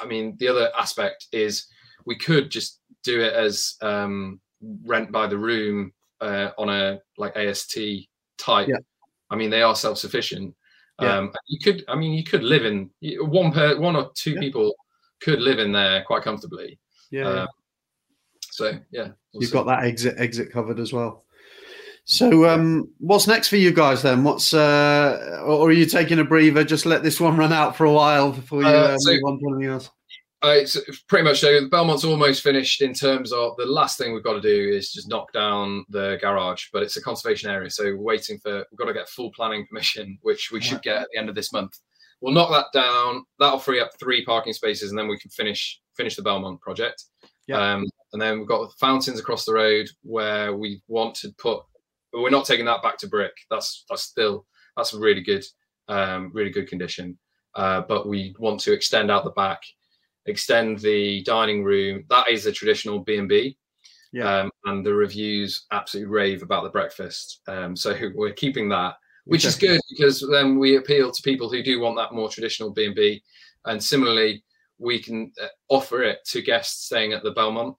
I 0.00 0.06
mean, 0.06 0.36
the 0.38 0.48
other 0.48 0.70
aspect 0.78 1.28
is 1.32 1.66
we 2.06 2.16
could 2.16 2.50
just 2.50 2.80
do 3.04 3.20
it 3.20 3.32
as 3.32 3.76
um, 3.82 4.40
rent 4.84 5.10
by 5.12 5.26
the 5.28 5.38
room 5.38 5.92
uh, 6.20 6.50
on 6.58 6.68
a 6.68 7.00
like 7.18 7.36
AST 7.36 7.78
type. 8.38 8.68
Yeah. 8.68 8.76
I 9.30 9.36
mean, 9.36 9.50
they 9.50 9.62
are 9.62 9.74
self 9.76 9.98
sufficient. 9.98 10.54
Yeah. 11.00 11.18
Um, 11.18 11.32
you 11.46 11.58
could, 11.60 11.84
I 11.88 11.94
mean, 11.96 12.12
you 12.12 12.22
could 12.24 12.42
live 12.44 12.64
in 12.64 12.90
one 13.20 13.50
per 13.52 13.78
one 13.78 13.96
or 13.96 14.10
two 14.14 14.34
people 14.36 14.74
could 15.20 15.40
live 15.40 15.58
in 15.58 15.72
there 15.72 16.02
quite 16.04 16.22
comfortably. 16.22 16.78
yeah, 17.10 17.22
yeah. 17.22 17.42
um, 17.42 17.48
So 18.52 18.78
yeah, 18.90 19.08
we'll 19.32 19.40
You've 19.40 19.46
see. 19.46 19.54
got 19.54 19.64
that 19.66 19.84
exit 19.84 20.16
exit 20.18 20.52
covered 20.52 20.78
as 20.78 20.92
well. 20.92 21.24
So, 22.04 22.46
um, 22.50 22.90
what's 22.98 23.26
next 23.26 23.48
for 23.48 23.56
you 23.56 23.72
guys 23.72 24.02
then? 24.02 24.24
What's 24.24 24.52
uh, 24.52 25.42
or 25.46 25.68
are 25.68 25.72
you 25.72 25.86
taking 25.86 26.18
a 26.18 26.24
breather? 26.24 26.62
Just 26.62 26.84
let 26.84 27.02
this 27.02 27.18
one 27.18 27.36
run 27.38 27.52
out 27.52 27.76
for 27.76 27.86
a 27.86 27.92
while 27.92 28.32
before 28.32 28.60
you 28.60 28.68
uh, 28.68 28.70
uh, 28.70 28.98
so, 28.98 29.12
move 29.12 29.22
on 29.26 29.38
to 29.38 29.48
anything 29.54 29.72
else. 29.72 29.90
Uh, 30.44 30.56
it's 30.56 30.76
pretty 31.08 31.24
much 31.24 31.40
so. 31.40 31.66
Belmont's 31.70 32.04
almost 32.04 32.42
finished 32.42 32.82
in 32.82 32.92
terms 32.92 33.32
of 33.32 33.56
the 33.56 33.64
last 33.64 33.96
thing 33.96 34.12
we've 34.12 34.24
got 34.24 34.34
to 34.34 34.40
do 34.40 34.76
is 34.76 34.92
just 34.92 35.08
knock 35.08 35.32
down 35.32 35.86
the 35.88 36.18
garage, 36.20 36.66
but 36.74 36.82
it's 36.82 36.96
a 36.98 37.02
conservation 37.02 37.48
area, 37.48 37.70
so 37.70 37.84
we're 37.84 37.96
waiting 37.96 38.38
for 38.38 38.66
we've 38.70 38.78
got 38.78 38.86
to 38.86 38.92
get 38.92 39.08
full 39.08 39.32
planning 39.32 39.66
permission, 39.70 40.18
which 40.20 40.50
we 40.52 40.60
should 40.60 40.82
get 40.82 40.96
at 40.96 41.08
the 41.12 41.18
end 41.18 41.30
of 41.30 41.34
this 41.34 41.54
month. 41.54 41.78
We'll 42.20 42.34
knock 42.34 42.50
that 42.50 42.78
down. 42.78 43.24
That'll 43.38 43.58
free 43.58 43.80
up 43.80 43.92
three 43.98 44.26
parking 44.26 44.52
spaces, 44.52 44.90
and 44.90 44.98
then 44.98 45.08
we 45.08 45.18
can 45.18 45.30
finish 45.30 45.80
finish 45.96 46.16
the 46.16 46.22
Belmont 46.22 46.60
project. 46.60 47.04
Yeah. 47.46 47.74
Um, 47.74 47.86
and 48.12 48.20
then 48.20 48.38
we've 48.38 48.48
got 48.48 48.72
fountains 48.78 49.18
across 49.18 49.44
the 49.44 49.54
road 49.54 49.88
where 50.02 50.54
we 50.54 50.82
want 50.88 51.14
to 51.16 51.30
put. 51.38 51.62
but 52.12 52.22
We're 52.22 52.30
not 52.30 52.46
taking 52.46 52.66
that 52.66 52.82
back 52.82 52.98
to 52.98 53.08
brick. 53.08 53.32
That's 53.50 53.84
that's 53.88 54.02
still 54.02 54.46
that's 54.76 54.94
really 54.94 55.22
good, 55.22 55.44
um, 55.88 56.30
really 56.34 56.50
good 56.50 56.68
condition. 56.68 57.18
Uh, 57.54 57.82
but 57.82 58.08
we 58.08 58.34
want 58.38 58.60
to 58.60 58.72
extend 58.72 59.10
out 59.10 59.24
the 59.24 59.30
back 59.30 59.60
extend 60.26 60.78
the 60.78 61.22
dining 61.24 61.64
room. 61.64 62.04
That 62.08 62.28
is 62.28 62.46
a 62.46 62.52
traditional 62.52 63.00
B 63.00 63.16
and 63.16 63.28
B. 63.28 63.56
Yeah. 64.12 64.40
Um, 64.40 64.50
and 64.66 64.84
the 64.84 64.94
reviews 64.94 65.66
absolutely 65.72 66.12
rave 66.12 66.42
about 66.42 66.64
the 66.64 66.70
breakfast. 66.70 67.40
Um, 67.48 67.74
so 67.74 67.96
we're 68.14 68.32
keeping 68.32 68.68
that, 68.70 68.96
which 69.24 69.44
is 69.44 69.56
good 69.56 69.80
because 69.90 70.26
then 70.30 70.58
we 70.58 70.76
appeal 70.76 71.10
to 71.10 71.22
people 71.22 71.50
who 71.50 71.62
do 71.62 71.80
want 71.80 71.96
that 71.96 72.12
more 72.12 72.28
traditional 72.28 72.70
B 72.70 72.86
and 72.86 72.94
B. 72.94 73.22
And 73.64 73.82
similarly, 73.82 74.44
we 74.78 75.00
can 75.00 75.32
uh, 75.40 75.46
offer 75.68 76.02
it 76.02 76.18
to 76.26 76.42
guests 76.42 76.86
staying 76.86 77.12
at 77.12 77.22
the 77.22 77.30
Belmont 77.30 77.76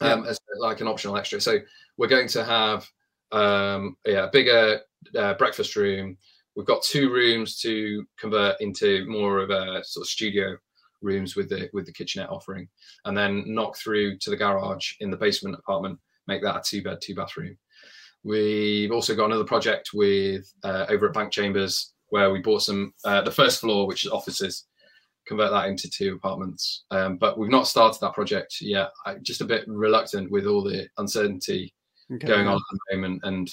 um, 0.00 0.24
yeah. 0.24 0.30
as 0.30 0.40
like 0.58 0.80
an 0.80 0.88
optional 0.88 1.16
extra. 1.16 1.40
So 1.40 1.58
we're 1.96 2.08
going 2.08 2.28
to 2.28 2.44
have 2.44 2.88
um, 3.32 3.96
yeah, 4.06 4.24
a 4.24 4.30
bigger 4.30 4.80
uh, 5.16 5.34
breakfast 5.34 5.76
room. 5.76 6.16
We've 6.56 6.66
got 6.66 6.82
two 6.82 7.12
rooms 7.12 7.58
to 7.60 8.04
convert 8.18 8.60
into 8.60 9.06
more 9.08 9.40
of 9.40 9.50
a 9.50 9.82
sort 9.84 10.04
of 10.04 10.08
studio 10.08 10.56
rooms 11.02 11.36
with 11.36 11.48
the 11.48 11.68
with 11.72 11.86
the 11.86 11.92
kitchenette 11.92 12.30
offering, 12.30 12.68
and 13.04 13.16
then 13.16 13.44
knock 13.46 13.76
through 13.76 14.18
to 14.18 14.30
the 14.30 14.36
garage 14.36 14.92
in 15.00 15.10
the 15.10 15.16
basement 15.16 15.56
apartment, 15.58 15.98
make 16.26 16.42
that 16.42 16.56
a 16.56 16.62
two 16.64 16.82
bed, 16.82 16.98
two 17.02 17.14
bathroom. 17.14 17.56
We've 18.22 18.90
also 18.90 19.14
got 19.14 19.26
another 19.26 19.44
project 19.44 19.90
with 19.92 20.50
uh, 20.62 20.86
over 20.88 21.08
at 21.08 21.12
Bank 21.12 21.30
Chambers 21.30 21.92
where 22.08 22.30
we 22.30 22.40
bought 22.40 22.62
some 22.62 22.92
uh, 23.04 23.22
the 23.22 23.30
first 23.30 23.60
floor, 23.60 23.86
which 23.86 24.04
is 24.04 24.10
offices, 24.10 24.66
convert 25.26 25.50
that 25.50 25.68
into 25.68 25.90
two 25.90 26.14
apartments. 26.14 26.84
Um, 26.90 27.16
but 27.16 27.38
we've 27.38 27.50
not 27.50 27.66
started 27.66 28.00
that 28.00 28.14
project 28.14 28.56
yet. 28.60 28.90
I'm 29.06 29.22
just 29.22 29.40
a 29.40 29.46
bit 29.46 29.64
reluctant 29.66 30.30
with 30.30 30.46
all 30.46 30.62
the 30.62 30.88
uncertainty 30.98 31.72
okay. 32.12 32.26
going 32.26 32.46
on 32.46 32.56
at 32.56 32.62
the 32.90 32.96
moment, 32.96 33.20
and 33.24 33.50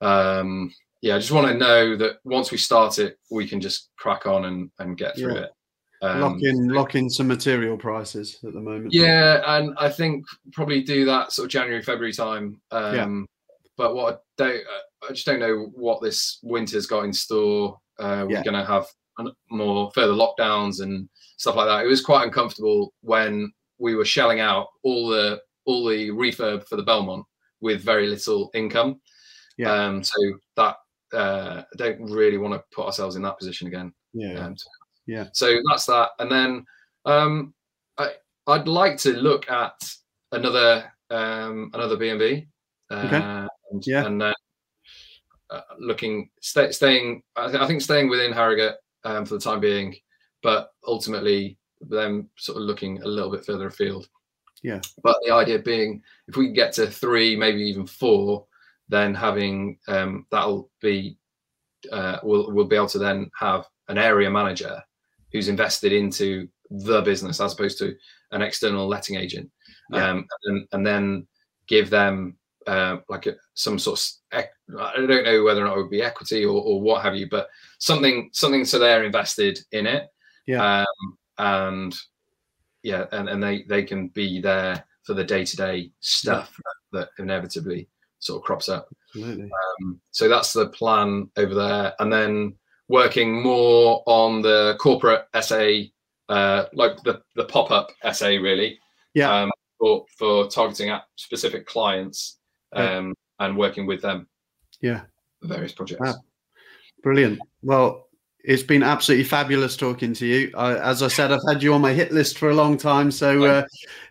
um, 0.00 0.74
yeah, 1.00 1.16
I 1.16 1.18
just 1.18 1.32
want 1.32 1.48
to 1.48 1.54
know 1.54 1.96
that 1.96 2.16
once 2.24 2.50
we 2.50 2.58
start 2.58 2.98
it, 2.98 3.18
we 3.30 3.46
can 3.46 3.60
just 3.60 3.90
crack 3.98 4.26
on 4.26 4.46
and, 4.46 4.70
and 4.78 4.96
get 4.96 5.16
through 5.16 5.34
yeah. 5.34 5.42
it. 5.42 5.50
Um, 6.02 6.20
lock 6.20 6.36
in, 6.42 6.68
lock 6.68 6.94
in 6.96 7.08
some 7.08 7.28
material 7.28 7.78
prices 7.78 8.38
at 8.46 8.52
the 8.52 8.60
moment. 8.60 8.92
Yeah, 8.92 9.42
and 9.46 9.74
I 9.78 9.88
think 9.88 10.24
probably 10.52 10.82
do 10.82 11.04
that 11.06 11.32
sort 11.32 11.46
of 11.46 11.50
January, 11.50 11.82
February 11.82 12.12
time. 12.12 12.60
Um, 12.70 12.94
yeah. 12.94 13.24
But 13.76 13.94
what 13.94 14.14
I 14.14 14.18
don't, 14.36 14.62
I 15.08 15.12
just 15.12 15.26
don't 15.26 15.40
know 15.40 15.70
what 15.74 16.02
this 16.02 16.38
winter's 16.42 16.86
got 16.86 17.04
in 17.04 17.12
store. 17.12 17.78
Uh, 17.98 18.24
we're 18.26 18.36
yeah. 18.36 18.42
going 18.42 18.54
to 18.54 18.64
have 18.64 18.86
more 19.50 19.90
further 19.94 20.12
lockdowns 20.12 20.82
and 20.82 21.08
stuff 21.36 21.56
like 21.56 21.66
that. 21.66 21.84
It 21.84 21.88
was 21.88 22.02
quite 22.02 22.24
uncomfortable 22.24 22.92
when 23.00 23.52
we 23.78 23.94
were 23.94 24.04
shelling 24.04 24.40
out 24.40 24.68
all 24.82 25.08
the 25.08 25.40
all 25.66 25.86
the 25.86 26.10
refurb 26.10 26.66
for 26.68 26.76
the 26.76 26.82
Belmont 26.82 27.24
with 27.60 27.82
very 27.82 28.06
little 28.06 28.50
income. 28.54 29.00
Yeah. 29.56 29.72
Um, 29.72 30.02
so 30.02 30.14
that 30.56 30.76
uh, 31.12 31.62
I 31.62 31.76
don't 31.76 32.02
really 32.10 32.38
want 32.38 32.54
to 32.54 32.62
put 32.74 32.86
ourselves 32.86 33.16
in 33.16 33.22
that 33.22 33.38
position 33.38 33.68
again. 33.68 33.92
Yeah. 34.12 34.46
Um, 34.46 34.56
yeah. 35.06 35.26
So 35.32 35.58
that's 35.68 35.86
that. 35.86 36.10
And 36.18 36.30
then 36.30 36.64
um, 37.04 37.54
I, 37.98 38.12
I'd 38.46 38.68
like 38.68 38.96
to 38.98 39.12
look 39.12 39.50
at 39.50 39.74
another 40.32 40.92
um, 41.10 41.70
another 41.74 41.96
B 41.96 42.08
and 42.08 42.18
B. 42.18 42.46
Okay. 42.90 43.16
Uh, 43.16 43.48
yeah. 43.82 44.06
And 44.06 44.22
uh, 44.22 44.34
uh, 45.50 45.60
looking, 45.78 46.30
stay, 46.40 46.72
staying. 46.72 47.22
I, 47.36 47.48
th- 47.48 47.60
I, 47.60 47.66
think 47.66 47.80
staying 47.80 48.08
within 48.08 48.32
Harrogate 48.32 48.76
um, 49.04 49.24
for 49.24 49.34
the 49.34 49.40
time 49.40 49.60
being, 49.60 49.94
but 50.42 50.72
ultimately 50.86 51.58
them 51.80 52.28
sort 52.36 52.56
of 52.56 52.64
looking 52.64 53.02
a 53.02 53.06
little 53.06 53.30
bit 53.30 53.44
further 53.44 53.66
afield. 53.66 54.08
Yeah. 54.62 54.80
But 55.02 55.18
the 55.24 55.32
idea 55.32 55.58
being, 55.58 56.02
if 56.26 56.36
we 56.36 56.46
can 56.46 56.54
get 56.54 56.72
to 56.74 56.86
three, 56.86 57.36
maybe 57.36 57.60
even 57.60 57.86
four, 57.86 58.46
then 58.88 59.14
having 59.14 59.78
um, 59.88 60.26
that'll 60.30 60.70
be 60.80 61.18
uh, 61.92 62.18
we'll 62.22 62.50
we'll 62.52 62.64
be 62.66 62.76
able 62.76 62.88
to 62.88 62.98
then 62.98 63.30
have 63.38 63.66
an 63.88 63.98
area 63.98 64.30
manager 64.30 64.82
who's 65.32 65.48
invested 65.48 65.92
into 65.92 66.48
the 66.70 67.02
business 67.02 67.40
as 67.40 67.52
opposed 67.52 67.78
to 67.78 67.94
an 68.32 68.40
external 68.42 68.86
letting 68.86 69.16
agent, 69.16 69.50
yeah. 69.90 70.10
um, 70.10 70.26
and, 70.44 70.66
and, 70.72 70.86
then 70.86 71.26
give 71.66 71.90
them 71.90 72.36
uh, 72.66 72.98
like 73.08 73.26
a, 73.26 73.34
some 73.54 73.78
sort 73.78 74.00
of 74.32 74.44
I 74.78 74.96
don't 74.96 75.24
know 75.24 75.44
whether 75.44 75.62
or 75.62 75.68
not 75.68 75.76
it 75.76 75.82
would 75.82 75.90
be 75.90 76.02
equity 76.02 76.44
or, 76.44 76.60
or 76.62 76.80
what 76.80 77.02
have 77.02 77.14
you, 77.14 77.28
but 77.28 77.48
something 77.78 78.30
something 78.32 78.64
so 78.64 78.78
they're 78.78 79.04
invested 79.04 79.58
in 79.72 79.86
it, 79.86 80.08
yeah, 80.46 80.80
um, 80.80 81.18
and 81.38 81.96
yeah, 82.82 83.06
and, 83.12 83.28
and 83.28 83.42
they 83.42 83.62
they 83.68 83.82
can 83.82 84.08
be 84.08 84.40
there 84.40 84.84
for 85.02 85.14
the 85.14 85.24
day 85.24 85.44
to 85.44 85.56
day 85.56 85.90
stuff 86.00 86.58
yeah. 86.92 87.00
that 87.00 87.08
inevitably 87.18 87.88
sort 88.18 88.40
of 88.40 88.44
crops 88.44 88.68
up. 88.68 88.88
Um, 89.16 90.00
so 90.10 90.28
that's 90.28 90.52
the 90.52 90.68
plan 90.68 91.30
over 91.36 91.54
there, 91.54 91.94
and 92.00 92.12
then 92.12 92.56
working 92.88 93.42
more 93.42 94.02
on 94.06 94.42
the 94.42 94.76
corporate 94.80 95.26
SA, 95.40 95.70
uh, 96.28 96.66
like 96.72 97.02
the, 97.02 97.22
the 97.36 97.44
pop 97.44 97.70
up 97.70 97.90
SA, 98.12 98.28
really. 98.28 98.78
Yeah. 99.14 99.32
Um, 99.32 99.50
for, 99.78 100.04
for 100.16 100.48
targeting 100.48 100.90
at 100.90 101.02
specific 101.16 101.66
clients 101.66 102.38
um, 102.74 103.14
and 103.40 103.56
working 103.56 103.86
with 103.86 104.02
them. 104.02 104.26
Yeah. 104.80 105.02
various 105.42 105.72
projects. 105.72 106.00
Wow. 106.00 106.14
Brilliant. 107.02 107.38
Well, 107.62 108.04
it's 108.44 108.62
been 108.62 108.82
absolutely 108.82 109.24
fabulous 109.24 109.74
talking 109.74 110.12
to 110.12 110.26
you. 110.26 110.52
as 110.56 111.02
I 111.02 111.08
said, 111.08 111.32
I've 111.32 111.40
had 111.48 111.62
you 111.62 111.72
on 111.72 111.80
my 111.80 111.94
hit 111.94 112.12
list 112.12 112.36
for 112.36 112.50
a 112.50 112.54
long 112.54 112.76
time, 112.76 113.10
so 113.10 113.42
uh, 113.44 113.62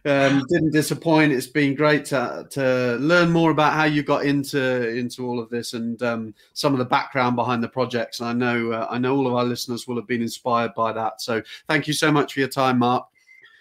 um, 0.05 0.43
didn't 0.49 0.72
disappoint. 0.72 1.32
It's 1.32 1.47
been 1.47 1.76
great 1.76 2.05
to 2.05 2.47
to 2.49 2.97
learn 2.99 3.32
more 3.32 3.51
about 3.51 3.74
how 3.74 3.84
you 3.84 4.01
got 4.01 4.26
into 4.26 4.89
into 4.89 5.28
all 5.28 5.39
of 5.39 5.49
this 5.49 5.74
and 5.74 6.01
um, 6.01 6.34
some 6.53 6.74
of 6.74 6.80
the 6.80 6.86
background 6.86 7.36
behind 7.36 7.64
the 7.64 7.70
projects. 7.70 8.22
And 8.22 8.30
I 8.30 8.34
know 8.34 8.72
uh, 8.72 8.88
I 8.89 8.97
know 8.97 9.16
all 9.16 9.28
of 9.28 9.36
our 9.36 9.45
listeners 9.45 9.88
will 9.88 9.97
have 9.97 10.07
been 10.07 10.24
inspired 10.24 10.74
by 10.74 10.93
that. 10.93 11.22
So 11.22 11.43
thank 11.68 11.88
you 11.88 11.93
so 11.93 12.11
much 12.11 12.34
for 12.34 12.39
your 12.39 12.49
time, 12.49 12.80
Mark. 12.80 13.05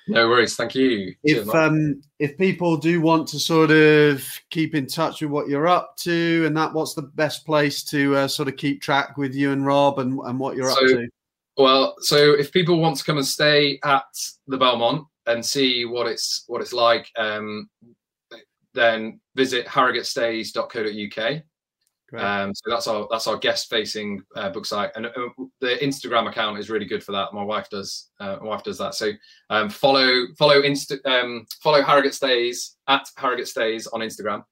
No 0.08 0.28
worries. 0.28 0.56
Thank 0.56 0.74
you. 0.74 1.14
If 1.22 1.48
um, 1.54 2.02
if 2.18 2.36
people 2.36 2.76
do 2.76 3.00
want 3.00 3.28
to 3.28 3.38
sort 3.38 3.70
of 3.70 4.26
keep 4.50 4.74
in 4.74 4.86
touch 4.86 5.22
with 5.22 5.30
what 5.30 5.48
you're 5.48 5.68
up 5.68 5.96
to 5.98 6.44
and 6.46 6.56
that, 6.56 6.72
what's 6.72 6.94
the 6.94 7.02
best 7.02 7.46
place 7.46 7.84
to 7.84 8.16
uh, 8.16 8.28
sort 8.28 8.48
of 8.48 8.56
keep 8.56 8.82
track 8.82 9.16
with 9.16 9.34
you 9.34 9.52
and 9.52 9.64
Rob 9.64 10.00
and, 10.00 10.18
and 10.24 10.38
what 10.38 10.56
you're 10.56 10.70
so, 10.70 10.84
up 10.84 10.88
to? 10.88 11.08
Well, 11.56 11.94
so 12.00 12.32
if 12.32 12.50
people 12.50 12.80
want 12.80 12.96
to 12.96 13.04
come 13.04 13.18
and 13.18 13.26
stay 13.26 13.78
at 13.84 14.04
the 14.46 14.56
Belmont 14.56 15.06
and 15.26 15.44
see 15.44 15.84
what 15.84 16.06
it's 16.06 16.44
what 16.48 16.60
it's 16.60 16.72
like, 16.72 17.08
um, 17.16 17.68
then 18.74 19.20
visit 19.36 19.66
harrogatestays.co.uk. 19.66 21.42
Um, 22.18 22.54
so 22.54 22.70
that's 22.70 22.86
our 22.86 23.08
that's 23.10 23.26
our 23.26 23.38
guest 23.38 23.70
facing 23.70 24.22
uh, 24.36 24.50
book 24.50 24.66
site, 24.66 24.90
and 24.96 25.06
uh, 25.06 25.10
the 25.60 25.78
Instagram 25.82 26.28
account 26.28 26.58
is 26.58 26.68
really 26.68 26.84
good 26.84 27.02
for 27.02 27.12
that. 27.12 27.32
My 27.32 27.42
wife 27.42 27.70
does 27.70 28.10
uh, 28.20 28.36
my 28.40 28.48
wife 28.48 28.62
does 28.62 28.78
that. 28.78 28.94
So 28.94 29.12
um, 29.50 29.70
follow 29.70 30.26
follow 30.38 30.60
Insta 30.60 31.04
um, 31.06 31.46
follow 31.62 31.82
Harrogate 31.82 32.14
Stays 32.14 32.76
at 32.88 33.06
Harrogate 33.16 33.48
Stays 33.48 33.86
on 33.86 34.00
Instagram, 34.00 34.42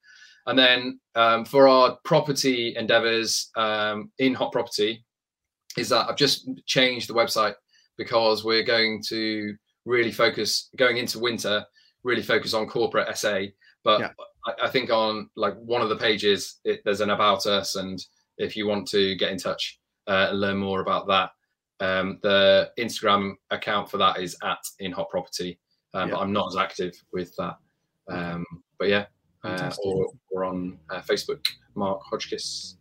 and 0.47 0.59
then 0.59 1.01
um, 1.15 1.45
for 1.45 1.69
our 1.69 1.99
property 2.05 2.75
endeavors 2.77 3.51
um, 3.57 4.11
in 4.19 4.33
Hot 4.33 4.53
Property, 4.53 5.05
is 5.77 5.91
that 5.91 6.09
I've 6.09 6.17
just 6.17 6.49
changed 6.65 7.09
the 7.09 7.15
website 7.15 7.55
because 7.99 8.43
we're 8.43 8.65
going 8.65 9.03
to 9.09 9.55
really 9.85 10.13
focus 10.13 10.71
going 10.77 10.97
into 10.97 11.19
winter, 11.19 11.65
really 12.05 12.23
focus 12.23 12.55
on 12.55 12.67
corporate 12.67 13.15
SA, 13.19 13.43
but 13.85 14.01
yeah. 14.01 14.11
I, 14.47 14.67
I, 14.67 14.69
think 14.69 14.91
on 14.91 15.29
like 15.37 15.55
one 15.57 15.83
of 15.83 15.89
the 15.89 15.97
pages, 15.97 16.61
it, 16.65 16.81
there's 16.85 17.01
an 17.01 17.11
about 17.11 17.47
us, 17.47 17.77
and 17.77 17.99
if 18.39 18.57
you 18.57 18.67
want 18.67 18.89
to 18.89 19.15
get 19.17 19.31
in 19.31 19.39
touch 19.39 19.81
uh, 20.07 20.29
and 20.31 20.41
learn 20.41 20.57
more 20.57 20.81
about 20.81 21.07
that, 21.09 21.31
um, 21.81 22.19
the 22.23 22.71
Instagram 22.79 23.35
account 23.51 23.91
for 23.91 23.99
that 23.99 24.21
is 24.21 24.37
at 24.43 24.59
in 24.79 24.93
hot 24.93 25.11
property. 25.11 25.59
Um, 25.95 26.09
yeah. 26.09 26.15
But 26.15 26.21
I'm 26.21 26.33
not 26.33 26.49
as 26.49 26.57
active 26.57 26.95
with 27.13 27.35
that. 27.37 27.57
Um, 28.09 28.45
but 28.79 28.89
yeah, 28.89 29.07
uh, 29.45 29.73
or, 29.85 30.07
or 30.31 30.45
on 30.45 30.79
uh, 30.91 31.01
Facebook, 31.01 31.45
Mark 31.75 32.01
Hodgkiss. 32.11 32.75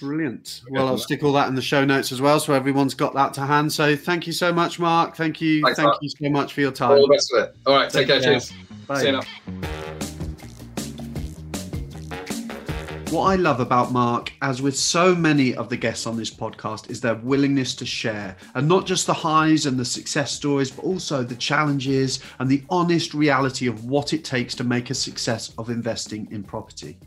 Brilliant. 0.00 0.62
Well, 0.70 0.88
I'll 0.88 0.98
stick 0.98 1.22
all 1.22 1.32
that 1.34 1.48
in 1.48 1.54
the 1.54 1.62
show 1.62 1.84
notes 1.84 2.10
as 2.10 2.22
well, 2.22 2.40
so 2.40 2.54
everyone's 2.54 2.94
got 2.94 3.12
that 3.14 3.34
to 3.34 3.42
hand. 3.42 3.70
So, 3.70 3.94
thank 3.94 4.26
you 4.26 4.32
so 4.32 4.50
much, 4.50 4.78
Mark. 4.78 5.14
Thank 5.14 5.42
you. 5.42 5.60
Thanks, 5.62 5.76
thank 5.76 5.88
Mark. 5.88 5.98
you 6.00 6.08
so 6.08 6.30
much 6.30 6.54
for 6.54 6.62
your 6.62 6.72
time. 6.72 6.92
All 6.92 7.06
the 7.06 7.14
best 7.14 7.32
of 7.34 7.44
it. 7.44 7.56
All 7.66 7.74
right, 7.74 7.90
take, 7.90 8.08
take 8.08 8.22
care. 8.22 8.32
care. 8.32 8.40
Cheers. 8.40 8.52
Bye. 8.86 9.00
See 9.00 9.06
you 9.06 9.12
now. 9.12 9.79
What 13.10 13.24
I 13.24 13.34
love 13.34 13.58
about 13.58 13.90
Mark, 13.90 14.32
as 14.40 14.62
with 14.62 14.78
so 14.78 15.16
many 15.16 15.52
of 15.56 15.68
the 15.68 15.76
guests 15.76 16.06
on 16.06 16.16
this 16.16 16.30
podcast, 16.30 16.90
is 16.90 17.00
their 17.00 17.16
willingness 17.16 17.74
to 17.74 17.84
share, 17.84 18.36
and 18.54 18.68
not 18.68 18.86
just 18.86 19.08
the 19.08 19.12
highs 19.12 19.66
and 19.66 19.76
the 19.76 19.84
success 19.84 20.30
stories, 20.30 20.70
but 20.70 20.84
also 20.84 21.24
the 21.24 21.34
challenges 21.34 22.20
and 22.38 22.48
the 22.48 22.62
honest 22.70 23.12
reality 23.12 23.66
of 23.66 23.84
what 23.84 24.12
it 24.12 24.24
takes 24.24 24.54
to 24.54 24.62
make 24.62 24.90
a 24.90 24.94
success 24.94 25.52
of 25.58 25.70
investing 25.70 26.28
in 26.30 26.44
property. 26.44 26.98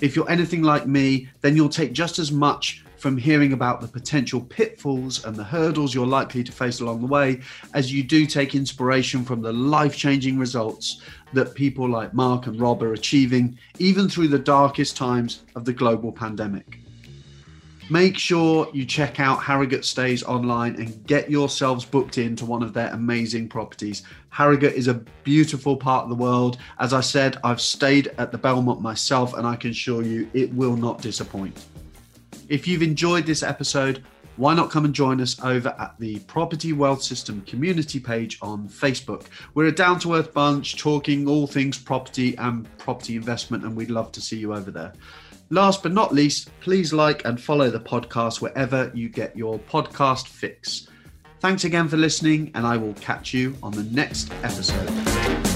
If 0.00 0.14
you're 0.14 0.30
anything 0.30 0.62
like 0.62 0.86
me, 0.86 1.28
then 1.40 1.56
you'll 1.56 1.68
take 1.68 1.94
just 1.94 2.20
as 2.20 2.30
much 2.30 2.84
from 3.00 3.16
hearing 3.16 3.54
about 3.54 3.80
the 3.80 3.88
potential 3.88 4.42
pitfalls 4.42 5.24
and 5.24 5.34
the 5.34 5.42
hurdles 5.42 5.94
you're 5.94 6.06
likely 6.06 6.44
to 6.44 6.52
face 6.52 6.80
along 6.80 7.00
the 7.00 7.06
way 7.06 7.40
as 7.72 7.90
you 7.90 8.02
do 8.02 8.26
take 8.26 8.54
inspiration 8.54 9.24
from 9.24 9.40
the 9.40 9.52
life 9.52 9.96
changing 9.96 10.38
results 10.38 11.00
that 11.32 11.54
people 11.54 11.88
like 11.88 12.12
Mark 12.12 12.46
and 12.46 12.60
Rob 12.60 12.82
are 12.82 12.92
achieving, 12.92 13.58
even 13.78 14.08
through 14.08 14.28
the 14.28 14.38
darkest 14.38 14.96
times 14.96 15.44
of 15.56 15.64
the 15.64 15.72
global 15.72 16.12
pandemic. 16.12 16.78
Make 17.88 18.18
sure 18.18 18.68
you 18.72 18.84
check 18.84 19.18
out 19.18 19.42
Harrogate 19.42 19.84
Stays 19.84 20.22
online 20.22 20.76
and 20.76 21.04
get 21.06 21.28
yourselves 21.28 21.84
booked 21.84 22.18
into 22.18 22.44
one 22.44 22.62
of 22.62 22.72
their 22.72 22.88
amazing 22.92 23.48
properties. 23.48 24.04
Harrogate 24.28 24.74
is 24.74 24.86
a 24.86 25.02
beautiful 25.24 25.76
part 25.76 26.04
of 26.04 26.10
the 26.10 26.14
world. 26.14 26.58
As 26.78 26.92
I 26.92 27.00
said, 27.00 27.38
I've 27.42 27.60
stayed 27.60 28.12
at 28.18 28.30
the 28.30 28.38
Belmont 28.38 28.80
myself 28.80 29.34
and 29.34 29.44
I 29.44 29.56
can 29.56 29.70
assure 29.70 30.02
you 30.02 30.30
it 30.34 30.52
will 30.54 30.76
not 30.76 31.02
disappoint. 31.02 31.66
If 32.50 32.66
you've 32.66 32.82
enjoyed 32.82 33.26
this 33.26 33.44
episode, 33.44 34.02
why 34.36 34.54
not 34.54 34.72
come 34.72 34.84
and 34.84 34.92
join 34.92 35.20
us 35.20 35.40
over 35.40 35.72
at 35.78 35.94
the 36.00 36.18
Property 36.20 36.72
Wealth 36.72 37.00
System 37.00 37.42
community 37.42 38.00
page 38.00 38.40
on 38.42 38.68
Facebook? 38.68 39.26
We're 39.54 39.66
a 39.66 39.72
down 39.72 40.00
to 40.00 40.14
earth 40.14 40.34
bunch 40.34 40.76
talking 40.76 41.28
all 41.28 41.46
things 41.46 41.78
property 41.78 42.36
and 42.38 42.66
property 42.76 43.14
investment, 43.14 43.62
and 43.62 43.76
we'd 43.76 43.88
love 43.88 44.10
to 44.10 44.20
see 44.20 44.36
you 44.36 44.52
over 44.52 44.72
there. 44.72 44.92
Last 45.50 45.84
but 45.84 45.92
not 45.92 46.12
least, 46.12 46.50
please 46.58 46.92
like 46.92 47.24
and 47.24 47.40
follow 47.40 47.70
the 47.70 47.78
podcast 47.78 48.40
wherever 48.40 48.90
you 48.96 49.08
get 49.08 49.36
your 49.36 49.60
podcast 49.60 50.26
fix. 50.26 50.88
Thanks 51.38 51.62
again 51.62 51.86
for 51.86 51.98
listening, 51.98 52.50
and 52.56 52.66
I 52.66 52.78
will 52.78 52.94
catch 52.94 53.32
you 53.32 53.56
on 53.62 53.70
the 53.70 53.84
next 53.84 54.32
episode. 54.42 55.49